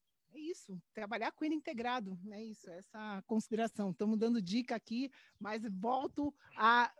Isso, 0.49 0.81
trabalhar 0.93 1.31
com 1.31 1.45
ele 1.45 1.55
integrado, 1.55 2.17
né? 2.23 2.43
Isso, 2.43 2.69
essa 2.71 3.23
consideração. 3.27 3.91
Estamos 3.91 4.17
dando 4.17 4.41
dica 4.41 4.75
aqui, 4.75 5.11
mas 5.39 5.61
volto 5.69 6.33
a 6.55 6.91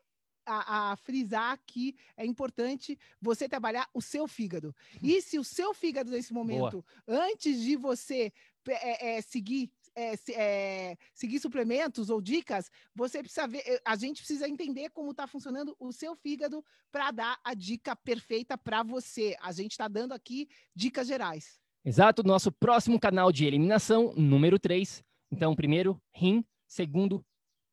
a, 0.50 0.92
a, 0.92 0.96
frisar 0.96 1.60
que 1.66 1.96
é 2.18 2.26
importante 2.26 2.98
você 3.22 3.48
trabalhar 3.48 3.88
o 3.94 4.02
seu 4.02 4.28
fígado. 4.28 4.76
E 5.02 5.22
se 5.22 5.38
o 5.38 5.44
seu 5.44 5.74
fígado, 5.76 6.10
nesse 6.10 6.34
momento, 6.34 6.84
Boa. 7.06 7.26
antes 7.26 7.62
de 7.62 7.76
você 7.76 8.34
é, 8.68 9.18
é, 9.18 9.22
seguir. 9.22 9.72
É, 9.96 10.14
é, 10.32 10.98
seguir 11.14 11.40
suplementos 11.40 12.10
ou 12.10 12.22
dicas, 12.22 12.72
você 12.96 13.20
precisa 13.22 13.48
ver, 13.48 13.64
eh, 13.66 13.82
a 13.84 13.98
gente 13.98 14.20
precisa 14.20 14.48
entender 14.48 14.90
como 14.92 15.12
está 15.12 15.28
funcionando 15.28 15.76
o 15.78 15.92
seu 15.92 16.16
fígado 16.16 16.64
para 16.90 17.12
dar 17.12 17.40
a 17.44 17.54
dica 17.54 17.96
perfeita 17.98 18.58
para 18.58 18.82
você. 18.82 19.36
A 19.42 19.52
gente 19.52 19.72
está 19.72 19.90
dando 19.90 20.14
aqui 20.14 20.48
dicas 20.74 21.06
gerais. 21.06 21.60
Exato, 21.84 22.24
nosso 22.24 22.52
próximo 22.52 23.00
canal 23.00 23.32
de 23.32 23.46
eliminação, 23.46 24.14
número 24.16 24.60
3. 24.60 25.04
Então, 25.32 25.56
primeiro, 25.56 26.02
rim, 26.14 26.44
segundo, 26.68 27.26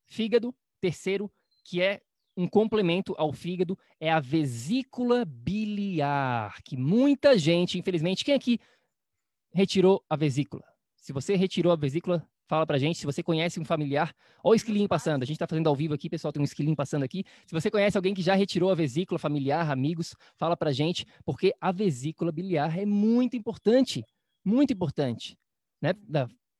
fígado, 0.05 0.55
terceiro, 0.79 1.31
que 1.65 1.81
é 1.81 2.01
um 2.35 2.47
complemento 2.47 3.13
ao 3.17 3.33
fígado, 3.33 3.77
é 3.99 4.09
a 4.11 4.19
vesícula 4.19 5.25
biliar, 5.25 6.61
que 6.63 6.77
muita 6.77 7.37
gente, 7.37 7.79
infelizmente, 7.79 8.23
quem 8.23 8.35
aqui 8.35 8.59
retirou 9.51 10.03
a 10.09 10.15
vesícula? 10.15 10.63
Se 10.95 11.11
você 11.11 11.35
retirou 11.35 11.71
a 11.71 11.75
vesícula, 11.75 12.25
Fala 12.47 12.65
pra 12.65 12.77
gente 12.77 12.97
se 12.97 13.05
você 13.05 13.21
conhece 13.21 13.59
um 13.59 13.65
familiar. 13.65 14.15
Olha 14.41 14.53
o 14.53 14.55
esquilinho 14.55 14.87
passando. 14.87 15.21
A 15.21 15.25
gente 15.25 15.37
tá 15.37 15.45
fazendo 15.45 15.67
ao 15.67 15.75
vivo 15.75 15.93
aqui, 15.93 16.09
pessoal. 16.09 16.31
Tem 16.31 16.41
um 16.41 16.45
esquilinho 16.45 16.77
passando 16.77 17.03
aqui. 17.03 17.25
Se 17.45 17.53
você 17.53 17.69
conhece 17.69 17.97
alguém 17.97 18.13
que 18.13 18.21
já 18.21 18.35
retirou 18.35 18.71
a 18.71 18.75
vesícula 18.75 19.19
familiar, 19.19 19.69
amigos, 19.69 20.15
fala 20.37 20.55
pra 20.55 20.71
gente, 20.71 21.05
porque 21.25 21.53
a 21.59 21.73
vesícula 21.73 22.31
biliar 22.31 22.79
é 22.79 22.85
muito 22.85 23.35
importante. 23.35 24.05
Muito 24.45 24.71
importante. 24.71 25.37
Né? 25.81 25.93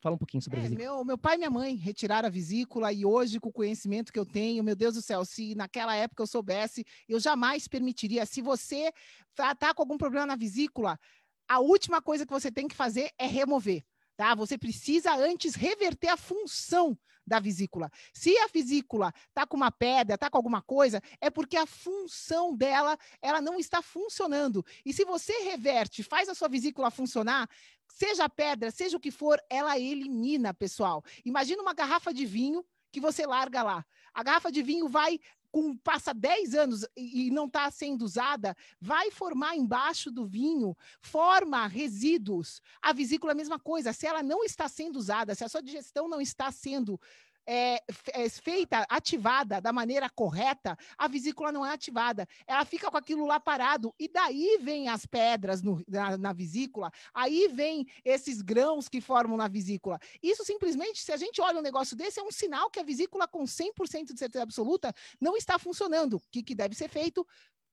Fala 0.02 0.16
um 0.16 0.18
pouquinho 0.18 0.44
sobre 0.44 0.60
é, 0.60 0.60
a 0.60 0.64
vesícula. 0.64 0.90
Meu, 0.90 1.06
meu 1.06 1.18
pai 1.18 1.36
e 1.36 1.38
minha 1.38 1.50
mãe 1.50 1.76
retiraram 1.76 2.28
a 2.28 2.32
vesícula 2.32 2.92
e 2.92 3.06
hoje, 3.06 3.40
com 3.40 3.48
o 3.48 3.54
conhecimento 3.54 4.12
que 4.12 4.20
eu 4.20 4.26
tenho, 4.26 4.66
meu 4.66 4.76
Deus 4.76 4.96
do 4.96 5.02
céu, 5.02 5.24
se 5.24 5.56
naquela 5.56 5.96
época 5.96 6.22
eu 6.22 6.28
soubesse, 6.28 6.84
eu 7.08 7.18
jamais 7.18 7.66
permitiria. 7.66 8.26
Se 8.26 8.42
você 8.42 8.92
tá, 9.34 9.56
tá 9.56 9.74
com 9.74 9.84
algum 9.84 9.98
problema 9.98 10.26
na 10.26 10.36
vesícula, 10.36 11.00
a 11.48 11.60
última 11.60 12.02
coisa 12.02 12.26
que 12.26 12.34
você 12.34 12.52
tem 12.52 12.68
que 12.68 12.76
fazer 12.76 13.10
é 13.18 13.26
remover 13.26 13.86
tá? 14.18 14.36
Você 14.36 14.58
precisa 14.58 15.16
antes 15.16 15.56
reverter 15.56 16.10
a 16.10 16.18
função 16.18 16.98
da 17.26 17.40
vesícula. 17.40 17.92
Se 18.14 18.36
a 18.38 18.48
vesícula 18.48 19.14
tá 19.34 19.46
com 19.46 19.58
uma 19.58 19.72
pedra, 19.72 20.18
tá 20.18 20.30
com 20.30 20.38
alguma 20.38 20.62
coisa, 20.62 21.02
é 21.20 21.30
porque 21.30 21.58
a 21.58 21.66
função 21.66 22.56
dela, 22.56 22.98
ela 23.22 23.42
não 23.42 23.60
está 23.60 23.82
funcionando. 23.82 24.66
E 24.86 24.94
se 24.94 25.04
você 25.06 25.34
reverte, 25.44 26.04
faz 26.04 26.30
a 26.30 26.36
sua 26.36 26.48
vesícula 26.48 26.90
funcionar, 26.90 27.50
seja 27.90 28.30
pedra, 28.30 28.72
seja 28.72 28.96
o 28.96 29.00
que 29.00 29.12
for, 29.12 29.40
ela 29.50 29.78
elimina, 29.78 30.54
pessoal. 30.54 31.04
Imagina 31.26 31.62
uma 31.62 31.74
garrafa 31.74 32.14
de 32.14 32.26
vinho 32.26 32.66
que 32.92 33.02
você 33.02 33.26
larga 33.26 33.62
lá. 33.62 33.86
A 34.14 34.24
garrafa 34.24 34.52
de 34.52 34.64
vinho 34.64 34.88
vai 34.88 35.20
com, 35.52 35.76
passa 35.78 36.14
10 36.14 36.54
anos 36.56 36.84
e, 36.96 37.28
e 37.28 37.32
não 37.32 37.46
está 37.46 37.70
sendo 37.72 38.04
usada, 38.04 38.56
vai 38.80 39.12
formar 39.12 39.56
embaixo 39.56 40.12
do 40.12 40.26
vinho, 40.26 40.76
forma 41.02 41.68
resíduos. 41.68 42.62
A 42.82 42.94
vesícula 42.94 43.32
é 43.32 43.34
a 43.34 43.38
mesma 43.38 43.60
coisa. 43.60 43.94
Se 43.94 44.06
ela 44.06 44.22
não 44.24 44.44
está 44.44 44.68
sendo 44.68 44.98
usada, 44.98 45.36
se 45.36 45.44
a 45.44 45.50
sua 45.50 45.62
digestão 45.62 46.08
não 46.08 46.22
está 46.22 46.52
sendo 46.52 47.00
é, 47.48 47.82
é, 48.14 48.30
feita, 48.30 48.86
ativada 48.90 49.62
da 49.62 49.72
maneira 49.72 50.10
correta, 50.10 50.78
a 50.98 51.08
vesícula 51.08 51.52
não 51.52 51.66
é 51.66 51.72
ativada. 51.72 52.28
Ela 52.46 52.66
fica 52.66 52.92
com 52.92 52.98
aquilo 52.98 53.26
lá 53.26 53.40
parado. 53.40 53.96
E 53.98 54.10
daí 54.10 54.60
vem 54.62 54.90
as 54.90 55.06
pedras 55.06 55.62
no, 55.62 55.82
na, 55.88 56.18
na, 56.18 56.34
vesícula, 56.34 56.92
aí 57.14 57.48
vem 57.48 57.88
esses 58.04 58.42
grãos 58.42 58.90
que 58.90 59.00
formam 59.00 59.38
na 59.38 59.48
vesícula. 59.48 59.98
Isso 60.22 60.44
simplesmente, 60.44 61.02
se 61.02 61.12
a 61.12 61.18
gente 61.18 61.40
olha 61.42 61.60
um 61.60 61.64
negócio 61.64 61.96
desse, 61.96 62.20
é 62.20 62.24
um 62.24 62.32
sinal 62.32 62.70
que 62.70 62.80
a 62.80 62.84
vesícula, 62.84 63.28
com 63.28 63.44
100% 63.46 64.14
de 64.14 64.20
certeza 64.20 64.44
absoluta, 64.44 64.94
não 65.22 65.38
está 65.38 65.58
funcionando. 65.58 66.18
O 66.18 66.22
que, 66.30 66.44
que 66.44 66.54
deve 66.54 66.76
ser 66.76 66.90
feito? 66.90 67.26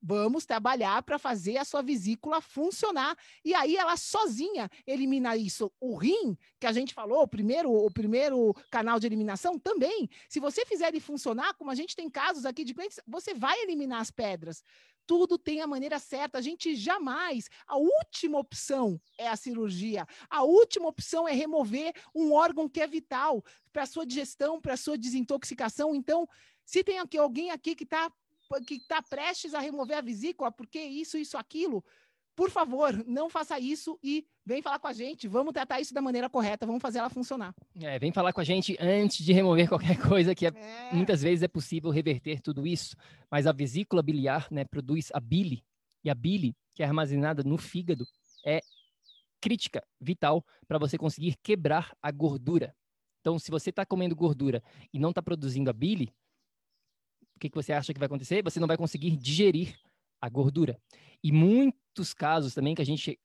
Vamos 0.07 0.45
trabalhar 0.45 1.03
para 1.03 1.19
fazer 1.19 1.57
a 1.57 1.65
sua 1.65 1.81
vesícula 1.81 2.39
funcionar. 2.39 3.17
E 3.43 3.55
aí 3.55 3.75
ela 3.75 3.97
sozinha 3.97 4.69
elimina 4.87 5.35
isso. 5.35 5.73
O 5.81 5.97
rim, 5.97 6.37
que 6.61 6.67
a 6.67 6.73
gente 6.73 6.93
falou, 6.93 7.23
o 7.23 7.29
primeiro, 7.29 7.73
o 7.73 7.91
primeiro 7.91 8.53
canal 8.71 9.01
de 9.01 9.07
eliminação, 9.07 9.59
também. 9.59 10.11
Se 10.29 10.39
você 10.39 10.67
fizer 10.67 10.89
ele 10.89 11.01
funcionar, 11.01 11.55
como 11.55 11.71
a 11.71 11.75
gente 11.75 11.97
tem 11.97 12.11
casos 12.11 12.45
aqui 12.45 12.65
de 12.65 12.75
clientes, 12.75 13.01
você 13.07 13.33
vai 13.33 13.59
eliminar 13.63 14.03
as 14.03 14.11
pedras. 14.11 14.63
Tudo 15.07 15.39
tem 15.39 15.63
a 15.63 15.67
maneira 15.67 15.99
certa. 15.99 16.37
A 16.37 16.43
gente 16.43 16.77
jamais. 16.77 17.49
A 17.67 17.79
última 17.79 18.39
opção 18.39 19.01
é 19.17 19.27
a 19.27 19.37
cirurgia. 19.37 20.07
A 20.29 20.43
última 20.43 20.87
opção 20.87 21.27
é 21.27 21.33
remover 21.33 21.95
um 22.15 22.31
órgão 22.35 22.69
que 22.69 22.83
é 22.83 22.87
vital 22.87 23.43
para 23.73 23.85
a 23.85 23.87
sua 23.87 24.05
digestão, 24.05 24.61
para 24.61 24.75
a 24.75 24.77
sua 24.77 24.99
desintoxicação. 24.99 25.95
Então, 25.95 26.29
se 26.67 26.85
tem 26.85 26.99
aqui 26.99 27.17
alguém 27.17 27.51
aqui 27.51 27.75
que 27.75 27.85
está 27.85 28.13
que 28.61 28.75
está 28.75 29.03
prestes 29.03 29.55
a 29.55 29.61
remover 29.61 29.99
a 29.99 30.03
vesícula, 30.03 30.51
porque 30.51 30.81
isso, 30.81 31.17
isso, 31.17 31.37
aquilo. 31.37 31.85
Por 32.37 32.51
favor, 32.51 32.93
não 33.07 33.31
faça 33.31 33.59
isso 33.61 33.99
e 34.03 34.27
vem 34.45 34.61
falar 34.61 34.81
com 34.81 34.89
a 34.89 34.93
gente. 34.93 35.29
Vamos 35.29 35.53
tratar 35.53 35.81
isso 35.81 35.95
da 35.95 36.03
maneira 36.03 36.29
correta, 36.29 36.67
vamos 36.67 36.83
fazer 36.83 36.99
ela 36.99 37.09
funcionar. 37.09 37.55
É, 37.81 37.99
vem 37.99 38.13
falar 38.13 38.33
com 38.33 38.41
a 38.41 38.45
gente 38.45 38.77
antes 38.81 39.25
de 39.25 39.33
remover 39.33 39.69
qualquer 39.71 39.97
coisa, 40.01 40.35
que 40.35 40.47
é, 40.47 40.49
é. 40.49 40.93
muitas 40.93 41.23
vezes 41.23 41.45
é 41.45 41.49
possível 41.49 41.91
reverter 41.91 42.41
tudo 42.41 42.67
isso. 42.67 42.97
Mas 43.31 43.47
a 43.47 43.53
vesícula 43.53 44.03
biliar 44.03 44.49
né, 44.51 44.65
produz 44.65 45.11
a 45.15 45.21
bile, 45.21 45.65
e 46.03 46.11
a 46.11 46.15
bile, 46.15 46.55
que 46.75 46.83
é 46.83 46.87
armazenada 46.87 47.43
no 47.45 47.57
fígado, 47.57 48.05
é 48.45 48.61
crítica, 49.41 49.83
vital, 50.01 50.45
para 50.67 50.79
você 50.79 50.99
conseguir 50.99 51.37
quebrar 51.43 51.97
a 52.03 52.11
gordura. 52.11 52.75
Então, 53.21 53.39
se 53.39 53.51
você 53.51 53.71
está 53.71 53.87
comendo 53.87 54.15
gordura 54.15 54.63
e 54.93 54.99
não 54.99 55.11
está 55.11 55.23
produzindo 55.23 55.71
a 55.71 55.73
bile, 55.73 56.13
o 57.37 57.41
que, 57.41 57.51
que 57.51 57.57
você 57.57 57.73
acha 57.73 57.93
que 57.93 57.99
vai 57.99 58.07
acontecer? 58.07 58.43
Você 58.43 58.61
não 58.61 58.69
vai 58.69 58.77
conseguir 58.77 59.17
digerir 59.17 59.77
a 60.21 60.29
gordura. 60.29 60.79
E 61.23 61.33
muitos 61.33 62.15
casos 62.15 62.55
também 62.55 62.75
que 62.75 62.83
a 62.83 62.87
gente, 62.87 63.19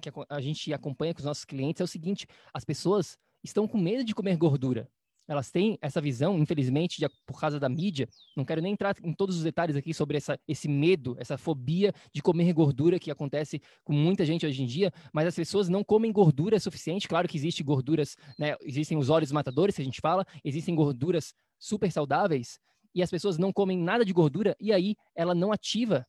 que 0.00 0.10
a 0.28 0.40
gente 0.40 0.72
acompanha 0.72 1.12
com 1.12 1.20
os 1.20 1.24
nossos 1.24 1.44
clientes 1.44 1.80
é 1.80 1.84
o 1.84 1.88
seguinte: 1.88 2.26
as 2.54 2.64
pessoas 2.64 3.18
estão 3.42 3.66
com 3.66 3.78
medo 3.78 4.04
de 4.04 4.14
comer 4.14 4.36
gordura. 4.36 4.88
Elas 5.30 5.48
têm 5.48 5.78
essa 5.80 6.00
visão, 6.00 6.36
infelizmente, 6.38 6.98
de, 6.98 7.08
por 7.24 7.38
causa 7.38 7.60
da 7.60 7.68
mídia. 7.68 8.08
Não 8.36 8.44
quero 8.44 8.60
nem 8.60 8.72
entrar 8.72 8.96
em 9.04 9.14
todos 9.14 9.36
os 9.36 9.44
detalhes 9.44 9.76
aqui 9.76 9.94
sobre 9.94 10.16
essa, 10.16 10.36
esse 10.48 10.66
medo, 10.66 11.14
essa 11.20 11.38
fobia 11.38 11.94
de 12.12 12.20
comer 12.20 12.52
gordura 12.52 12.98
que 12.98 13.12
acontece 13.12 13.62
com 13.84 13.92
muita 13.92 14.26
gente 14.26 14.44
hoje 14.44 14.60
em 14.60 14.66
dia, 14.66 14.92
mas 15.12 15.28
as 15.28 15.36
pessoas 15.36 15.68
não 15.68 15.84
comem 15.84 16.10
gordura 16.10 16.58
suficiente. 16.58 17.06
Claro 17.06 17.28
que 17.28 17.36
existem 17.36 17.64
gorduras, 17.64 18.16
né? 18.36 18.56
Existem 18.62 18.98
os 18.98 19.08
óleos 19.08 19.30
matadores 19.30 19.76
que 19.76 19.82
a 19.82 19.84
gente 19.84 20.00
fala, 20.00 20.26
existem 20.44 20.74
gorduras 20.74 21.32
super 21.60 21.92
saudáveis, 21.92 22.58
e 22.94 23.02
as 23.02 23.10
pessoas 23.10 23.38
não 23.38 23.52
comem 23.52 23.78
nada 23.78 24.04
de 24.04 24.12
gordura, 24.12 24.56
e 24.60 24.72
aí 24.72 24.96
ela 25.14 25.34
não 25.34 25.52
ativa 25.52 26.06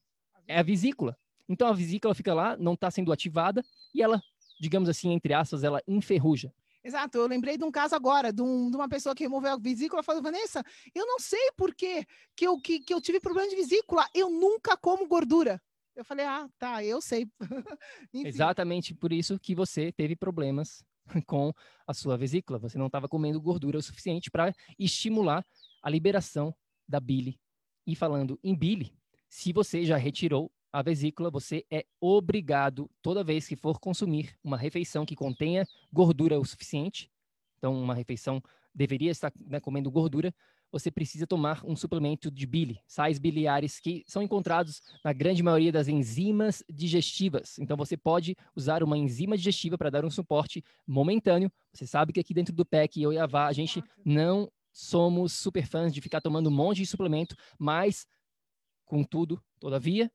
é 0.48 0.60
a 0.60 0.64
vesícula. 0.64 1.18
Então 1.48 1.68
a 1.68 1.74
vesícula 1.74 2.14
fica 2.16 2.34
lá, 2.34 2.58
não 2.58 2.74
está 2.74 2.90
sendo 2.90 3.12
ativada, 3.12 3.64
e 3.94 4.02
ela, 4.02 4.22
digamos 4.60 4.90
assim, 4.90 5.12
entre 5.12 5.34
aspas, 5.34 5.64
ela 5.64 5.82
enferruja. 5.88 6.54
Exato, 6.84 7.20
eu 7.20 7.28
lembrei 7.28 7.58
de 7.58 7.64
um 7.64 7.72
caso 7.72 7.94
agora, 7.94 8.34
de, 8.34 8.42
um, 8.42 8.70
de 8.70 8.76
uma 8.76 8.90
pessoa 8.90 9.14
que 9.14 9.24
removeu 9.24 9.52
a 9.52 9.58
vesícula, 9.58 10.02
falou, 10.02 10.22
Vanessa, 10.22 10.64
eu 10.96 11.06
não 11.06 11.20
sei 11.20 11.52
por 11.56 11.76
quê 11.76 12.06
que 12.36 12.48
eu, 12.48 12.60
que, 12.60 12.80
que 12.80 12.94
eu 12.94 13.00
tive 13.00 13.20
problema 13.20 13.48
de 13.48 13.56
vesícula, 13.56 14.08
eu 14.16 14.30
nunca 14.30 14.76
como 14.76 15.08
gordura. 15.08 15.62
Eu 15.96 16.04
falei, 16.04 16.26
ah, 16.26 16.50
tá, 16.58 16.84
eu 16.84 17.02
sei. 17.02 17.28
Exatamente 18.14 18.96
por 18.96 19.12
isso 19.12 19.38
que 19.38 19.54
você 19.54 19.92
teve 19.92 20.16
problemas 20.16 20.84
com 21.28 21.54
a 21.86 21.94
sua 21.94 22.18
vesícula. 22.18 22.58
Você 22.60 22.78
não 22.78 22.88
estava 22.88 23.08
comendo 23.08 23.42
gordura 23.42 23.78
o 23.78 23.82
suficiente 23.82 24.32
para 24.32 24.54
estimular 24.80 25.46
a 25.84 25.90
liberação 25.90 26.56
da 26.92 27.00
bile. 27.00 27.40
E 27.88 27.96
falando 27.96 28.38
em 28.44 28.54
bile, 28.54 28.94
se 29.30 29.52
você 29.54 29.86
já 29.86 29.98
retirou 29.98 30.52
a 30.72 30.82
vesícula, 30.82 31.32
você 31.32 31.66
é 31.72 31.86
obrigado, 32.00 32.90
toda 33.02 33.24
vez 33.24 33.48
que 33.48 33.56
for 33.56 33.80
consumir 33.80 34.36
uma 34.44 34.58
refeição 34.58 35.06
que 35.06 35.16
contenha 35.16 35.66
gordura 35.92 36.40
o 36.40 36.46
suficiente, 36.46 37.10
então 37.58 37.74
uma 37.74 37.96
refeição 37.96 38.42
deveria 38.74 39.12
estar 39.12 39.32
né, 39.36 39.60
comendo 39.60 39.92
gordura, 39.92 40.34
você 40.72 40.90
precisa 40.90 41.28
tomar 41.28 41.62
um 41.66 41.76
suplemento 41.76 42.32
de 42.32 42.46
bile, 42.48 42.80
sais 42.88 43.20
biliares, 43.20 43.80
que 43.80 44.04
são 44.08 44.22
encontrados 44.22 44.82
na 45.04 45.12
grande 45.12 45.44
maioria 45.44 45.72
das 45.72 45.90
enzimas 45.90 46.64
digestivas. 46.70 47.60
Então, 47.60 47.76
você 47.76 47.98
pode 47.98 48.38
usar 48.56 48.82
uma 48.82 48.98
enzima 48.98 49.36
digestiva 49.36 49.78
para 49.78 49.90
dar 49.90 50.06
um 50.06 50.10
suporte 50.10 50.64
momentâneo. 50.88 51.52
Você 51.74 51.86
sabe 51.86 52.14
que 52.14 52.22
aqui 52.22 52.34
dentro 52.34 52.56
do 52.56 52.66
PEC, 52.66 53.02
eu 53.02 53.12
e 53.12 53.18
a 53.18 53.26
Vá, 53.26 53.48
a 53.48 53.54
gente 53.54 53.84
não 54.06 54.50
somos 54.72 55.34
super 55.34 55.66
fãs 55.66 55.94
de 55.94 56.02
ficar 56.02 56.22
tomando 56.22 56.50
um 56.50 56.54
monte 56.54 56.78
de 56.78 56.86
suplemento, 56.86 57.36
mas, 57.58 58.06
contudo, 58.86 59.42
todavia, 59.60 60.12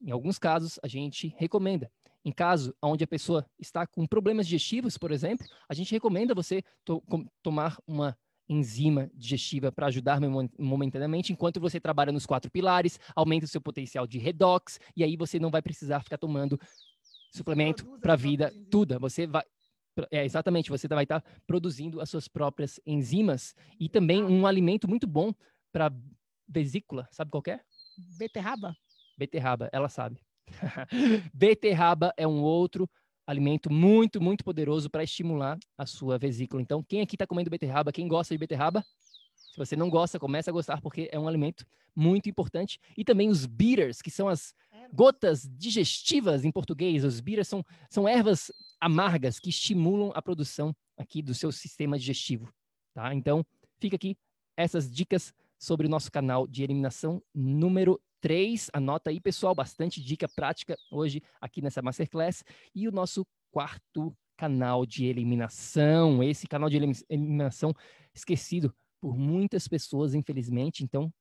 em 0.00 0.10
alguns 0.10 0.38
casos, 0.38 0.78
a 0.82 0.88
gente 0.88 1.34
recomenda. 1.36 1.90
Em 2.24 2.32
caso 2.32 2.74
onde 2.82 3.04
a 3.04 3.06
pessoa 3.06 3.46
está 3.58 3.86
com 3.86 4.06
problemas 4.06 4.46
digestivos, 4.46 4.98
por 4.98 5.10
exemplo, 5.10 5.46
a 5.68 5.74
gente 5.74 5.90
recomenda 5.90 6.34
você 6.34 6.62
to 6.84 7.02
tomar 7.42 7.78
uma 7.86 8.16
enzima 8.48 9.08
digestiva 9.14 9.70
para 9.70 9.86
ajudar 9.86 10.20
momentaneamente, 10.58 11.32
enquanto 11.32 11.60
você 11.60 11.78
trabalha 11.78 12.10
nos 12.10 12.26
quatro 12.26 12.50
pilares, 12.50 12.98
aumenta 13.14 13.46
o 13.46 13.48
seu 13.48 13.60
potencial 13.60 14.06
de 14.06 14.18
redox, 14.18 14.80
e 14.96 15.04
aí 15.04 15.16
você 15.16 15.38
não 15.38 15.50
vai 15.50 15.62
precisar 15.62 16.02
ficar 16.02 16.18
tomando 16.18 16.58
suplemento 17.32 17.86
para 18.00 18.14
a 18.14 18.16
vida 18.16 18.52
toda. 18.70 18.98
Você 18.98 19.26
vai. 19.26 19.44
É, 20.10 20.24
exatamente, 20.24 20.70
você 20.70 20.86
vai 20.88 21.04
estar 21.04 21.20
tá 21.20 21.30
produzindo 21.46 22.00
as 22.00 22.10
suas 22.10 22.28
próprias 22.28 22.80
enzimas 22.86 23.54
e 23.78 23.88
também 23.88 24.22
um 24.22 24.46
alimento 24.46 24.88
muito 24.88 25.06
bom 25.06 25.32
para 25.72 25.92
vesícula, 26.48 27.08
sabe 27.10 27.30
qual 27.30 27.42
é? 27.46 27.60
Beterraba? 28.18 28.76
Beterraba, 29.16 29.68
ela 29.72 29.88
sabe. 29.88 30.20
Beterraba 31.32 32.12
é 32.16 32.26
um 32.26 32.42
outro 32.42 32.88
alimento 33.26 33.72
muito, 33.72 34.20
muito 34.20 34.44
poderoso 34.44 34.90
para 34.90 35.04
estimular 35.04 35.58
a 35.78 35.86
sua 35.86 36.18
vesícula. 36.18 36.60
Então, 36.60 36.82
quem 36.82 37.00
aqui 37.00 37.14
está 37.14 37.26
comendo 37.26 37.50
beterraba, 37.50 37.92
quem 37.92 38.08
gosta 38.08 38.34
de 38.34 38.38
beterraba, 38.38 38.84
se 39.34 39.56
você 39.56 39.76
não 39.76 39.88
gosta, 39.88 40.18
comece 40.18 40.50
a 40.50 40.52
gostar, 40.52 40.80
porque 40.80 41.08
é 41.12 41.18
um 41.18 41.28
alimento 41.28 41.64
muito 41.94 42.28
importante. 42.28 42.78
E 42.96 43.04
também 43.04 43.28
os 43.28 43.46
bitters, 43.46 44.02
que 44.02 44.10
são 44.10 44.28
as 44.28 44.54
gotas 44.92 45.48
digestivas 45.56 46.44
em 46.44 46.52
português. 46.52 47.04
Os 47.04 47.20
bitters 47.20 47.48
são, 47.48 47.64
são 47.88 48.08
ervas 48.08 48.50
amargas 48.80 49.38
que 49.38 49.50
estimulam 49.50 50.12
a 50.14 50.22
produção 50.22 50.74
aqui 50.96 51.22
do 51.22 51.34
seu 51.34 51.50
sistema 51.52 51.98
digestivo. 51.98 52.52
Tá? 52.94 53.14
Então, 53.14 53.44
fica 53.78 53.96
aqui 53.96 54.16
essas 54.56 54.90
dicas 54.90 55.32
sobre 55.58 55.86
o 55.86 55.90
nosso 55.90 56.10
canal 56.10 56.46
de 56.46 56.62
eliminação 56.62 57.22
número 57.34 58.00
3. 58.20 58.70
Anota 58.72 59.10
aí, 59.10 59.20
pessoal, 59.20 59.54
bastante 59.54 60.02
dica 60.02 60.28
prática 60.28 60.76
hoje 60.90 61.22
aqui 61.40 61.62
nessa 61.62 61.82
Masterclass. 61.82 62.44
E 62.74 62.88
o 62.88 62.92
nosso 62.92 63.26
quarto 63.50 64.14
canal 64.36 64.86
de 64.86 65.04
eliminação, 65.04 66.22
esse 66.22 66.46
canal 66.46 66.70
de 66.70 66.76
eliminação 67.10 67.74
esquecido 68.14 68.74
por 69.00 69.16
muitas 69.16 69.68
pessoas, 69.68 70.14
infelizmente. 70.14 70.82
Então, 70.82 71.12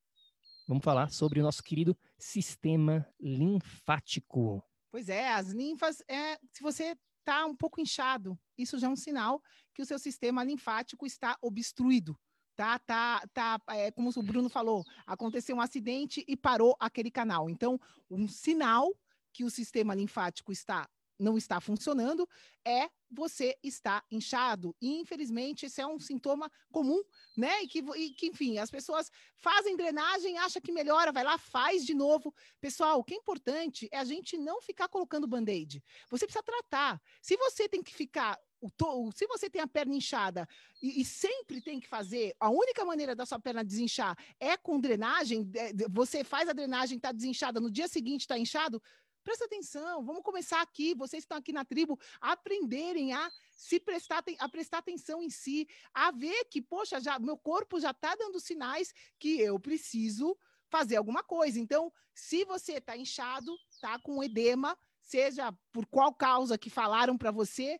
vamos 0.70 0.84
falar 0.84 1.10
sobre 1.10 1.40
o 1.40 1.44
nosso 1.44 1.64
querido 1.64 1.98
sistema 2.16 3.04
linfático. 3.20 4.64
Pois 4.92 5.10
é, 5.10 5.34
as 5.34 5.50
linfas, 5.50 6.04
é, 6.08 6.38
se 6.54 6.62
você 6.62 6.96
está 7.20 7.46
um 7.48 7.56
pouco 7.56 7.82
inchado, 7.82 8.38
isso 8.56 8.78
já 8.78 8.86
é 8.86 8.90
um 8.90 8.96
sinal 8.96 9.42
que 9.74 9.82
o 9.82 9.86
seu 9.86 9.98
sistema 9.98 10.44
linfático 10.44 11.08
está 11.08 11.36
obstruído 11.42 12.16
tá, 12.56 12.78
tá, 12.80 13.26
tá, 13.34 13.62
é, 13.70 13.90
como 13.90 14.10
o 14.14 14.24
Bruno 14.24 14.50
falou, 14.50 14.84
aconteceu 15.08 15.56
um 15.56 15.62
acidente 15.62 16.26
e 16.28 16.36
parou 16.36 16.76
aquele 16.78 17.10
canal. 17.10 17.50
Então, 17.50 17.80
um 18.12 18.28
sinal 18.28 18.94
que 19.32 19.46
o 19.46 19.50
sistema 19.50 19.96
linfático 19.96 20.52
está 20.52 20.86
não 21.20 21.38
está 21.38 21.60
funcionando 21.60 22.28
é 22.66 22.90
você 23.12 23.58
está 23.64 24.04
inchado. 24.12 24.76
E, 24.80 25.00
infelizmente, 25.00 25.66
esse 25.66 25.82
é 25.82 25.88
um 25.88 26.00
sintoma 26.00 26.52
comum, 26.72 27.02
né? 27.36 27.64
E 27.64 27.68
que, 27.68 27.80
e 27.80 28.12
que, 28.12 28.28
enfim, 28.28 28.60
as 28.60 28.70
pessoas 28.70 29.12
fazem 29.36 29.76
drenagem, 29.76 30.38
acha 30.38 30.62
que 30.62 30.72
melhora, 30.72 31.12
vai 31.12 31.24
lá, 31.24 31.38
faz 31.38 31.86
de 31.86 31.94
novo. 31.94 32.34
Pessoal, 32.62 33.00
o 33.00 33.04
que 33.04 33.14
é 33.14 33.18
importante 33.18 33.90
é 33.92 33.98
a 33.98 34.04
gente 34.04 34.38
não 34.38 34.62
ficar 34.62 34.88
colocando 34.88 35.28
band-aid. 35.28 35.84
Você 36.10 36.26
precisa 36.26 36.44
tratar. 36.44 37.02
Se 37.22 37.36
você 37.36 37.68
tem 37.68 37.84
que 37.84 37.94
ficar 37.94 38.40
o 38.62 39.12
se 39.14 39.26
você 39.26 39.50
tem 39.50 39.62
a 39.62 39.68
perna 39.68 39.96
inchada 39.96 40.48
e, 40.82 41.02
e, 41.02 41.06
sempre 41.06 41.62
tem 41.62 41.80
que 41.80 41.88
fazer, 41.88 42.36
a 42.40 42.50
única 42.50 42.84
maneira 42.84 43.16
da 43.16 43.26
sua 43.26 43.40
perna 43.40 43.64
desinchar 43.64 44.18
é 44.40 44.58
com 44.58 44.80
drenagem, 44.80 45.50
é, 45.56 45.72
você 45.90 46.24
faz 46.24 46.50
a 46.50 46.54
drenagem, 46.54 46.98
está 46.98 47.12
desinchada, 47.12 47.60
no 47.60 47.72
dia 47.72 47.88
seguinte 47.88 48.22
está 48.22 48.38
inchado, 48.38 48.82
presta 49.24 49.46
atenção, 49.46 50.04
vamos 50.04 50.24
começar 50.24 50.62
aqui, 50.62 50.94
vocês 50.94 51.24
estão 51.24 51.38
aqui 51.38 51.52
na 51.52 51.66
tribo, 51.66 52.00
aprenderem 52.20 53.14
a 53.14 53.32
se 53.52 53.80
prestar, 53.80 54.24
a 54.40 54.50
prestar 54.50 54.80
atenção 54.80 55.22
em 55.22 55.30
si, 55.30 55.68
a 55.94 56.12
ver 56.12 56.46
que, 56.46 56.62
poxa, 56.62 57.00
já, 57.00 57.20
meu 57.20 57.38
corpo 57.38 57.80
já 57.80 57.92
está 57.92 58.16
dando 58.16 58.40
sinais 58.40 58.94
que 59.18 59.40
eu 59.40 59.60
preciso 59.60 60.38
fazer 60.70 60.98
alguma 60.98 61.24
coisa. 61.24 61.60
Então, 61.60 61.92
se 62.14 62.44
você 62.46 62.74
está 62.74 62.96
inchado, 62.96 63.56
está 63.70 64.00
com 64.00 64.24
edema, 64.24 64.78
seja 65.02 65.52
por 65.72 65.86
qual 65.86 66.14
causa 66.14 66.58
que 66.58 66.70
falaram 66.70 67.18
para 67.18 67.32
você, 67.32 67.80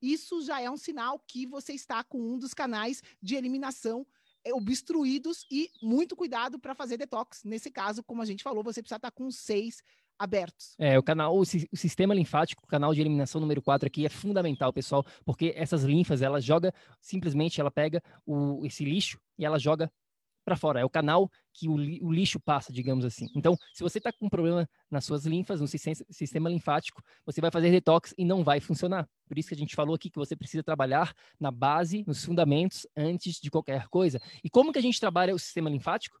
isso 0.00 0.40
já 0.42 0.60
é 0.60 0.70
um 0.70 0.76
sinal 0.76 1.18
que 1.18 1.46
você 1.46 1.74
está 1.74 2.02
com 2.02 2.18
um 2.18 2.38
dos 2.38 2.54
canais 2.54 3.02
de 3.20 3.36
eliminação 3.36 4.06
eh, 4.42 4.54
obstruídos 4.54 5.46
e 5.50 5.70
muito 5.82 6.16
cuidado 6.16 6.58
para 6.58 6.74
fazer 6.74 6.96
detox. 6.96 7.44
Nesse 7.44 7.70
caso, 7.70 8.02
como 8.02 8.22
a 8.22 8.24
gente 8.24 8.42
falou, 8.42 8.64
você 8.64 8.80
precisa 8.80 8.96
estar 8.96 9.10
com 9.10 9.30
seis 9.30 9.82
abertos. 10.20 10.74
É, 10.78 10.98
o 10.98 11.02
canal, 11.02 11.34
o, 11.34 11.40
o, 11.40 11.76
sistema 11.76 12.12
linfático, 12.14 12.62
o 12.62 12.66
canal 12.66 12.92
de 12.92 13.00
eliminação 13.00 13.40
número 13.40 13.62
4 13.62 13.86
aqui 13.86 14.04
é 14.04 14.10
fundamental, 14.10 14.70
pessoal, 14.70 15.04
porque 15.24 15.54
essas 15.56 15.82
linfas, 15.82 16.20
ela 16.20 16.40
joga, 16.40 16.74
simplesmente 17.00 17.58
ela 17.58 17.70
pega 17.70 18.02
o, 18.26 18.64
esse 18.66 18.84
lixo 18.84 19.18
e 19.38 19.46
ela 19.46 19.58
joga 19.58 19.90
para 20.44 20.56
fora. 20.56 20.80
É 20.80 20.84
o 20.84 20.90
canal 20.90 21.30
que 21.54 21.68
o, 21.68 21.74
o, 21.74 22.12
lixo 22.12 22.38
passa, 22.38 22.70
digamos 22.70 23.02
assim. 23.04 23.28
Então, 23.34 23.56
se 23.72 23.82
você 23.82 23.96
está 23.96 24.12
com 24.12 24.26
um 24.26 24.28
problema 24.28 24.68
nas 24.90 25.06
suas 25.06 25.24
linfas, 25.24 25.58
no 25.58 25.66
sistema 25.66 26.50
linfático, 26.50 27.02
você 27.24 27.40
vai 27.40 27.50
fazer 27.50 27.70
detox 27.70 28.14
e 28.18 28.24
não 28.24 28.44
vai 28.44 28.60
funcionar. 28.60 29.08
Por 29.26 29.38
isso 29.38 29.48
que 29.48 29.54
a 29.54 29.58
gente 29.58 29.74
falou 29.74 29.94
aqui 29.94 30.10
que 30.10 30.18
você 30.18 30.36
precisa 30.36 30.62
trabalhar 30.62 31.14
na 31.38 31.50
base, 31.50 32.04
nos 32.06 32.22
fundamentos, 32.22 32.86
antes 32.94 33.40
de 33.40 33.50
qualquer 33.50 33.88
coisa. 33.88 34.20
E 34.44 34.50
como 34.50 34.70
que 34.70 34.78
a 34.78 34.82
gente 34.82 35.00
trabalha 35.00 35.34
o 35.34 35.38
sistema 35.38 35.70
linfático? 35.70 36.20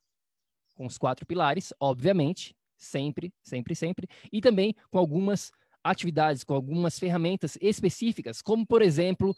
Com 0.74 0.86
os 0.86 0.96
quatro 0.96 1.26
pilares, 1.26 1.74
obviamente, 1.78 2.54
sempre, 2.80 3.32
sempre, 3.42 3.74
sempre, 3.74 4.08
e 4.32 4.40
também 4.40 4.74
com 4.90 4.98
algumas 4.98 5.52
atividades, 5.84 6.44
com 6.44 6.54
algumas 6.54 6.98
ferramentas 6.98 7.56
específicas, 7.60 8.42
como, 8.42 8.66
por 8.66 8.82
exemplo, 8.82 9.34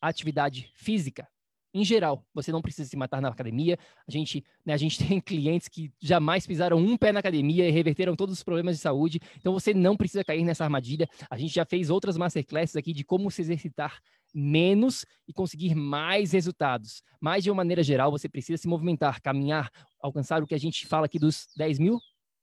atividade 0.00 0.70
física 0.74 1.26
em 1.72 1.84
geral. 1.84 2.24
Você 2.34 2.50
não 2.52 2.60
precisa 2.60 2.88
se 2.88 2.96
matar 2.96 3.20
na 3.20 3.28
academia. 3.28 3.78
A 4.06 4.10
gente, 4.10 4.44
né, 4.64 4.74
a 4.74 4.76
gente 4.76 4.98
tem 5.06 5.20
clientes 5.20 5.68
que 5.68 5.92
jamais 6.00 6.46
pisaram 6.46 6.78
um 6.78 6.96
pé 6.96 7.12
na 7.12 7.20
academia 7.20 7.68
e 7.68 7.70
reverteram 7.70 8.16
todos 8.16 8.34
os 8.34 8.42
problemas 8.42 8.76
de 8.76 8.82
saúde. 8.82 9.20
Então 9.38 9.52
você 9.52 9.72
não 9.72 9.96
precisa 9.96 10.24
cair 10.24 10.44
nessa 10.44 10.64
armadilha. 10.64 11.08
A 11.30 11.38
gente 11.38 11.54
já 11.54 11.64
fez 11.64 11.90
outras 11.90 12.16
masterclasses 12.16 12.76
aqui 12.76 12.92
de 12.92 13.04
como 13.04 13.30
se 13.30 13.42
exercitar 13.42 14.00
menos 14.34 15.04
e 15.26 15.32
conseguir 15.32 15.74
mais 15.74 16.32
resultados. 16.32 17.02
Mas 17.20 17.44
de 17.44 17.50
uma 17.50 17.56
maneira 17.56 17.82
geral, 17.82 18.10
você 18.10 18.28
precisa 18.28 18.60
se 18.60 18.68
movimentar, 18.68 19.20
caminhar, 19.20 19.70
alcançar 20.00 20.42
o 20.42 20.46
que 20.46 20.54
a 20.54 20.58
gente 20.58 20.86
fala 20.86 21.06
aqui 21.06 21.18
dos 21.18 21.48
10 21.56 21.78
mil. 21.78 22.00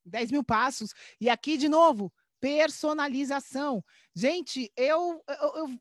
10 0.07 0.31
mil 0.31 0.43
passos. 0.43 0.93
E 1.19 1.29
aqui, 1.29 1.57
de 1.57 1.69
novo, 1.69 2.11
personalização. 2.39 3.83
Gente, 4.15 4.71
eu, 4.75 5.23
eu, 5.27 5.55
eu 5.55 5.79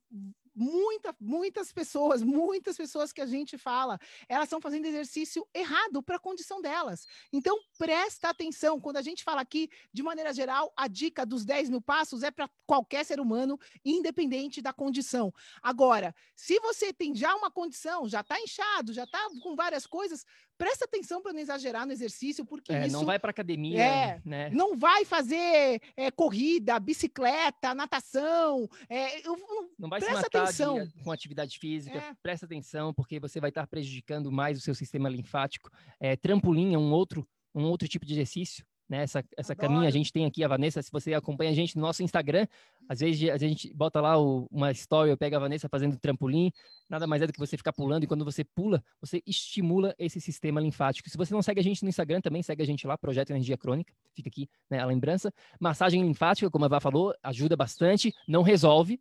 muita, 0.57 1.15
muitas 1.21 1.71
pessoas, 1.71 2.23
muitas 2.23 2.77
pessoas 2.77 3.13
que 3.13 3.21
a 3.21 3.27
gente 3.27 3.59
fala, 3.59 3.99
elas 4.27 4.47
estão 4.47 4.61
fazendo 4.61 4.87
exercício 4.87 5.47
errado 5.53 6.03
para 6.03 6.17
a 6.17 6.21
condição 6.21 6.63
delas. 6.63 7.07
Então, 7.31 7.59
presta 7.77 8.31
atenção. 8.31 8.81
Quando 8.81 8.97
a 8.97 9.03
gente 9.03 9.23
fala 9.23 9.43
aqui, 9.43 9.69
de 9.93 10.03
maneira 10.03 10.33
geral, 10.33 10.73
a 10.75 10.89
dica 10.89 11.27
dos 11.27 11.45
10 11.45 11.69
mil 11.69 11.83
passos 11.83 12.23
é 12.23 12.31
para 12.31 12.49
qualquer 12.67 13.05
ser 13.05 13.21
humano, 13.21 13.59
independente 13.85 14.63
da 14.63 14.73
condição. 14.73 15.33
Agora, 15.63 16.15
se 16.35 16.59
você 16.61 16.93
tem 16.93 17.15
já 17.15 17.35
uma 17.37 17.51
condição, 17.51 18.09
já 18.09 18.23
está 18.23 18.41
inchado, 18.41 18.95
já 18.95 19.05
está 19.05 19.29
com 19.43 19.55
várias 19.55 19.87
coisas, 19.87 20.25
presta 20.57 20.85
atenção 20.85 21.23
para 21.23 21.33
não 21.33 21.41
exagerar 21.41 21.87
no 21.87 21.93
exercício, 21.93 22.45
porque 22.45 22.73
é, 22.73 22.87
isso... 22.87 22.97
Não 22.97 23.05
vai 23.05 23.19
para 23.19 23.31
academia, 23.31 23.83
é, 23.83 24.21
né? 24.25 24.51
Não 24.51 24.77
vai 24.77 25.05
fazer 25.05 25.81
é, 25.97 26.11
corrida, 26.11 26.79
bicicleta, 26.79 27.75
natação. 27.75 28.69
É, 28.89 29.27
eu, 29.27 29.37
não 29.79 29.89
vai 29.89 30.01
presta 30.01 30.17
se 30.17 30.23
matar 30.23 30.43
atenção. 30.45 30.89
com 31.03 31.13
atividade 31.13 31.59
física. 31.59 31.99
É. 31.99 32.15
Presta 32.23 32.47
atenção, 32.47 32.93
porque 32.93 33.21
você 33.21 33.41
vai 33.41 33.51
estar 33.51 33.67
prejudicando 33.67 34.31
mais 34.33 34.59
o 34.59 34.61
seu 34.61 34.75
sistema 34.75 35.09
linfático. 35.09 35.71
É, 36.01 36.17
trampolim 36.17 36.75
é 36.75 36.79
um 36.79 36.93
outro, 36.93 37.27
um 37.55 37.65
outro 37.65 37.89
tipo 37.89 38.05
de 38.05 38.15
exercício. 38.15 38.65
Né, 38.89 39.03
essa, 39.03 39.25
essa 39.37 39.57
caminha, 39.57 39.89
a 39.89 39.91
gente 39.91 40.13
tem 40.13 40.27
aqui 40.27 40.45
a 40.45 40.49
Vanessa, 40.49 40.81
se 40.81 40.93
você 40.93 41.13
acompanha 41.13 41.51
a 41.51 41.55
gente 41.55 41.75
no 41.75 41.83
nosso 41.83 42.05
Instagram, 42.05 42.47
às 42.89 43.01
vezes 43.01 43.29
a 43.29 43.37
gente 43.37 43.75
bota 43.75 44.01
lá 44.01 44.17
o, 44.17 44.47
uma 44.49 44.71
story, 44.71 45.11
eu 45.11 45.17
pego 45.17 45.35
a 45.35 45.41
Vanessa 45.41 45.69
fazendo 45.69 45.99
trampolim, 45.99 46.53
nada 46.89 47.05
mais 47.05 47.21
é 47.21 47.27
do 47.27 47.33
que 47.33 47.39
você 47.39 47.57
ficar 47.57 47.73
pulando, 47.73 48.05
e 48.05 48.07
quando 48.07 48.25
você 48.25 48.45
pula, 48.45 48.81
você 49.01 49.21
estimula 49.27 49.93
esse 49.99 50.21
sistema 50.21 50.61
linfático. 50.61 51.11
Se 51.11 51.17
você 51.17 51.35
não 51.35 51.43
segue 51.43 51.59
a 51.59 51.65
gente 51.65 51.83
no 51.83 51.89
Instagram, 51.89 52.21
também 52.21 52.45
segue 52.45 52.63
a 52.63 52.67
gente 52.67 52.87
lá, 52.87 52.97
Projeto 52.97 53.31
Energia 53.31 53.59
Crônica, 53.59 53.93
fica 54.15 54.29
aqui 54.29 54.49
né, 54.71 54.79
a 54.79 54.87
lembrança. 54.87 55.35
Massagem 55.59 56.01
linfática, 56.03 56.49
como 56.49 56.65
a 56.65 56.69
Vá 56.69 56.79
falou, 56.79 57.13
ajuda 57.25 57.57
bastante, 57.57 58.15
não 58.29 58.43
resolve, 58.43 59.01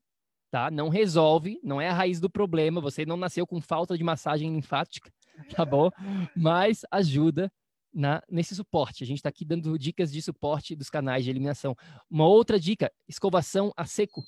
tá? 0.50 0.72
Não 0.72 0.90
resolve, 0.90 1.60
não 1.64 1.80
é 1.80 1.90
a 1.90 1.94
raiz 1.94 2.20
do 2.20 2.30
problema, 2.30 2.82
você 2.82 3.06
não 3.06 3.18
nasceu 3.18 3.46
com 3.46 3.62
falta 3.62 3.96
de 3.96 4.04
massagem 4.04 4.52
linfática, 4.52 5.12
tá 5.56 5.64
bom? 5.64 5.92
Mas 6.36 6.82
ajuda 6.90 7.52
na, 7.96 8.22
nesse 8.30 8.54
suporte. 8.56 9.04
A 9.04 9.08
gente 9.08 9.18
está 9.18 9.30
aqui 9.30 9.46
dando 9.46 9.78
dicas 9.80 10.12
de 10.12 10.22
suporte 10.22 10.76
dos 10.76 10.90
canais 10.90 11.24
de 11.24 11.30
eliminação. 11.30 11.76
Uma 12.10 12.28
outra 12.28 12.60
dica, 12.60 12.92
escovação 13.08 13.72
a 13.78 13.86
seco, 13.86 14.22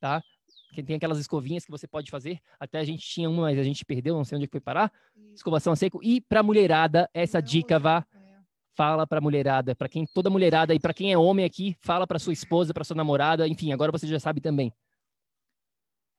tá? 0.00 0.22
Que 0.74 0.82
tem 0.82 0.96
aquelas 0.96 1.18
escovinhas 1.18 1.64
que 1.64 1.70
você 1.70 1.86
pode 1.86 2.10
fazer. 2.10 2.40
Até 2.58 2.80
a 2.80 2.84
gente 2.84 3.06
tinha 3.06 3.30
uma, 3.30 3.42
mas 3.42 3.58
a 3.58 3.62
gente 3.62 3.84
perdeu, 3.84 4.16
não 4.16 4.24
sei 4.24 4.36
onde 4.36 4.48
foi 4.48 4.60
parar. 4.60 4.92
Escovação 5.32 5.72
a 5.72 5.76
seco. 5.76 6.00
E 6.02 6.20
para 6.20 6.42
mulherada, 6.42 7.08
essa 7.14 7.40
dica 7.40 7.78
vá 7.78 8.04
é. 8.12 8.40
fala 8.74 9.06
para 9.06 9.20
mulherada, 9.20 9.76
para 9.76 9.88
quem 9.88 10.04
toda 10.04 10.28
mulherada 10.28 10.74
e 10.74 10.80
para 10.80 10.92
quem 10.92 11.12
é 11.12 11.16
homem 11.16 11.44
aqui, 11.44 11.76
fala 11.80 12.06
para 12.06 12.18
sua 12.18 12.32
esposa, 12.32 12.74
para 12.74 12.82
sua 12.82 12.96
namorada, 12.96 13.46
enfim, 13.46 13.72
agora 13.72 13.92
você 13.92 14.06
já 14.08 14.18
sabe 14.18 14.40
também 14.40 14.72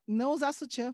não 0.07 0.31
usar 0.31 0.53
sutiã. 0.53 0.93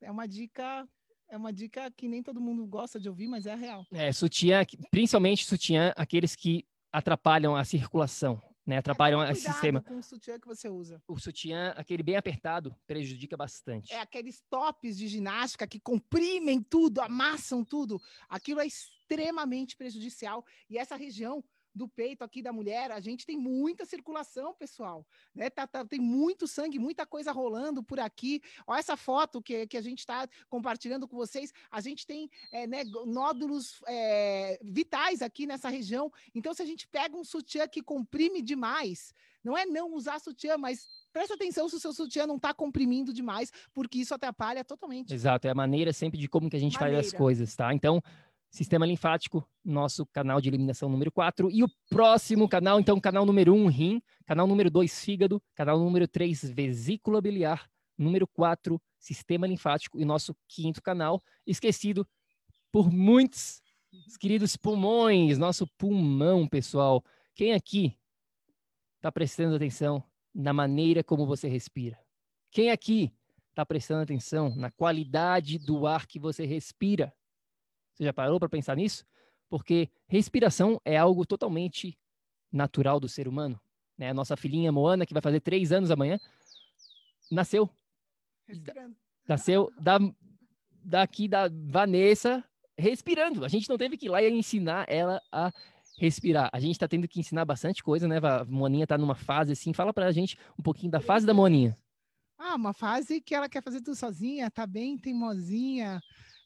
É 0.00 0.10
uma 0.10 0.26
dica, 0.26 0.88
é 1.30 1.36
uma 1.36 1.52
dica 1.52 1.90
que 1.92 2.08
nem 2.08 2.22
todo 2.22 2.40
mundo 2.40 2.66
gosta 2.66 2.98
de 2.98 3.08
ouvir, 3.08 3.28
mas 3.28 3.46
é 3.46 3.54
real. 3.54 3.86
É, 3.92 4.12
sutiã, 4.12 4.64
principalmente 4.90 5.46
sutiã, 5.46 5.94
aqueles 5.96 6.34
que 6.34 6.66
atrapalham 6.92 7.54
a 7.54 7.64
circulação, 7.64 8.42
né? 8.66 8.78
Atrapalham 8.78 9.22
é, 9.22 9.30
o 9.30 9.34
sistema. 9.34 9.80
com 9.80 9.98
o 9.98 10.02
sutiã 10.02 10.38
que 10.40 10.46
você 10.46 10.68
usa. 10.68 11.00
O 11.06 11.18
sutiã, 11.18 11.72
aquele 11.76 12.02
bem 12.02 12.16
apertado, 12.16 12.74
prejudica 12.86 13.36
bastante. 13.36 13.92
É 13.92 14.00
aqueles 14.00 14.42
tops 14.50 14.98
de 14.98 15.06
ginástica 15.06 15.68
que 15.68 15.78
comprimem 15.78 16.60
tudo, 16.60 17.00
amassam 17.00 17.64
tudo. 17.64 18.00
Aquilo 18.28 18.60
é 18.60 18.66
extremamente 18.66 19.76
prejudicial 19.76 20.44
e 20.68 20.76
essa 20.78 20.96
região 20.96 21.44
do 21.74 21.88
peito 21.88 22.22
aqui 22.22 22.42
da 22.42 22.52
mulher, 22.52 22.90
a 22.90 23.00
gente 23.00 23.24
tem 23.24 23.36
muita 23.36 23.84
circulação, 23.84 24.54
pessoal. 24.54 25.06
Né? 25.34 25.48
Tá, 25.50 25.66
tá, 25.66 25.84
tem 25.84 26.00
muito 26.00 26.46
sangue, 26.46 26.78
muita 26.78 27.06
coisa 27.06 27.32
rolando 27.32 27.82
por 27.82 28.00
aqui. 28.00 28.42
Olha 28.66 28.80
essa 28.80 28.96
foto 28.96 29.40
que, 29.42 29.66
que 29.66 29.76
a 29.76 29.82
gente 29.82 30.00
está 30.00 30.28
compartilhando 30.48 31.06
com 31.06 31.16
vocês. 31.16 31.52
A 31.70 31.80
gente 31.80 32.06
tem 32.06 32.30
é, 32.52 32.66
né, 32.66 32.84
nódulos 33.06 33.80
é, 33.86 34.58
vitais 34.62 35.22
aqui 35.22 35.46
nessa 35.46 35.68
região. 35.68 36.12
Então, 36.34 36.52
se 36.52 36.62
a 36.62 36.66
gente 36.66 36.86
pega 36.88 37.16
um 37.16 37.24
sutiã 37.24 37.68
que 37.68 37.82
comprime 37.82 38.42
demais, 38.42 39.14
não 39.42 39.56
é 39.56 39.64
não 39.64 39.94
usar 39.94 40.18
sutiã, 40.20 40.58
mas 40.58 40.86
presta 41.12 41.34
atenção 41.34 41.68
se 41.68 41.76
o 41.76 41.80
seu 41.80 41.92
sutiã 41.92 42.26
não 42.26 42.36
está 42.36 42.52
comprimindo 42.52 43.12
demais, 43.12 43.50
porque 43.72 43.98
isso 43.98 44.14
atrapalha 44.14 44.64
totalmente. 44.64 45.14
Exato, 45.14 45.46
é 45.46 45.50
a 45.50 45.54
maneira 45.54 45.92
sempre 45.92 46.18
de 46.18 46.28
como 46.28 46.50
que 46.50 46.56
a 46.56 46.60
gente 46.60 46.78
maneira. 46.78 47.02
faz 47.02 47.12
as 47.12 47.18
coisas, 47.18 47.54
tá? 47.56 47.72
Então, 47.72 48.02
Sistema 48.50 48.84
linfático, 48.84 49.48
nosso 49.64 50.04
canal 50.06 50.40
de 50.40 50.48
eliminação 50.48 50.88
número 50.88 51.12
4. 51.12 51.48
E 51.52 51.62
o 51.62 51.68
próximo 51.88 52.48
canal, 52.48 52.80
então, 52.80 53.00
canal 53.00 53.24
número 53.24 53.54
1, 53.54 53.56
um, 53.56 53.68
rim. 53.68 54.02
Canal 54.26 54.46
número 54.48 54.68
2, 54.68 55.04
fígado. 55.04 55.40
Canal 55.54 55.78
número 55.78 56.08
3, 56.08 56.50
vesícula 56.50 57.20
biliar. 57.20 57.70
Número 57.96 58.26
4, 58.26 58.82
sistema 58.98 59.46
linfático. 59.46 60.00
E 60.00 60.04
nosso 60.04 60.36
quinto 60.48 60.82
canal, 60.82 61.22
esquecido 61.46 62.04
por 62.72 62.90
muitos, 62.90 63.62
os 64.08 64.16
queridos 64.16 64.56
pulmões. 64.56 65.38
Nosso 65.38 65.64
pulmão, 65.78 66.48
pessoal. 66.48 67.04
Quem 67.36 67.52
aqui 67.52 67.96
está 68.96 69.12
prestando 69.12 69.54
atenção 69.54 70.02
na 70.34 70.52
maneira 70.52 71.04
como 71.04 71.24
você 71.24 71.46
respira? 71.46 71.96
Quem 72.50 72.72
aqui 72.72 73.12
está 73.50 73.64
prestando 73.64 74.02
atenção 74.02 74.56
na 74.56 74.72
qualidade 74.72 75.56
do 75.56 75.86
ar 75.86 76.04
que 76.04 76.18
você 76.18 76.44
respira? 76.44 77.14
Você 78.00 78.04
já 78.04 78.14
parou 78.14 78.40
para 78.40 78.48
pensar 78.48 78.74
nisso? 78.76 79.04
Porque 79.46 79.90
respiração 80.08 80.80
é 80.86 80.96
algo 80.96 81.26
totalmente 81.26 81.98
natural 82.50 82.98
do 82.98 83.06
ser 83.06 83.28
humano. 83.28 83.60
Né? 83.98 84.08
A 84.08 84.14
nossa 84.14 84.38
filhinha 84.38 84.72
Moana, 84.72 85.04
que 85.04 85.12
vai 85.12 85.20
fazer 85.20 85.40
três 85.40 85.70
anos 85.70 85.90
amanhã, 85.90 86.18
nasceu. 87.30 87.68
Respirando. 88.48 88.96
Nasceu 89.28 89.70
da, 89.78 89.98
daqui 90.82 91.28
da 91.28 91.50
Vanessa 91.66 92.42
respirando. 92.78 93.44
A 93.44 93.48
gente 93.48 93.68
não 93.68 93.76
teve 93.76 93.98
que 93.98 94.06
ir 94.06 94.08
lá 94.08 94.22
e 94.22 94.30
ensinar 94.30 94.86
ela 94.88 95.20
a 95.30 95.52
respirar. 95.98 96.48
A 96.54 96.58
gente 96.58 96.76
está 96.76 96.88
tendo 96.88 97.06
que 97.06 97.20
ensinar 97.20 97.44
bastante 97.44 97.84
coisa, 97.84 98.08
né? 98.08 98.16
A 98.16 98.46
Moaninha 98.46 98.84
está 98.84 98.96
numa 98.96 99.14
fase 99.14 99.52
assim. 99.52 99.74
Fala 99.74 99.92
para 99.92 100.06
a 100.06 100.12
gente 100.12 100.38
um 100.58 100.62
pouquinho 100.62 100.90
da 100.90 101.02
fase 101.02 101.26
da 101.26 101.34
Moaninha. 101.34 101.76
Ah, 102.38 102.54
uma 102.54 102.72
fase 102.72 103.20
que 103.20 103.34
ela 103.34 103.46
quer 103.46 103.62
fazer 103.62 103.82
tudo 103.82 103.94
sozinha, 103.94 104.50
tá 104.50 104.66
bem 104.66 104.96
teimosinha, 104.96 106.00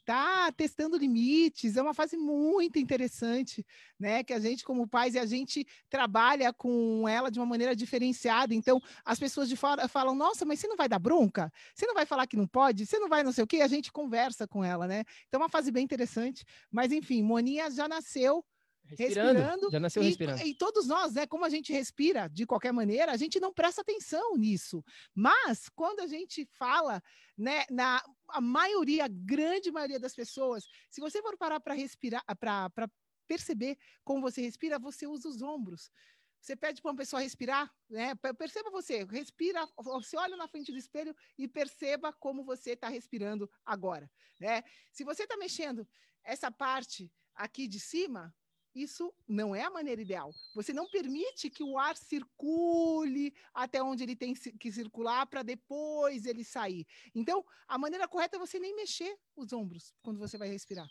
tá 0.05 0.53
testando 0.53 0.97
limites, 0.97 1.77
é 1.77 1.83
uma 1.83 1.95
fase 1.95 2.17
muito 2.17 2.79
interessante, 2.79 3.65
né? 3.99 4.23
Que 4.23 4.33
a 4.33 4.39
gente, 4.39 4.65
como 4.65 4.87
pais, 4.87 5.15
e 5.15 5.19
a 5.19 5.27
gente 5.27 5.67
trabalha 5.89 6.53
com 6.53 7.09
ela 7.09 7.31
de 7.31 7.39
uma 7.39 7.47
maneira 7.47 7.75
diferenciada. 7.75 8.55
Então, 8.55 8.81
as 9.05 9.19
pessoas 9.19 9.49
de 9.49 9.57
fora 9.57 9.89
falam: 9.89 10.15
nossa, 10.15 10.45
mas 10.45 10.61
você 10.61 10.69
não 10.69 10.77
vai 10.77 10.89
dar 10.89 10.99
bronca? 10.99 11.53
Você 11.75 11.87
não 11.87 11.95
vai 11.95 12.07
falar 12.07 12.27
que 12.27 12.37
não 12.37 12.47
pode? 12.47 12.87
Você 12.87 12.99
não 12.99 13.09
vai 13.09 13.23
não 13.23 13.33
sei 13.33 13.45
o 13.45 13.47
quê? 13.47 13.61
A 13.61 13.69
gente 13.69 13.91
conversa 13.93 14.47
com 14.47 14.65
ela, 14.65 14.87
né? 14.87 15.05
Então, 15.29 15.41
é 15.41 15.45
uma 15.45 15.49
fase 15.49 15.71
bem 15.71 15.85
interessante. 15.85 16.45
Mas, 16.71 16.93
enfim, 16.93 17.23
Moninha 17.23 17.71
já 17.71 17.89
nasceu 17.89 18.45
Respirando, 18.87 19.39
respirando, 19.39 19.71
já 19.71 19.81
nasceu 19.81 20.03
e, 20.03 20.07
respirando. 20.07 20.43
E 20.47 20.55
todos 20.55 20.87
nós, 20.87 21.15
né, 21.15 21.27
como 21.27 21.45
a 21.45 21.49
gente 21.49 21.73
respira 21.73 22.29
de 22.29 22.47
qualquer 22.47 22.73
maneira, 22.73 23.13
a 23.13 23.17
gente 23.17 23.41
não 23.41 23.53
presta 23.53 23.81
atenção 23.81 24.37
nisso. 24.37 24.85
Mas 25.15 25.69
quando 25.71 26.01
a 26.01 26.07
gente 26.07 26.47
fala, 26.53 27.03
né, 27.37 27.65
na 27.71 28.03
a 28.29 28.41
maioria, 28.41 29.05
a 29.05 29.09
grande 29.09 29.71
maioria 29.71 29.99
das 29.99 30.15
pessoas, 30.15 30.67
se 30.91 31.01
você 31.01 31.23
for 31.23 31.37
parar 31.37 31.61
para 31.61 31.75
respirar, 31.75 32.23
para 32.39 32.91
perceber 33.27 33.79
como 34.05 34.21
você 34.21 34.43
respira, 34.43 34.79
você 34.79 35.07
usa 35.07 35.29
os 35.29 35.41
ombros. 35.41 35.91
Você 36.41 36.55
pede 36.55 36.83
para 36.83 36.91
uma 36.91 36.97
pessoa 36.97 37.23
respirar, 37.23 37.73
né? 37.89 38.15
Perceba 38.37 38.71
você, 38.71 39.03
respira, 39.05 39.67
você 39.79 40.15
olha 40.15 40.37
na 40.37 40.47
frente 40.47 40.71
do 40.71 40.77
espelho 40.77 41.17
e 41.39 41.49
perceba 41.49 42.13
como 42.13 42.45
você 42.45 42.73
está 42.73 42.87
respirando 42.89 43.51
agora, 43.65 44.11
né? 44.39 44.63
Se 44.93 45.05
você 45.05 45.23
está 45.23 45.39
mexendo 45.39 45.89
essa 46.23 46.51
parte 46.51 47.11
aqui 47.35 47.67
de 47.67 47.81
cima, 47.81 48.35
isso 48.75 49.15
não 49.29 49.55
é 49.55 49.63
a 49.63 49.71
maneira 49.71 50.03
ideal. 50.03 50.35
Você 50.55 50.73
não 50.73 50.89
permite 50.89 51.49
que 51.49 51.63
o 51.63 51.79
ar 51.79 51.97
circule 51.97 53.33
até 53.53 53.83
onde 53.83 54.03
ele 54.03 54.17
tem 54.17 54.35
que 54.35 54.73
circular 54.73 55.27
para 55.27 55.43
depois 55.43 56.27
ele 56.27 56.45
sair. 56.45 56.87
Então, 57.15 57.45
a 57.69 57.79
maneira 57.79 58.09
correta 58.09 58.37
é 58.37 58.39
você 58.39 58.59
nem 58.59 58.75
mexer 58.75 59.17
os 59.37 59.53
ombros 59.53 59.95
quando 60.03 60.19
você 60.19 60.37
vai 60.37 60.49
respirar. 60.49 60.89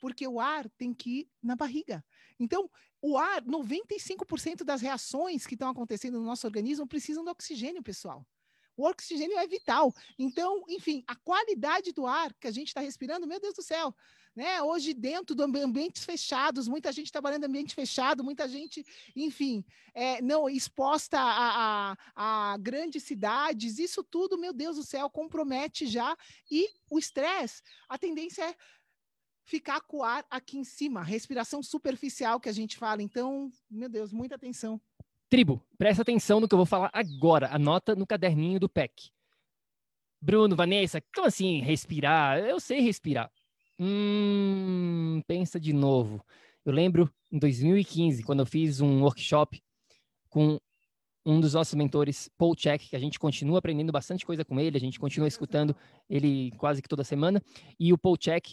Porque 0.00 0.26
o 0.26 0.40
ar 0.40 0.68
tem 0.70 0.94
que 0.94 1.20
ir 1.20 1.30
na 1.42 1.56
barriga. 1.56 2.04
Então, 2.38 2.70
o 3.00 3.18
ar, 3.18 3.42
95% 3.42 4.64
das 4.64 4.80
reações 4.80 5.46
que 5.46 5.54
estão 5.54 5.68
acontecendo 5.68 6.18
no 6.18 6.24
nosso 6.24 6.46
organismo 6.46 6.86
precisam 6.86 7.24
de 7.24 7.30
oxigênio, 7.30 7.82
pessoal. 7.82 8.24
O 8.76 8.86
oxigênio 8.86 9.38
é 9.38 9.46
vital. 9.46 9.94
Então, 10.18 10.64
enfim, 10.68 11.04
a 11.06 11.14
qualidade 11.16 11.92
do 11.92 12.06
ar 12.06 12.32
que 12.34 12.46
a 12.46 12.50
gente 12.50 12.68
está 12.68 12.80
respirando, 12.80 13.26
meu 13.26 13.40
Deus 13.40 13.54
do 13.54 13.62
céu, 13.62 13.94
né? 14.34 14.62
Hoje, 14.62 14.94
dentro 14.94 15.34
de 15.36 15.42
ambientes 15.42 16.04
fechados, 16.04 16.66
muita 16.66 16.90
gente 16.90 17.12
trabalhando 17.12 17.44
em 17.44 17.48
ambiente 17.48 17.74
fechado, 17.74 18.24
muita 18.24 18.48
gente, 18.48 18.84
enfim, 19.14 19.62
é, 19.94 20.22
não 20.22 20.48
exposta 20.48 21.18
a, 21.18 21.92
a, 21.92 22.52
a, 22.52 22.56
grandes 22.56 23.02
cidades, 23.02 23.78
isso 23.78 24.02
tudo, 24.02 24.38
meu 24.38 24.54
Deus 24.54 24.76
do 24.76 24.82
céu, 24.82 25.10
compromete 25.10 25.86
já. 25.86 26.16
E 26.50 26.66
o 26.90 26.98
estresse, 26.98 27.62
a 27.88 27.98
tendência 27.98 28.42
é 28.42 28.56
ficar 29.44 29.80
com 29.82 29.98
o 29.98 30.02
ar 30.02 30.24
aqui 30.30 30.56
em 30.56 30.64
cima, 30.64 31.02
respiração 31.02 31.62
superficial 31.62 32.40
que 32.40 32.48
a 32.48 32.52
gente 32.52 32.78
fala. 32.78 33.02
Então, 33.02 33.52
meu 33.70 33.88
Deus, 33.88 34.12
muita 34.12 34.36
atenção. 34.36 34.80
Tribo, 35.32 35.64
presta 35.78 36.02
atenção 36.02 36.40
no 36.40 36.46
que 36.46 36.52
eu 36.52 36.58
vou 36.58 36.66
falar 36.66 36.90
agora. 36.92 37.48
Anota 37.54 37.96
no 37.96 38.06
caderninho 38.06 38.60
do 38.60 38.68
PEC. 38.68 39.08
Bruno, 40.20 40.54
Vanessa, 40.54 41.02
como 41.14 41.26
assim 41.26 41.62
respirar? 41.62 42.38
Eu 42.40 42.60
sei 42.60 42.80
respirar. 42.80 43.32
Hum, 43.80 45.22
pensa 45.26 45.58
de 45.58 45.72
novo. 45.72 46.22
Eu 46.66 46.72
lembro 46.74 47.10
em 47.32 47.38
2015, 47.38 48.22
quando 48.24 48.40
eu 48.40 48.46
fiz 48.46 48.82
um 48.82 49.00
workshop 49.00 49.62
com 50.28 50.60
um 51.24 51.40
dos 51.40 51.54
nossos 51.54 51.72
mentores, 51.72 52.28
Paul 52.36 52.54
Check, 52.54 52.90
que 52.90 52.96
a 52.96 53.00
gente 53.00 53.18
continua 53.18 53.58
aprendendo 53.58 53.90
bastante 53.90 54.26
coisa 54.26 54.44
com 54.44 54.60
ele, 54.60 54.76
a 54.76 54.80
gente 54.80 55.00
continua 55.00 55.28
escutando 55.28 55.74
ele 56.10 56.50
quase 56.58 56.82
que 56.82 56.88
toda 56.90 57.04
semana. 57.04 57.42
E 57.80 57.90
o 57.90 57.96
Paul 57.96 58.18
Check 58.18 58.52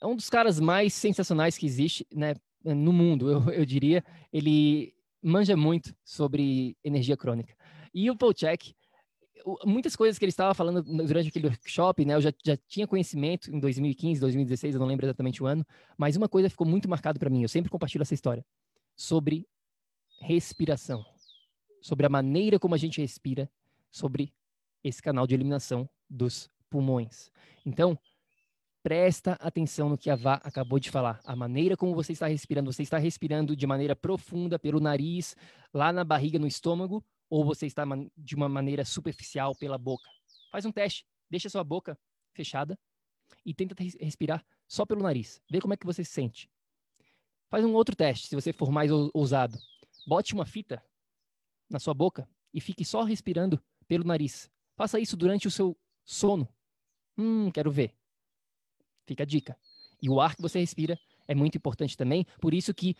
é 0.00 0.06
um 0.06 0.16
dos 0.16 0.30
caras 0.30 0.58
mais 0.58 0.94
sensacionais 0.94 1.58
que 1.58 1.66
existe 1.66 2.06
né, 2.10 2.36
no 2.64 2.90
mundo, 2.90 3.30
eu, 3.30 3.50
eu 3.52 3.66
diria. 3.66 4.02
Ele 4.32 4.96
manja 5.26 5.56
muito 5.56 5.94
sobre 6.04 6.76
energia 6.84 7.16
crônica. 7.16 7.54
E 7.92 8.10
o 8.10 8.16
Paul 8.16 8.32
Check 8.32 8.74
muitas 9.64 9.94
coisas 9.94 10.18
que 10.18 10.24
ele 10.24 10.30
estava 10.30 10.54
falando 10.54 10.82
durante 10.82 11.28
aquele 11.28 11.46
workshop, 11.46 12.04
né? 12.04 12.14
Eu 12.14 12.20
já, 12.20 12.32
já 12.44 12.56
tinha 12.68 12.86
conhecimento 12.86 13.54
em 13.54 13.60
2015, 13.60 14.20
2016, 14.20 14.74
eu 14.74 14.80
não 14.80 14.86
lembro 14.86 15.06
exatamente 15.06 15.42
o 15.42 15.46
ano, 15.46 15.64
mas 15.96 16.16
uma 16.16 16.28
coisa 16.28 16.50
ficou 16.50 16.66
muito 16.66 16.88
marcada 16.88 17.18
para 17.18 17.30
mim. 17.30 17.42
Eu 17.42 17.48
sempre 17.48 17.70
compartilho 17.70 18.02
essa 18.02 18.14
história 18.14 18.44
sobre 18.96 19.46
respiração, 20.20 21.04
sobre 21.80 22.06
a 22.06 22.08
maneira 22.08 22.58
como 22.58 22.74
a 22.74 22.78
gente 22.78 23.00
respira, 23.00 23.50
sobre 23.90 24.32
esse 24.82 25.02
canal 25.02 25.26
de 25.26 25.34
eliminação 25.34 25.88
dos 26.08 26.50
pulmões. 26.70 27.30
Então, 27.64 27.98
presta 28.86 29.32
atenção 29.40 29.88
no 29.88 29.98
que 29.98 30.08
a 30.08 30.14
Vá 30.14 30.34
acabou 30.34 30.78
de 30.78 30.92
falar. 30.92 31.20
A 31.24 31.34
maneira 31.34 31.76
como 31.76 31.92
você 31.92 32.12
está 32.12 32.28
respirando, 32.28 32.72
você 32.72 32.84
está 32.84 32.98
respirando 32.98 33.56
de 33.56 33.66
maneira 33.66 33.96
profunda 33.96 34.60
pelo 34.60 34.78
nariz, 34.78 35.34
lá 35.74 35.92
na 35.92 36.04
barriga, 36.04 36.38
no 36.38 36.46
estômago, 36.46 37.04
ou 37.28 37.44
você 37.44 37.66
está 37.66 37.82
de 38.16 38.36
uma 38.36 38.48
maneira 38.48 38.84
superficial 38.84 39.56
pela 39.56 39.76
boca. 39.76 40.08
Faz 40.52 40.64
um 40.64 40.70
teste, 40.70 41.04
deixa 41.28 41.48
sua 41.48 41.64
boca 41.64 41.98
fechada 42.32 42.78
e 43.44 43.52
tenta 43.52 43.74
respirar 44.00 44.46
só 44.68 44.86
pelo 44.86 45.02
nariz. 45.02 45.42
Vê 45.50 45.60
como 45.60 45.74
é 45.74 45.76
que 45.76 45.84
você 45.84 46.04
se 46.04 46.12
sente. 46.12 46.48
Faz 47.50 47.64
um 47.64 47.74
outro 47.74 47.96
teste, 47.96 48.28
se 48.28 48.36
você 48.36 48.52
for 48.52 48.70
mais 48.70 48.92
ousado. 49.12 49.58
Bote 50.06 50.32
uma 50.32 50.46
fita 50.46 50.80
na 51.68 51.80
sua 51.80 51.92
boca 51.92 52.28
e 52.54 52.60
fique 52.60 52.84
só 52.84 53.02
respirando 53.02 53.60
pelo 53.88 54.04
nariz. 54.04 54.48
Faça 54.76 55.00
isso 55.00 55.16
durante 55.16 55.48
o 55.48 55.50
seu 55.50 55.76
sono. 56.04 56.48
Hum, 57.18 57.50
quero 57.50 57.68
ver. 57.68 57.95
Fica 59.06 59.22
a 59.22 59.26
dica. 59.26 59.56
E 60.02 60.10
o 60.10 60.20
ar 60.20 60.34
que 60.34 60.42
você 60.42 60.58
respira 60.58 60.98
é 61.26 61.34
muito 61.34 61.56
importante 61.56 61.96
também, 61.96 62.26
por 62.40 62.52
isso 62.52 62.74
que 62.74 62.94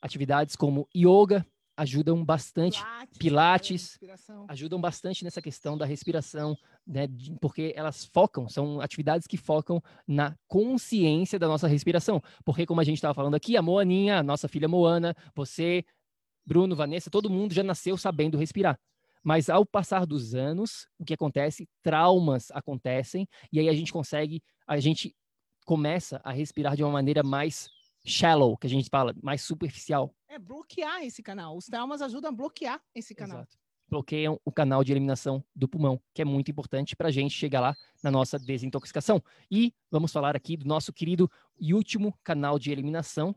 atividades 0.00 0.56
como 0.56 0.88
yoga, 0.94 1.46
ajudam 1.76 2.24
bastante. 2.24 2.82
Pilates, 3.18 3.96
Pilates 3.98 4.30
ajudam 4.48 4.80
bastante 4.80 5.24
nessa 5.24 5.40
questão 5.40 5.76
da 5.76 5.84
respiração, 5.84 6.56
né? 6.86 7.08
Porque 7.40 7.72
elas 7.76 8.04
focam, 8.04 8.48
são 8.48 8.80
atividades 8.80 9.26
que 9.26 9.36
focam 9.36 9.82
na 10.06 10.36
consciência 10.46 11.38
da 11.38 11.48
nossa 11.48 11.66
respiração. 11.66 12.22
Porque, 12.44 12.66
como 12.66 12.80
a 12.80 12.84
gente 12.84 12.96
estava 12.96 13.14
falando 13.14 13.34
aqui, 13.34 13.56
a 13.56 13.62
Moaninha, 13.62 14.18
a 14.18 14.22
nossa 14.22 14.48
filha 14.48 14.68
Moana, 14.68 15.14
você, 15.34 15.84
Bruno, 16.44 16.76
Vanessa, 16.76 17.10
todo 17.10 17.30
mundo 17.30 17.54
já 17.54 17.62
nasceu 17.62 17.96
sabendo 17.96 18.38
respirar. 18.38 18.78
Mas 19.22 19.48
ao 19.48 19.64
passar 19.64 20.04
dos 20.04 20.34
anos, 20.34 20.88
o 20.98 21.04
que 21.04 21.14
acontece? 21.14 21.68
Traumas 21.80 22.50
acontecem, 22.50 23.28
e 23.52 23.60
aí 23.60 23.68
a 23.68 23.72
gente 23.72 23.92
consegue, 23.92 24.42
a 24.66 24.80
gente 24.80 25.14
começa 25.64 26.20
a 26.24 26.32
respirar 26.32 26.76
de 26.76 26.82
uma 26.82 26.92
maneira 26.92 27.22
mais 27.22 27.68
shallow, 28.04 28.56
que 28.56 28.66
a 28.66 28.70
gente 28.70 28.88
fala, 28.88 29.14
mais 29.22 29.42
superficial. 29.42 30.14
É 30.28 30.38
bloquear 30.38 31.02
esse 31.04 31.22
canal. 31.22 31.56
Os 31.56 31.66
traumas 31.66 32.02
ajudam 32.02 32.30
a 32.30 32.34
bloquear 32.34 32.80
esse 32.94 33.14
canal. 33.14 33.38
Exato. 33.38 33.56
Bloqueiam 33.88 34.40
o 34.44 34.50
canal 34.50 34.82
de 34.82 34.92
eliminação 34.92 35.44
do 35.54 35.68
pulmão, 35.68 36.00
que 36.14 36.22
é 36.22 36.24
muito 36.24 36.50
importante 36.50 36.96
para 36.96 37.08
a 37.08 37.10
gente 37.10 37.34
chegar 37.34 37.60
lá 37.60 37.76
na 38.02 38.10
nossa 38.10 38.38
desintoxicação. 38.38 39.22
E 39.50 39.74
vamos 39.90 40.12
falar 40.12 40.34
aqui 40.34 40.56
do 40.56 40.66
nosso 40.66 40.92
querido 40.92 41.30
e 41.60 41.74
último 41.74 42.16
canal 42.24 42.58
de 42.58 42.72
eliminação. 42.72 43.30
O 43.30 43.36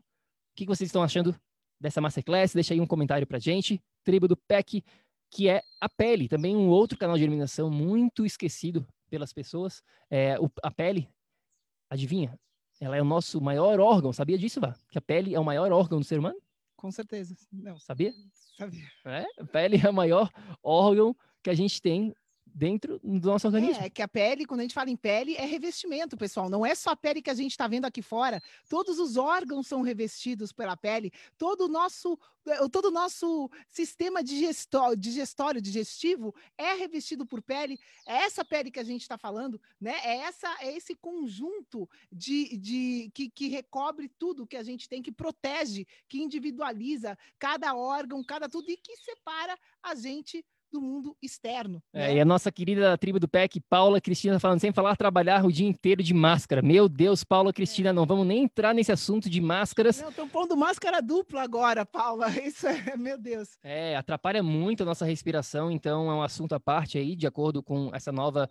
que 0.56 0.64
vocês 0.64 0.88
estão 0.88 1.02
achando 1.02 1.38
dessa 1.78 2.00
masterclass? 2.00 2.54
Deixa 2.54 2.72
aí 2.72 2.80
um 2.80 2.86
comentário 2.86 3.26
para 3.26 3.38
gente. 3.38 3.82
Tribo 4.02 4.26
do 4.26 4.36
PEC, 4.36 4.82
que 5.30 5.48
é 5.48 5.62
a 5.80 5.88
pele, 5.88 6.28
também 6.28 6.56
um 6.56 6.68
outro 6.68 6.96
canal 6.96 7.18
de 7.18 7.24
eliminação 7.24 7.70
muito 7.70 8.24
esquecido 8.24 8.86
pelas 9.10 9.32
pessoas. 9.32 9.82
É, 10.08 10.38
o, 10.40 10.50
a 10.62 10.70
pele, 10.70 11.08
adivinha, 11.88 12.38
ela 12.80 12.96
é 12.96 13.02
o 13.02 13.04
nosso 13.04 13.40
maior 13.40 13.80
órgão. 13.80 14.12
Sabia 14.12 14.38
disso, 14.38 14.60
Vá? 14.60 14.74
Que 14.90 14.98
a 14.98 15.02
pele 15.02 15.34
é 15.34 15.40
o 15.40 15.44
maior 15.44 15.72
órgão 15.72 15.98
do 15.98 16.04
ser 16.04 16.18
humano? 16.18 16.38
Com 16.76 16.90
certeza. 16.90 17.34
Não. 17.50 17.78
Sabia? 17.78 18.12
Sabia. 18.56 18.84
É? 19.06 19.24
A 19.38 19.44
pele 19.44 19.80
é 19.82 19.88
o 19.88 19.94
maior 19.94 20.30
órgão 20.62 21.16
que 21.42 21.50
a 21.50 21.54
gente 21.54 21.80
tem 21.80 22.14
dentro 22.56 22.98
do 23.04 23.28
nosso 23.28 23.46
organismo. 23.46 23.84
É, 23.84 23.90
que 23.90 24.00
a 24.00 24.08
pele, 24.08 24.46
quando 24.46 24.60
a 24.60 24.62
gente 24.62 24.74
fala 24.74 24.88
em 24.88 24.96
pele, 24.96 25.36
é 25.36 25.44
revestimento, 25.44 26.16
pessoal. 26.16 26.48
Não 26.48 26.64
é 26.64 26.74
só 26.74 26.90
a 26.90 26.96
pele 26.96 27.20
que 27.20 27.28
a 27.28 27.34
gente 27.34 27.50
está 27.50 27.68
vendo 27.68 27.84
aqui 27.84 28.00
fora. 28.00 28.42
Todos 28.66 28.98
os 28.98 29.18
órgãos 29.18 29.66
são 29.66 29.82
revestidos 29.82 30.52
pela 30.52 30.74
pele. 30.74 31.12
Todo 31.36 31.66
o 31.66 31.68
nosso, 31.68 32.18
eh, 32.46 32.68
todo 32.72 32.86
o 32.86 32.90
nosso 32.90 33.50
sistema 33.68 34.24
digestório, 34.24 34.96
digestório, 34.96 35.60
digestivo 35.60 36.34
é 36.56 36.72
revestido 36.72 37.26
por 37.26 37.42
pele. 37.42 37.78
É 38.06 38.24
essa 38.24 38.42
pele 38.42 38.70
que 38.70 38.80
a 38.80 38.84
gente 38.84 39.02
está 39.02 39.18
falando, 39.18 39.60
né? 39.78 39.94
É, 40.02 40.16
essa, 40.20 40.48
é 40.60 40.74
esse 40.74 40.94
conjunto 40.94 41.86
de, 42.10 42.56
de 42.56 43.10
que, 43.12 43.28
que 43.28 43.48
recobre 43.48 44.08
tudo 44.18 44.46
que 44.46 44.56
a 44.56 44.62
gente 44.62 44.88
tem, 44.88 45.02
que 45.02 45.12
protege, 45.12 45.86
que 46.08 46.22
individualiza 46.22 47.18
cada 47.38 47.74
órgão, 47.74 48.24
cada 48.24 48.48
tudo 48.48 48.70
e 48.70 48.78
que 48.78 48.96
separa 48.96 49.58
a 49.82 49.94
gente 49.94 50.42
do 50.72 50.80
mundo 50.80 51.16
externo. 51.22 51.82
É, 51.92 52.08
né? 52.08 52.14
e 52.16 52.20
a 52.20 52.24
nossa 52.24 52.50
querida 52.50 52.96
tribo 52.98 53.18
do 53.18 53.28
PEC, 53.28 53.60
Paula 53.68 54.00
Cristina, 54.00 54.40
falando 54.40 54.60
sem 54.60 54.72
falar 54.72 54.96
trabalhar 54.96 55.44
o 55.44 55.52
dia 55.52 55.66
inteiro 55.66 56.02
de 56.02 56.14
máscara. 56.14 56.62
Meu 56.62 56.88
Deus, 56.88 57.24
Paula 57.24 57.52
Cristina, 57.52 57.90
é. 57.90 57.92
não 57.92 58.06
vamos 58.06 58.26
nem 58.26 58.44
entrar 58.44 58.74
nesse 58.74 58.92
assunto 58.92 59.28
de 59.30 59.40
máscaras. 59.40 60.00
Não, 60.00 60.10
estão 60.10 60.28
pondo 60.28 60.56
máscara 60.56 61.00
dupla 61.00 61.42
agora, 61.42 61.84
Paula. 61.84 62.28
Isso 62.40 62.66
é, 62.66 62.96
meu 62.96 63.18
Deus. 63.18 63.58
É, 63.62 63.96
atrapalha 63.96 64.42
muito 64.42 64.82
a 64.82 64.86
nossa 64.86 65.04
respiração, 65.04 65.70
então 65.70 66.10
é 66.10 66.14
um 66.14 66.22
assunto 66.22 66.54
à 66.54 66.60
parte 66.60 66.98
aí, 66.98 67.16
de 67.16 67.26
acordo 67.26 67.62
com 67.62 67.90
essa 67.94 68.12
nova 68.12 68.48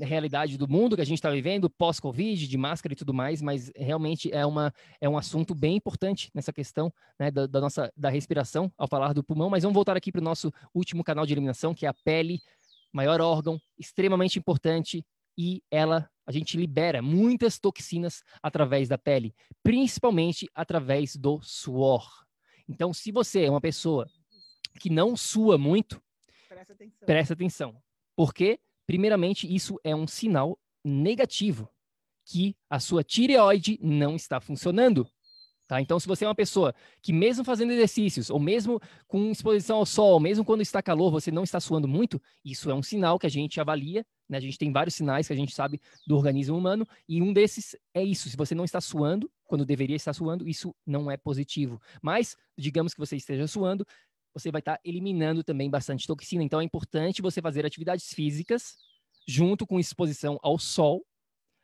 realidade 0.00 0.56
do 0.56 0.68
mundo 0.68 0.96
que 0.96 1.02
a 1.02 1.06
gente 1.06 1.18
está 1.18 1.30
vivendo, 1.30 1.68
pós-Covid, 1.68 2.48
de 2.48 2.56
máscara 2.56 2.92
e 2.92 2.96
tudo 2.96 3.12
mais, 3.12 3.42
mas 3.42 3.70
realmente 3.76 4.32
é, 4.32 4.44
uma, 4.44 4.72
é 5.00 5.08
um 5.08 5.18
assunto 5.18 5.54
bem 5.54 5.76
importante 5.76 6.30
nessa 6.34 6.52
questão 6.52 6.92
né, 7.18 7.30
da, 7.30 7.46
da, 7.46 7.60
nossa 7.60 7.92
da 7.96 8.08
respiração 8.08 8.72
ao 8.76 8.88
falar 8.88 9.12
do 9.12 9.22
pulmão. 9.22 9.50
Mas 9.50 9.62
vamos 9.62 9.74
voltar 9.74 9.96
aqui 9.96 10.10
para 10.10 10.20
o 10.20 10.24
nosso 10.24 10.52
último 10.74 11.04
canal 11.04 11.26
de 11.26 11.34
eliminação, 11.34 11.74
que 11.74 11.86
é 11.86 11.88
a 11.88 11.94
pele, 11.94 12.40
maior 12.92 13.20
órgão, 13.20 13.60
extremamente 13.78 14.38
importante, 14.38 15.04
e 15.36 15.62
ela 15.70 16.08
a 16.26 16.30
gente 16.30 16.56
libera 16.56 17.02
muitas 17.02 17.58
toxinas 17.58 18.22
através 18.42 18.88
da 18.88 18.96
pele, 18.96 19.34
principalmente 19.62 20.48
através 20.54 21.16
do 21.16 21.40
suor. 21.42 22.06
Então, 22.68 22.92
se 22.94 23.10
você 23.10 23.44
é 23.44 23.50
uma 23.50 23.60
pessoa 23.60 24.06
que 24.78 24.88
não 24.88 25.16
sua 25.16 25.58
muito, 25.58 26.00
presta 26.48 26.72
atenção. 26.72 27.06
Presta 27.06 27.34
atenção. 27.34 27.82
Por 28.14 28.32
quê? 28.32 28.60
Primeiramente, 28.92 29.46
isso 29.50 29.80
é 29.82 29.96
um 29.96 30.06
sinal 30.06 30.58
negativo 30.84 31.66
que 32.26 32.54
a 32.68 32.78
sua 32.78 33.02
tireoide 33.02 33.78
não 33.80 34.16
está 34.16 34.38
funcionando. 34.38 35.08
Tá? 35.66 35.80
Então, 35.80 35.98
se 35.98 36.06
você 36.06 36.26
é 36.26 36.28
uma 36.28 36.34
pessoa 36.34 36.74
que, 37.00 37.10
mesmo 37.10 37.42
fazendo 37.42 37.72
exercícios, 37.72 38.28
ou 38.28 38.38
mesmo 38.38 38.78
com 39.08 39.30
exposição 39.30 39.78
ao 39.78 39.86
sol, 39.86 40.20
mesmo 40.20 40.44
quando 40.44 40.60
está 40.60 40.82
calor, 40.82 41.10
você 41.10 41.30
não 41.30 41.42
está 41.42 41.58
suando 41.58 41.88
muito, 41.88 42.20
isso 42.44 42.70
é 42.70 42.74
um 42.74 42.82
sinal 42.82 43.18
que 43.18 43.24
a 43.24 43.30
gente 43.30 43.58
avalia. 43.58 44.04
Né? 44.28 44.36
A 44.36 44.40
gente 44.42 44.58
tem 44.58 44.70
vários 44.70 44.94
sinais 44.94 45.26
que 45.26 45.32
a 45.32 45.36
gente 45.36 45.54
sabe 45.54 45.80
do 46.06 46.14
organismo 46.14 46.58
humano, 46.58 46.86
e 47.08 47.22
um 47.22 47.32
desses 47.32 47.74
é 47.94 48.04
isso. 48.04 48.28
Se 48.28 48.36
você 48.36 48.54
não 48.54 48.64
está 48.64 48.78
suando, 48.78 49.30
quando 49.46 49.64
deveria 49.64 49.96
estar 49.96 50.12
suando, 50.12 50.46
isso 50.46 50.74
não 50.86 51.10
é 51.10 51.16
positivo. 51.16 51.80
Mas, 52.02 52.36
digamos 52.58 52.92
que 52.92 53.00
você 53.00 53.16
esteja 53.16 53.46
suando, 53.46 53.86
você 54.34 54.50
vai 54.50 54.60
estar 54.60 54.76
tá 54.76 54.80
eliminando 54.84 55.44
também 55.44 55.70
bastante 55.70 56.06
toxina. 56.06 56.42
Então 56.42 56.60
é 56.60 56.64
importante 56.64 57.22
você 57.22 57.40
fazer 57.40 57.66
atividades 57.66 58.12
físicas 58.12 58.76
junto 59.26 59.66
com 59.66 59.78
exposição 59.78 60.38
ao 60.42 60.58
sol, 60.58 61.04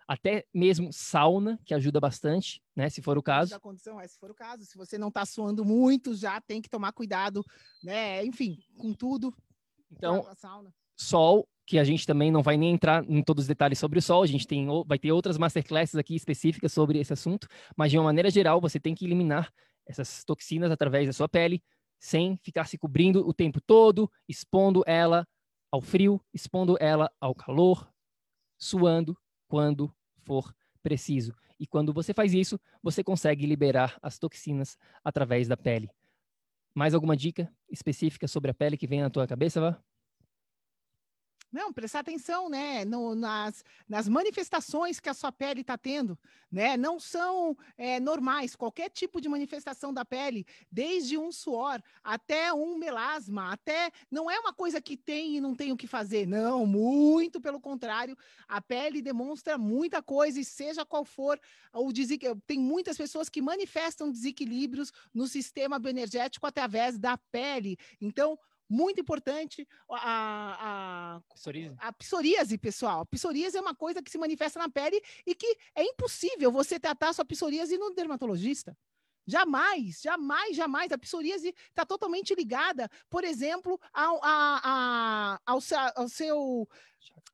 até 0.07 0.45
mesmo 0.55 0.93
sauna, 0.93 1.59
que 1.65 1.75
ajuda 1.75 2.01
bastante, 2.01 2.63
né? 2.75 2.89
Se 2.89 3.03
for 3.03 3.19
o 3.19 3.23
caso. 3.23 3.55
A 3.55 3.61
condição 3.61 4.01
é, 4.01 4.07
se 4.07 4.19
for 4.19 4.31
o 4.31 4.35
caso, 4.35 4.65
se 4.65 4.77
você 4.77 4.97
não 4.97 5.09
está 5.09 5.27
suando 5.27 5.65
muito, 5.65 6.15
já 6.15 6.41
tem 6.41 6.63
que 6.63 6.71
tomar 6.71 6.93
cuidado, 6.93 7.45
né? 7.83 8.25
Enfim, 8.25 8.59
com 8.79 8.95
tudo. 8.95 9.35
Então, 9.91 10.27
sol, 10.97 11.47
que 11.67 11.79
a 11.79 11.85
gente 11.85 12.07
também 12.07 12.31
não 12.31 12.43
vai 12.43 12.57
nem 12.57 12.73
entrar 12.73 13.05
em 13.09 13.23
todos 13.23 13.45
os 13.45 13.49
detalhes 13.49 13.79
sobre 13.79 13.99
o 13.99 14.03
sol, 14.03 14.23
a 14.23 14.27
gente 14.27 14.47
tem, 14.47 14.67
vai 14.87 14.99
ter 14.99 15.13
outras 15.13 15.37
masterclasses 15.37 15.95
aqui 15.95 16.15
específicas 16.15 16.73
sobre 16.73 16.99
esse 16.99 17.13
assunto, 17.13 17.47
mas 17.77 17.91
de 17.91 17.99
uma 17.99 18.05
maneira 18.05 18.31
geral, 18.31 18.61
você 18.61 18.81
tem 18.81 18.95
que 18.95 19.05
eliminar 19.05 19.53
essas 19.87 20.25
toxinas 20.25 20.71
através 20.71 21.07
da 21.07 21.13
sua 21.13 21.29
pele, 21.29 21.63
sem 21.99 22.37
ficar 22.39 22.67
se 22.67 22.79
cobrindo 22.79 23.27
o 23.27 23.33
tempo 23.33 23.61
todo, 23.61 24.11
expondo 24.29 24.83
ela 24.87 25.27
ao 25.71 25.81
frio, 25.81 26.21
expondo 26.33 26.77
ela 26.81 27.11
ao 27.21 27.35
calor, 27.35 27.91
suando 28.57 29.17
quando 29.47 29.95
for 30.25 30.55
preciso. 30.83 31.35
E 31.59 31.67
quando 31.67 31.93
você 31.93 32.15
faz 32.15 32.33
isso, 32.33 32.59
você 32.83 33.03
consegue 33.03 33.47
liberar 33.47 33.99
as 34.01 34.19
toxinas 34.19 34.79
através 35.03 35.49
da 35.49 35.57
pele. 35.57 35.91
Mais 36.75 36.95
alguma 36.95 37.17
dica 37.17 37.53
específica 37.69 38.29
sobre 38.29 38.51
a 38.51 38.55
pele 38.55 38.77
que 38.77 38.87
vem 38.87 39.01
na 39.01 39.11
tua 39.11 39.27
cabeça, 39.27 39.61
Vá? 39.61 39.83
Não, 41.51 41.73
prestar 41.73 42.01
atenção, 42.01 42.51
né, 42.51 42.85
no, 42.85 43.15
nas, 43.15 43.65
nas 43.89 44.07
manifestações 44.07 45.01
que 45.01 45.09
a 45.09 45.15
sua 45.15 45.33
pele 45.33 45.63
está 45.63 45.79
tendo, 45.79 46.19
né? 46.53 46.77
Não 46.77 47.01
são 47.01 47.57
é, 47.77 47.99
normais. 47.99 48.55
Qualquer 48.55 48.91
tipo 48.91 49.19
de 49.19 49.31
manifestação 49.31 49.93
da 49.93 50.05
pele, 50.05 50.47
desde 50.71 51.17
um 51.17 51.33
suor 51.33 51.83
até 52.05 52.53
um 52.53 52.77
melasma, 52.77 53.51
até 53.51 53.91
não 54.11 54.31
é 54.31 54.39
uma 54.39 54.53
coisa 54.53 54.79
que 54.81 54.95
tem 54.95 55.37
e 55.37 55.41
não 55.41 55.55
tem 55.55 55.73
o 55.73 55.77
que 55.77 55.87
fazer. 55.87 56.27
Não, 56.27 56.67
muito 56.67 57.41
pelo 57.41 57.61
contrário. 57.61 58.17
A 58.47 58.61
pele 58.61 59.01
demonstra 59.01 59.57
muita 59.57 60.03
coisa 60.03 60.39
e 60.39 60.45
seja 60.45 60.85
qual 60.85 61.05
for 61.05 61.41
o 61.73 61.93
desequilíbrio. 61.93 62.43
Tem 62.47 62.59
muitas 62.59 62.97
pessoas 62.97 63.31
que 63.31 63.41
manifestam 63.41 64.11
desequilíbrios 64.11 64.93
no 65.15 65.27
sistema 65.27 65.79
bioenergético 65.79 66.47
através 66.47 66.99
da 66.99 67.17
pele. 67.17 67.79
Então, 68.01 68.39
muito 68.69 69.01
importante 69.01 69.67
a, 69.91 71.17
a, 71.17 71.35
psoríase. 71.35 71.77
a 71.79 71.93
psoríase, 71.93 72.59
pessoal. 72.59 73.01
A 73.01 73.07
psoríase 73.07 73.57
é 73.57 73.61
uma 73.61 73.75
coisa 73.75 74.03
que 74.03 74.11
se 74.11 74.19
manifesta 74.19 74.59
na 74.59 74.69
pele 74.69 75.01
e 75.27 75.35
que 75.35 75.57
é 75.75 75.83
impossível 75.83 76.53
você 76.53 76.79
tratar 76.79 77.11
a 77.11 77.13
sua 77.13 77.25
psoríase 77.25 77.79
no 77.79 77.95
dermatologista. 77.95 78.77
Jamais, 79.29 80.01
jamais, 80.01 80.57
jamais. 80.57 80.91
A 80.91 80.97
psoríase 80.97 81.55
está 81.69 81.85
totalmente 81.85 82.35
ligada, 82.35 82.91
por 83.11 83.25
exemplo, 83.25 83.79
ao, 83.93 84.19
a, 84.25 84.61
a, 84.65 85.41
ao, 85.45 85.59
ao 85.97 86.09
seu. 86.09 86.67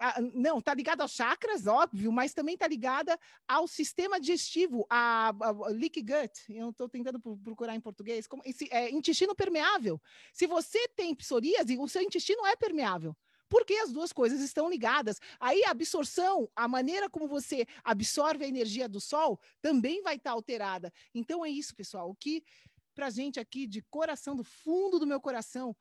A, 0.00 0.20
não, 0.20 0.58
está 0.58 0.74
ligada 0.74 1.04
aos 1.04 1.12
chakras, 1.12 1.68
óbvio, 1.68 2.10
mas 2.10 2.34
também 2.34 2.54
está 2.54 2.66
ligada 2.66 3.16
ao 3.46 3.68
sistema 3.68 4.18
digestivo, 4.18 4.84
a, 4.90 5.28
a, 5.28 5.68
leaky 5.68 6.02
gut. 6.02 6.32
Eu 6.48 6.70
estou 6.70 6.88
tentando 6.88 7.20
procurar 7.20 7.76
em 7.76 7.80
português. 7.80 8.26
Como, 8.26 8.42
esse, 8.44 8.68
é, 8.72 8.90
intestino 8.90 9.32
permeável. 9.32 10.02
Se 10.32 10.48
você 10.48 10.88
tem 10.96 11.14
psoríase, 11.14 11.78
o 11.78 11.86
seu 11.86 12.02
intestino 12.02 12.44
é 12.44 12.56
permeável 12.56 13.16
porque 13.54 13.74
as 13.74 13.92
duas 13.92 14.12
coisas 14.12 14.40
estão 14.40 14.68
ligadas. 14.68 15.20
Aí 15.38 15.62
a 15.62 15.70
absorção, 15.70 16.50
a 16.56 16.66
maneira 16.66 17.08
como 17.08 17.28
você 17.28 17.64
absorve 17.84 18.44
a 18.44 18.48
energia 18.48 18.88
do 18.88 19.00
sol, 19.00 19.38
também 19.62 20.02
vai 20.02 20.16
estar 20.16 20.32
alterada. 20.32 20.92
Então 21.14 21.44
é 21.44 21.48
isso, 21.48 21.72
pessoal. 21.72 22.10
O 22.10 22.16
que 22.16 22.42
para 22.96 23.10
gente 23.10 23.38
aqui, 23.38 23.68
de 23.68 23.80
coração, 23.82 24.34
do 24.34 24.42
fundo 24.42 24.98
do 24.98 25.06
meu 25.06 25.20
coração, 25.20 25.76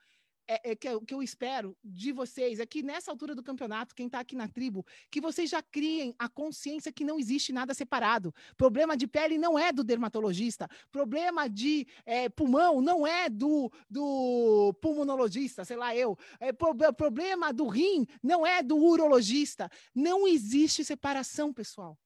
é, 0.48 0.72
é, 0.72 0.76
que, 0.76 0.88
eu, 0.88 1.02
que 1.02 1.14
eu 1.14 1.24
espero 1.24 1.76
de 1.84 2.12
vocês 2.12 2.60
é 2.60 2.66
que 2.66 2.84
nessa 2.84 3.12
altura 3.12 3.34
do 3.36 3.44
campeonato, 3.44 3.96
quem 3.96 4.08
está 4.08 4.20
aqui 4.20 4.36
na 4.36 4.48
tribo, 4.48 4.86
que 5.10 5.22
vocês 5.22 5.50
já 5.50 5.62
criem 5.62 6.14
a 6.20 6.28
consciência 6.28 6.92
que 6.92 7.04
não 7.04 7.20
existe 7.20 7.54
nada 7.54 7.74
separado. 7.74 8.34
Problema 8.58 8.98
de 8.98 9.08
pele 9.08 9.38
não 9.38 9.58
é 9.58 9.72
do 9.72 9.84
dermatologista, 9.84 10.70
problema 10.92 11.48
de 11.48 11.88
é, 12.06 12.30
pulmão 12.30 12.82
não 12.82 13.06
é 13.08 13.30
do, 13.30 13.72
do 13.90 14.74
pulmonologista, 14.82 15.64
sei 15.64 15.78
lá 15.78 15.96
eu. 15.96 16.18
É, 16.40 16.52
pro, 16.52 16.76
problema 16.94 17.54
do 17.54 17.68
rim 17.68 18.06
não 18.22 18.46
é 18.46 18.62
do 18.62 18.78
urologista. 18.78 19.70
Não 19.94 20.28
existe 20.28 20.84
separação, 20.84 21.54
pessoal. 21.54 21.98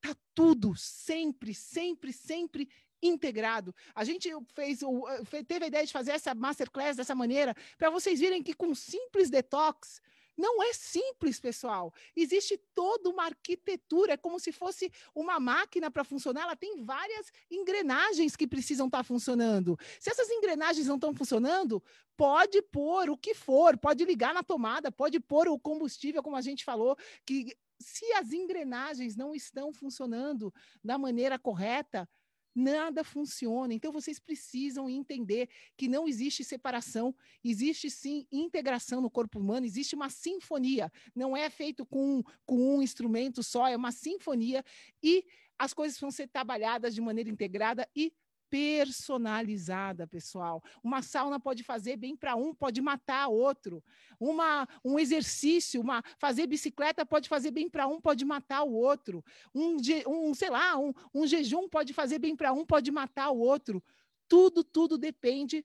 Tá 0.00 0.16
tudo 0.34 0.74
sempre, 0.76 1.54
sempre, 1.54 2.12
sempre 2.12 2.68
integrado. 3.02 3.74
A 3.94 4.04
gente 4.04 4.30
fez 4.54 4.82
o, 4.82 5.08
eh, 5.08 5.42
teve 5.44 5.64
a 5.64 5.68
ideia 5.68 5.86
de 5.86 5.92
fazer 5.92 6.12
essa 6.12 6.34
masterclass 6.34 6.96
dessa 6.96 7.14
maneira 7.14 7.54
para 7.76 7.90
vocês 7.90 8.20
verem 8.20 8.42
que 8.42 8.54
com 8.54 8.74
simples 8.74 9.28
detox 9.28 10.00
não 10.36 10.62
é 10.62 10.72
simples, 10.72 11.38
pessoal. 11.38 11.92
Existe 12.16 12.56
toda 12.74 13.08
uma 13.08 13.24
arquitetura, 13.24 14.14
é 14.14 14.16
como 14.16 14.40
se 14.40 14.50
fosse 14.50 14.90
uma 15.14 15.38
máquina 15.38 15.90
para 15.90 16.04
funcionar, 16.04 16.42
ela 16.42 16.56
tem 16.56 16.82
várias 16.82 17.30
engrenagens 17.50 18.34
que 18.34 18.46
precisam 18.46 18.86
estar 18.86 18.98
tá 18.98 19.04
funcionando. 19.04 19.78
Se 20.00 20.10
essas 20.10 20.30
engrenagens 20.30 20.86
não 20.86 20.96
estão 20.96 21.14
funcionando, 21.14 21.82
pode 22.16 22.62
pôr 22.62 23.10
o 23.10 23.16
que 23.16 23.34
for, 23.34 23.76
pode 23.76 24.04
ligar 24.04 24.32
na 24.32 24.42
tomada, 24.42 24.90
pode 24.90 25.20
pôr 25.20 25.48
o 25.48 25.58
combustível, 25.58 26.22
como 26.22 26.36
a 26.36 26.42
gente 26.42 26.64
falou, 26.64 26.96
que 27.26 27.54
se 27.78 28.10
as 28.12 28.32
engrenagens 28.32 29.16
não 29.16 29.34
estão 29.34 29.72
funcionando 29.72 30.52
da 30.82 30.96
maneira 30.96 31.38
correta, 31.38 32.08
nada 32.54 33.02
funciona. 33.02 33.72
Então 33.74 33.92
vocês 33.92 34.18
precisam 34.18 34.88
entender 34.88 35.48
que 35.76 35.88
não 35.88 36.06
existe 36.06 36.44
separação, 36.44 37.14
existe 37.44 37.90
sim 37.90 38.26
integração 38.30 39.00
no 39.00 39.10
corpo 39.10 39.38
humano, 39.38 39.66
existe 39.66 39.94
uma 39.94 40.10
sinfonia. 40.10 40.90
Não 41.14 41.36
é 41.36 41.48
feito 41.50 41.84
com, 41.86 42.22
com 42.44 42.76
um 42.76 42.82
instrumento 42.82 43.42
só, 43.42 43.68
é 43.68 43.76
uma 43.76 43.92
sinfonia 43.92 44.64
e 45.02 45.24
as 45.58 45.72
coisas 45.72 45.98
vão 45.98 46.10
ser 46.10 46.28
trabalhadas 46.28 46.94
de 46.94 47.00
maneira 47.00 47.30
integrada 47.30 47.88
e 47.94 48.12
personalizada, 48.52 50.06
pessoal. 50.06 50.62
Uma 50.84 51.00
sauna 51.00 51.40
pode 51.40 51.64
fazer 51.64 51.96
bem 51.96 52.14
para 52.14 52.36
um, 52.36 52.54
pode 52.54 52.82
matar 52.82 53.28
outro. 53.28 53.82
Uma, 54.20 54.68
um 54.84 54.98
exercício, 54.98 55.80
uma 55.80 56.04
fazer 56.18 56.46
bicicleta 56.46 57.06
pode 57.06 57.30
fazer 57.30 57.50
bem 57.50 57.70
para 57.70 57.86
um, 57.86 57.98
pode 57.98 58.26
matar 58.26 58.62
o 58.64 58.74
outro. 58.74 59.24
Um, 59.54 59.78
um 60.06 60.34
sei 60.34 60.50
lá, 60.50 60.78
um, 60.78 60.92
um 61.14 61.26
jejum 61.26 61.66
pode 61.66 61.94
fazer 61.94 62.18
bem 62.18 62.36
para 62.36 62.52
um, 62.52 62.66
pode 62.66 62.90
matar 62.90 63.30
o 63.30 63.38
outro. 63.38 63.82
Tudo, 64.28 64.62
tudo 64.62 64.98
depende 64.98 65.64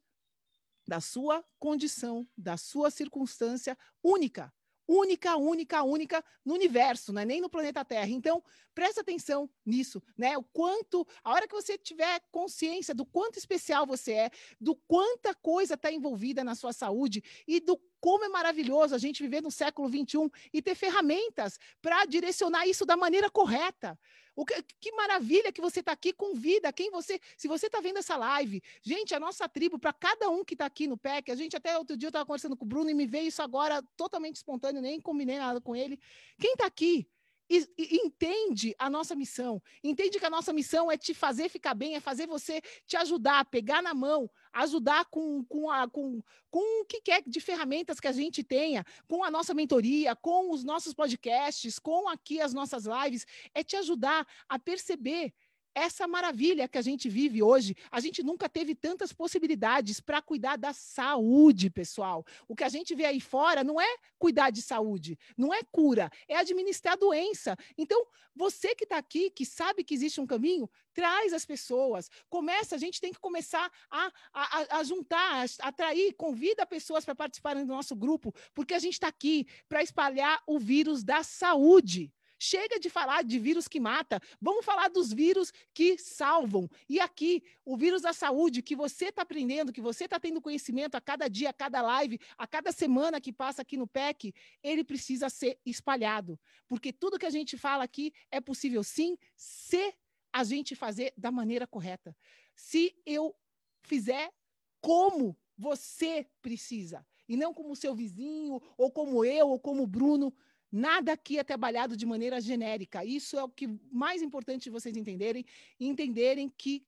da 0.87 1.01
sua 1.01 1.43
condição, 1.59 2.25
da 2.37 2.55
sua 2.55 2.89
circunstância 2.89 3.77
única 4.01 4.53
única, 4.87 5.35
única, 5.35 5.83
única 5.83 6.23
no 6.45 6.53
universo, 6.53 7.11
não 7.11 7.21
é 7.21 7.25
nem 7.25 7.41
no 7.41 7.49
planeta 7.49 7.83
Terra. 7.83 8.07
Então, 8.09 8.43
presta 8.73 9.01
atenção 9.01 9.49
nisso, 9.65 10.01
né? 10.17 10.37
O 10.37 10.43
quanto, 10.43 11.05
a 11.23 11.33
hora 11.33 11.47
que 11.47 11.55
você 11.55 11.77
tiver 11.77 12.21
consciência 12.31 12.93
do 12.93 13.05
quanto 13.05 13.37
especial 13.37 13.85
você 13.85 14.13
é, 14.13 14.31
do 14.59 14.75
quanta 14.87 15.33
coisa 15.35 15.73
está 15.73 15.91
envolvida 15.91 16.43
na 16.43 16.55
sua 16.55 16.71
saúde 16.71 17.23
e 17.47 17.59
do 17.59 17.79
como 17.99 18.25
é 18.25 18.29
maravilhoso 18.29 18.95
a 18.95 18.97
gente 18.97 19.23
viver 19.23 19.41
no 19.41 19.51
século 19.51 19.89
XXI 19.89 20.29
e 20.53 20.61
ter 20.61 20.75
ferramentas 20.75 21.57
para 21.81 22.05
direcionar 22.05 22.67
isso 22.67 22.85
da 22.85 22.95
maneira 22.95 23.29
correta. 23.29 23.99
O 24.37 24.45
que, 24.45 24.61
que 24.79 24.91
maravilha 24.91 25.51
que 25.51 25.59
você 25.59 25.79
está 25.79 25.93
aqui 25.93 26.13
com 26.13 26.35
vida. 26.35 26.71
Quem 26.71 26.91
você, 26.91 27.19
se 27.35 27.47
você 27.47 27.65
está 27.65 27.81
vendo 27.81 27.97
essa 27.97 28.15
live, 28.15 28.61
gente, 28.83 29.15
a 29.15 29.19
nossa 29.19 29.49
tribo, 29.49 29.79
para 29.79 29.91
cada 29.91 30.29
um 30.29 30.45
que 30.45 30.53
está 30.53 30.67
aqui 30.67 30.85
no 30.85 30.95
PEC, 30.95 31.31
a 31.31 31.35
gente 31.35 31.57
até 31.57 31.75
outro 31.75 31.97
dia 31.97 32.09
estava 32.09 32.23
conversando 32.23 32.55
com 32.55 32.63
o 32.63 32.67
Bruno 32.67 32.87
e 32.87 32.93
me 32.93 33.07
veio 33.07 33.29
isso 33.29 33.41
agora 33.41 33.81
totalmente 33.97 34.35
espontâneo, 34.35 34.79
nem 34.79 35.01
combinei 35.01 35.39
nada 35.39 35.59
com 35.59 35.75
ele. 35.75 35.99
Quem 36.39 36.51
está 36.51 36.67
aqui 36.67 37.09
e, 37.49 37.67
e, 37.77 37.97
entende 38.05 38.75
a 38.77 38.91
nossa 38.91 39.15
missão, 39.15 39.59
entende 39.83 40.19
que 40.19 40.25
a 40.25 40.29
nossa 40.29 40.53
missão 40.53 40.91
é 40.91 40.97
te 40.97 41.15
fazer 41.15 41.49
ficar 41.49 41.73
bem, 41.73 41.95
é 41.95 41.99
fazer 41.99 42.27
você 42.27 42.61
te 42.85 42.95
ajudar, 42.95 43.43
pegar 43.45 43.81
na 43.81 43.95
mão, 43.95 44.29
ajudar 44.61 45.05
com, 45.05 45.43
com, 45.45 45.69
a, 45.69 45.87
com, 45.89 46.21
com 46.49 46.81
o 46.81 46.85
que 46.85 47.01
quer 47.01 47.23
de 47.25 47.39
ferramentas 47.39 47.99
que 47.99 48.07
a 48.07 48.11
gente 48.11 48.43
tenha, 48.43 48.85
com 49.07 49.23
a 49.23 49.31
nossa 49.31 49.53
mentoria, 49.53 50.15
com 50.15 50.51
os 50.51 50.63
nossos 50.63 50.93
podcasts, 50.93 51.79
com 51.79 52.09
aqui 52.09 52.41
as 52.41 52.53
nossas 52.53 52.85
lives, 52.85 53.25
é 53.53 53.63
te 53.63 53.75
ajudar 53.75 54.27
a 54.47 54.57
perceber 54.59 55.33
essa 55.77 56.07
maravilha 56.07 56.67
que 56.67 56.77
a 56.77 56.81
gente 56.81 57.07
vive 57.07 57.43
hoje. 57.43 57.75
A 57.91 57.99
gente 57.99 58.23
nunca 58.23 58.49
teve 58.49 58.73
tantas 58.73 59.13
possibilidades 59.13 59.99
para 59.99 60.21
cuidar 60.21 60.57
da 60.57 60.73
saúde, 60.73 61.69
pessoal. 61.69 62.25
O 62.47 62.55
que 62.55 62.63
a 62.63 62.69
gente 62.69 62.95
vê 62.95 63.05
aí 63.05 63.21
fora 63.21 63.63
não 63.63 63.79
é 63.79 63.97
cuidar 64.17 64.49
de 64.49 64.61
saúde, 64.61 65.17
não 65.37 65.53
é 65.53 65.61
cura, 65.71 66.09
é 66.27 66.35
administrar 66.35 66.97
doença. 66.97 67.55
Então, 67.77 68.05
você 68.35 68.73
que 68.73 68.85
está 68.85 68.97
aqui, 68.97 69.29
que 69.29 69.45
sabe 69.45 69.83
que 69.83 69.93
existe 69.93 70.19
um 70.19 70.25
caminho, 70.25 70.69
traz 70.93 71.31
as 71.31 71.45
pessoas. 71.45 72.09
Começa, 72.27 72.75
a 72.75 72.79
gente 72.79 72.99
tem 72.99 73.13
que 73.13 73.19
começar 73.19 73.71
a, 73.91 74.11
a, 74.33 74.79
a 74.79 74.83
juntar, 74.83 75.45
a 75.61 75.67
atrair, 75.67 76.13
convida 76.13 76.65
pessoas 76.65 77.05
para 77.05 77.15
participarem 77.15 77.65
do 77.65 77.73
nosso 77.73 77.95
grupo, 77.95 78.33
porque 78.53 78.73
a 78.73 78.79
gente 78.79 78.93
está 78.93 79.07
aqui 79.07 79.45
para 79.69 79.83
espalhar 79.83 80.41
o 80.47 80.57
vírus 80.57 81.03
da 81.03 81.21
saúde. 81.21 82.11
Chega 82.39 82.79
de 82.79 82.89
falar 82.89 83.23
de 83.23 83.39
vírus 83.39 83.67
que 83.67 83.79
mata, 83.79 84.21
vamos 84.39 84.63
falar 84.63 84.89
dos 84.89 85.11
vírus 85.11 85.51
que 85.73 85.97
salvam. 85.97 86.69
E 86.87 86.99
aqui, 86.99 87.43
o 87.65 87.75
vírus 87.75 88.03
da 88.03 88.13
saúde, 88.13 88.61
que 88.61 88.75
você 88.75 89.05
está 89.05 89.23
aprendendo, 89.23 89.73
que 89.73 89.81
você 89.81 90.05
está 90.05 90.19
tendo 90.19 90.41
conhecimento 90.41 90.95
a 90.95 91.01
cada 91.01 91.27
dia, 91.27 91.49
a 91.49 91.53
cada 91.53 91.81
live, 91.81 92.19
a 92.37 92.45
cada 92.45 92.71
semana 92.71 93.19
que 93.19 93.33
passa 93.33 93.61
aqui 93.61 93.75
no 93.75 93.87
PEC, 93.87 94.33
ele 94.61 94.83
precisa 94.83 95.29
ser 95.29 95.59
espalhado. 95.65 96.39
Porque 96.67 96.93
tudo 96.93 97.17
que 97.17 97.25
a 97.25 97.31
gente 97.31 97.57
fala 97.57 97.83
aqui 97.83 98.13
é 98.29 98.39
possível 98.39 98.83
sim, 98.83 99.17
se 99.35 99.93
a 100.31 100.43
gente 100.43 100.75
fazer 100.75 101.13
da 101.17 101.31
maneira 101.31 101.65
correta. 101.65 102.15
Se 102.55 102.95
eu 103.05 103.35
fizer 103.81 104.31
como 104.79 105.35
você 105.57 106.27
precisa, 106.41 107.05
e 107.27 107.35
não 107.35 107.53
como 107.53 107.75
seu 107.75 107.93
vizinho, 107.93 108.61
ou 108.77 108.91
como 108.91 109.25
eu, 109.25 109.49
ou 109.49 109.59
como 109.59 109.83
o 109.83 109.87
Bruno. 109.87 110.33
Nada 110.71 111.13
aqui 111.13 111.39
é 111.39 111.43
trabalhado 111.43 111.95
de 111.95 112.05
maneira 112.05 112.41
genérica. 112.41 113.05
Isso 113.05 113.37
é 113.37 113.43
o 113.43 113.49
que 113.49 113.67
mais 113.91 114.21
importante 114.21 114.69
vocês 114.69 114.95
entenderem, 114.95 115.45
entenderem 115.79 116.49
que 116.49 116.85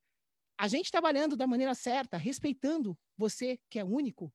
a 0.57 0.67
gente 0.67 0.91
trabalhando 0.91 1.37
da 1.37 1.47
maneira 1.47 1.73
certa, 1.73 2.17
respeitando 2.17 2.97
você 3.17 3.57
que 3.69 3.79
é 3.79 3.83
único, 3.83 4.31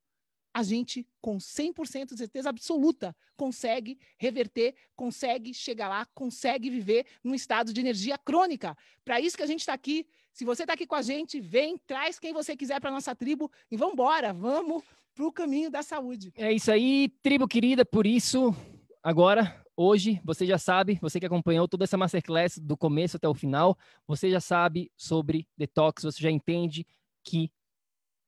a 0.55 0.62
gente 0.62 1.07
com 1.20 1.36
100% 1.36 2.11
de 2.11 2.18
certeza 2.18 2.49
absoluta 2.49 3.14
consegue 3.36 3.99
reverter, 4.16 4.74
consegue 4.95 5.53
chegar 5.53 5.88
lá, 5.88 6.07
consegue 6.14 6.70
viver 6.70 7.05
num 7.24 7.34
estado 7.34 7.72
de 7.72 7.80
energia 7.80 8.16
crônica. 8.16 8.76
Para 9.05 9.20
isso 9.20 9.36
que 9.36 9.42
a 9.42 9.47
gente 9.47 9.61
está 9.61 9.74
aqui. 9.74 10.07
Se 10.32 10.45
você 10.45 10.62
está 10.62 10.74
aqui 10.74 10.86
com 10.86 10.95
a 10.95 11.03
gente, 11.03 11.40
vem, 11.40 11.76
traz 11.76 12.18
quem 12.18 12.32
você 12.32 12.57
quiser 12.57 12.80
para 12.80 12.90
nossa 12.90 13.14
tribo 13.14 13.51
e 13.70 13.76
vamos 13.76 13.95
embora, 13.95 14.32
vamos 14.32 14.82
para 15.14 15.26
o 15.26 15.32
caminho 15.32 15.70
da 15.70 15.82
saúde. 15.82 16.32
É 16.36 16.53
isso 16.53 16.70
aí, 16.70 17.09
tribo 17.22 17.47
querida, 17.47 17.84
por 17.84 18.07
isso, 18.07 18.55
agora, 19.05 19.62
hoje, 19.76 20.20
você 20.24 20.46
já 20.46 20.57
sabe, 20.59 20.98
você 21.00 21.20
que 21.20 21.26
acompanhou 21.26 21.68
toda 21.68 21.84
essa 21.84 21.96
masterclass 21.96 22.59
do 22.59 22.76
começo 22.76 23.16
até 23.18 23.28
o 23.28 23.34
final, 23.34 23.76
você 24.07 24.30
já 24.30 24.40
sabe 24.40 24.90
sobre 24.96 25.46
detox, 25.57 26.02
você 26.02 26.22
já 26.22 26.30
entende 26.30 26.86
que 27.22 27.52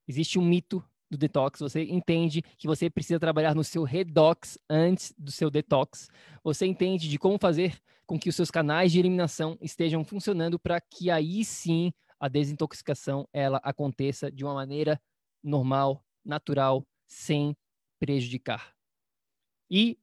existe 0.06 0.38
um 0.38 0.44
mito 0.44 0.84
do 1.10 1.16
detox, 1.16 1.60
você 1.60 1.82
entende 1.84 2.42
que 2.58 2.66
você 2.66 2.90
precisa 2.90 3.18
trabalhar 3.18 3.54
no 3.54 3.64
seu 3.64 3.84
redox 3.84 4.58
antes 4.68 5.14
do 5.16 5.30
seu 5.30 5.50
detox, 5.50 6.08
você 6.44 6.66
entende 6.66 7.08
de 7.08 7.18
como 7.18 7.38
fazer 7.38 7.80
com 8.06 8.18
que 8.18 8.28
os 8.28 8.36
seus 8.36 8.50
canais 8.50 8.92
de 8.92 8.98
eliminação 8.98 9.56
estejam 9.60 10.04
funcionando 10.04 10.58
para 10.58 10.80
que 10.80 11.10
aí 11.10 11.44
sim 11.44 11.92
a 12.20 12.28
desintoxicação 12.28 13.28
ela 13.32 13.60
aconteça 13.62 14.30
de 14.30 14.44
uma 14.44 14.54
maneira 14.54 15.00
normal, 15.42 16.04
natural, 16.24 16.86
sem 17.06 17.56
prejudicar. 17.98 18.74
E 19.70 19.98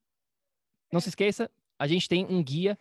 não 0.94 1.02
se 1.02 1.10
esqueça, 1.10 1.50
a 1.80 1.88
gente 1.88 2.08
tem 2.08 2.24
um 2.30 2.42
guia 2.44 2.78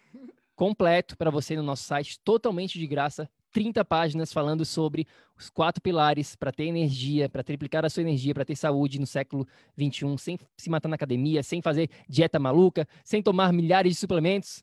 completo 0.54 1.16
para 1.16 1.30
você 1.30 1.56
no 1.56 1.62
nosso 1.62 1.84
site, 1.84 2.20
totalmente 2.20 2.78
de 2.78 2.86
graça, 2.86 3.28
30 3.52 3.82
páginas 3.86 4.32
falando 4.32 4.64
sobre 4.66 5.06
os 5.36 5.48
quatro 5.48 5.80
pilares 5.80 6.36
para 6.36 6.52
ter 6.52 6.64
energia, 6.64 7.28
para 7.28 7.42
triplicar 7.42 7.84
a 7.86 7.90
sua 7.90 8.02
energia, 8.02 8.34
para 8.34 8.44
ter 8.44 8.54
saúde 8.54 9.00
no 9.00 9.06
século 9.06 9.48
21, 9.76 10.18
sem 10.18 10.38
se 10.56 10.68
matar 10.68 10.88
na 10.88 10.94
academia, 10.94 11.42
sem 11.42 11.62
fazer 11.62 11.88
dieta 12.06 12.38
maluca, 12.38 12.86
sem 13.02 13.22
tomar 13.22 13.50
milhares 13.52 13.94
de 13.94 13.98
suplementos. 13.98 14.62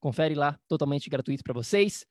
Confere 0.00 0.34
lá, 0.34 0.58
totalmente 0.66 1.10
gratuito 1.10 1.44
para 1.44 1.52
vocês. 1.52 2.06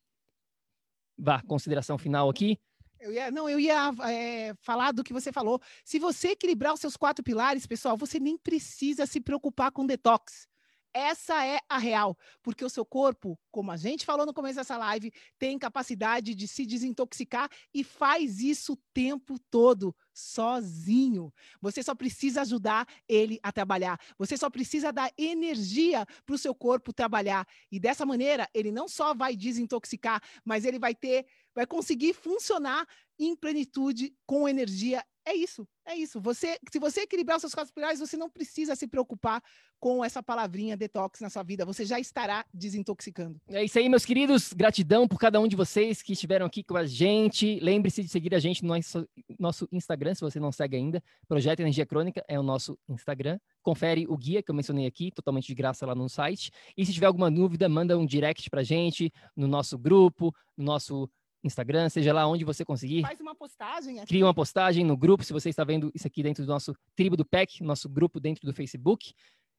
Vá, 1.18 1.42
consideração 1.42 1.98
final 1.98 2.30
aqui. 2.30 2.60
Eu 3.00 3.12
ia, 3.12 3.32
não, 3.32 3.50
eu 3.50 3.60
ia 3.60 3.92
é, 4.10 4.54
falar 4.62 4.92
do 4.92 5.04
que 5.04 5.14
você 5.14 5.32
falou. 5.32 5.60
Se 5.84 5.98
você 5.98 6.30
equilibrar 6.30 6.74
os 6.74 6.80
seus 6.80 6.96
quatro 6.96 7.24
pilares, 7.24 7.66
pessoal, 7.66 7.98
você 7.98 8.20
nem 8.20 8.38
precisa 8.38 9.06
se 9.06 9.20
preocupar 9.20 9.72
com 9.72 9.86
detox. 9.86 10.48
Essa 11.00 11.46
é 11.46 11.60
a 11.70 11.78
real, 11.78 12.18
porque 12.42 12.66
o 12.66 12.70
seu 12.72 12.84
corpo, 12.84 13.40
como 13.52 13.70
a 13.70 13.78
gente 13.78 14.04
falou 14.04 14.26
no 14.26 14.34
começo 14.34 14.56
dessa 14.56 14.76
live, 14.78 15.14
tem 15.38 15.60
capacidade 15.60 16.34
de 16.34 16.48
se 16.48 16.66
desintoxicar 16.66 17.52
e 17.72 17.84
faz 17.84 18.40
isso 18.40 18.74
o 18.74 18.80
tempo 18.96 19.38
todo, 19.52 19.96
sozinho. 20.12 21.32
Você 21.62 21.84
só 21.84 21.94
precisa 21.94 22.42
ajudar 22.42 22.88
ele 23.08 23.40
a 23.44 23.52
trabalhar. 23.52 24.00
Você 24.18 24.36
só 24.36 24.50
precisa 24.50 24.92
dar 24.92 25.14
energia 25.16 26.04
para 26.26 26.34
o 26.34 26.38
seu 26.40 26.56
corpo 26.56 26.92
trabalhar. 26.92 27.48
E 27.72 27.80
dessa 27.80 28.04
maneira, 28.04 28.50
ele 28.52 28.72
não 28.72 28.88
só 28.88 29.14
vai 29.14 29.36
desintoxicar, 29.36 30.20
mas 30.44 30.66
ele 30.66 30.80
vai 30.80 30.96
ter, 30.96 31.28
vai 31.54 31.68
conseguir 31.68 32.16
funcionar 32.16 32.88
em 33.20 33.36
plenitude 33.36 34.16
com 34.26 34.50
energia 34.50 35.06
é 35.28 35.36
isso, 35.36 35.68
é 35.86 35.94
isso. 35.94 36.22
Você, 36.22 36.58
se 36.72 36.80
você 36.80 37.02
equilibrar 37.02 37.36
os 37.36 37.42
seus 37.42 37.54
quatro 37.54 37.74
pilares, 37.74 38.00
você 38.00 38.16
não 38.16 38.30
precisa 38.30 38.78
se 38.78 38.88
preocupar 38.88 39.44
com 39.78 40.04
essa 40.04 40.24
palavrinha 40.24 40.78
detox 40.78 41.20
na 41.20 41.30
sua 41.30 41.44
vida. 41.44 41.66
Você 41.66 41.86
já 41.86 42.00
estará 42.00 42.46
desintoxicando. 42.54 43.38
É 43.50 43.62
isso 43.62 43.78
aí, 43.78 43.90
meus 43.90 44.06
queridos. 44.06 44.54
Gratidão 44.54 45.06
por 45.06 45.20
cada 45.20 45.38
um 45.42 45.48
de 45.48 45.58
vocês 45.58 46.02
que 46.02 46.14
estiveram 46.14 46.46
aqui 46.46 46.64
com 46.64 46.78
a 46.78 46.86
gente. 46.86 47.60
Lembre-se 47.60 48.04
de 48.04 48.08
seguir 48.08 48.34
a 48.34 48.40
gente 48.40 48.64
no 48.64 48.74
nosso, 49.38 49.68
Instagram, 49.70 50.16
se 50.16 50.22
você 50.22 50.40
não 50.40 50.52
segue 50.52 50.78
ainda. 50.78 51.04
Projeto 51.28 51.60
Energia 51.60 51.86
Crônica 51.86 52.24
é 52.26 52.40
o 52.40 52.44
nosso 52.44 52.80
Instagram. 52.88 53.38
Confere 53.62 54.08
o 54.08 54.16
guia 54.16 54.42
que 54.42 54.50
eu 54.50 54.56
mencionei 54.56 54.88
aqui, 54.88 55.12
totalmente 55.12 55.48
de 55.48 55.56
graça 55.56 55.86
lá 55.86 55.94
no 55.94 56.08
site. 56.08 56.52
E 56.78 56.86
se 56.86 56.94
tiver 56.94 57.08
alguma 57.08 57.30
dúvida, 57.30 57.68
manda 57.68 57.98
um 57.98 58.06
direct 58.06 58.50
pra 58.50 58.64
gente 58.64 59.12
no 59.36 59.46
nosso 59.46 59.78
grupo, 59.78 60.34
no 60.56 60.64
nosso 60.64 61.10
Instagram, 61.48 61.90
seja 61.90 62.14
lá 62.14 62.28
onde 62.28 62.46
você 62.46 62.64
conseguir. 62.64 63.02
Faz 63.02 63.20
uma 63.20 63.34
postagem 63.34 64.00
aqui. 64.00 64.08
Cria 64.08 64.26
uma 64.26 64.34
postagem 64.34 64.86
no 64.86 64.96
grupo, 64.96 65.24
se 65.24 65.34
você 65.34 65.50
está 65.50 65.64
vendo 65.64 65.92
isso 65.96 66.06
aqui 66.06 66.22
dentro 66.22 66.46
do 66.46 66.50
nosso 66.50 66.76
Tribo 66.96 67.18
do 67.18 67.26
PEC, 67.26 67.64
nosso 67.64 67.90
grupo 67.90 68.20
dentro 68.20 68.46
do 68.46 68.54
Facebook. 68.54 69.14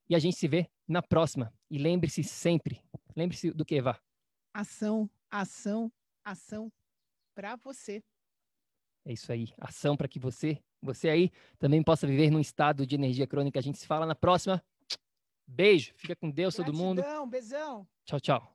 E 0.09 0.15
a 0.15 0.19
gente 0.19 0.37
se 0.37 0.49
vê 0.49 0.71
na 0.87 1.03
próxima. 1.03 1.53
E 1.71 1.79
lembre-se 1.79 2.23
sempre, 2.23 2.81
lembre-se 3.17 3.51
do 3.51 3.65
que, 3.65 3.81
Vá? 3.83 3.99
Ação, 4.55 5.11
ação, 5.31 5.93
ação 6.25 6.73
para 7.35 7.57
você. 7.57 8.03
É 9.05 9.13
isso 9.13 9.31
aí, 9.33 9.53
ação 9.59 9.97
para 9.97 10.09
que 10.09 10.19
você, 10.19 10.63
você 10.83 11.09
aí, 11.09 11.31
também 11.59 11.83
possa 11.83 12.07
viver 12.07 12.31
num 12.31 12.41
estado 12.41 12.87
de 12.87 12.95
energia 12.95 13.27
crônica. 13.27 13.59
A 13.59 13.63
gente 13.63 13.79
se 13.79 13.87
fala 13.87 14.05
na 14.07 14.15
próxima. 14.15 14.63
Beijo, 15.47 15.93
fica 15.97 16.15
com 16.15 16.31
Deus 16.31 16.57
Gratidão, 16.57 16.75
todo 16.75 16.85
mundo. 16.85 17.31
Beijão, 17.31 17.87
Tchau, 18.05 18.21
tchau. 18.21 18.55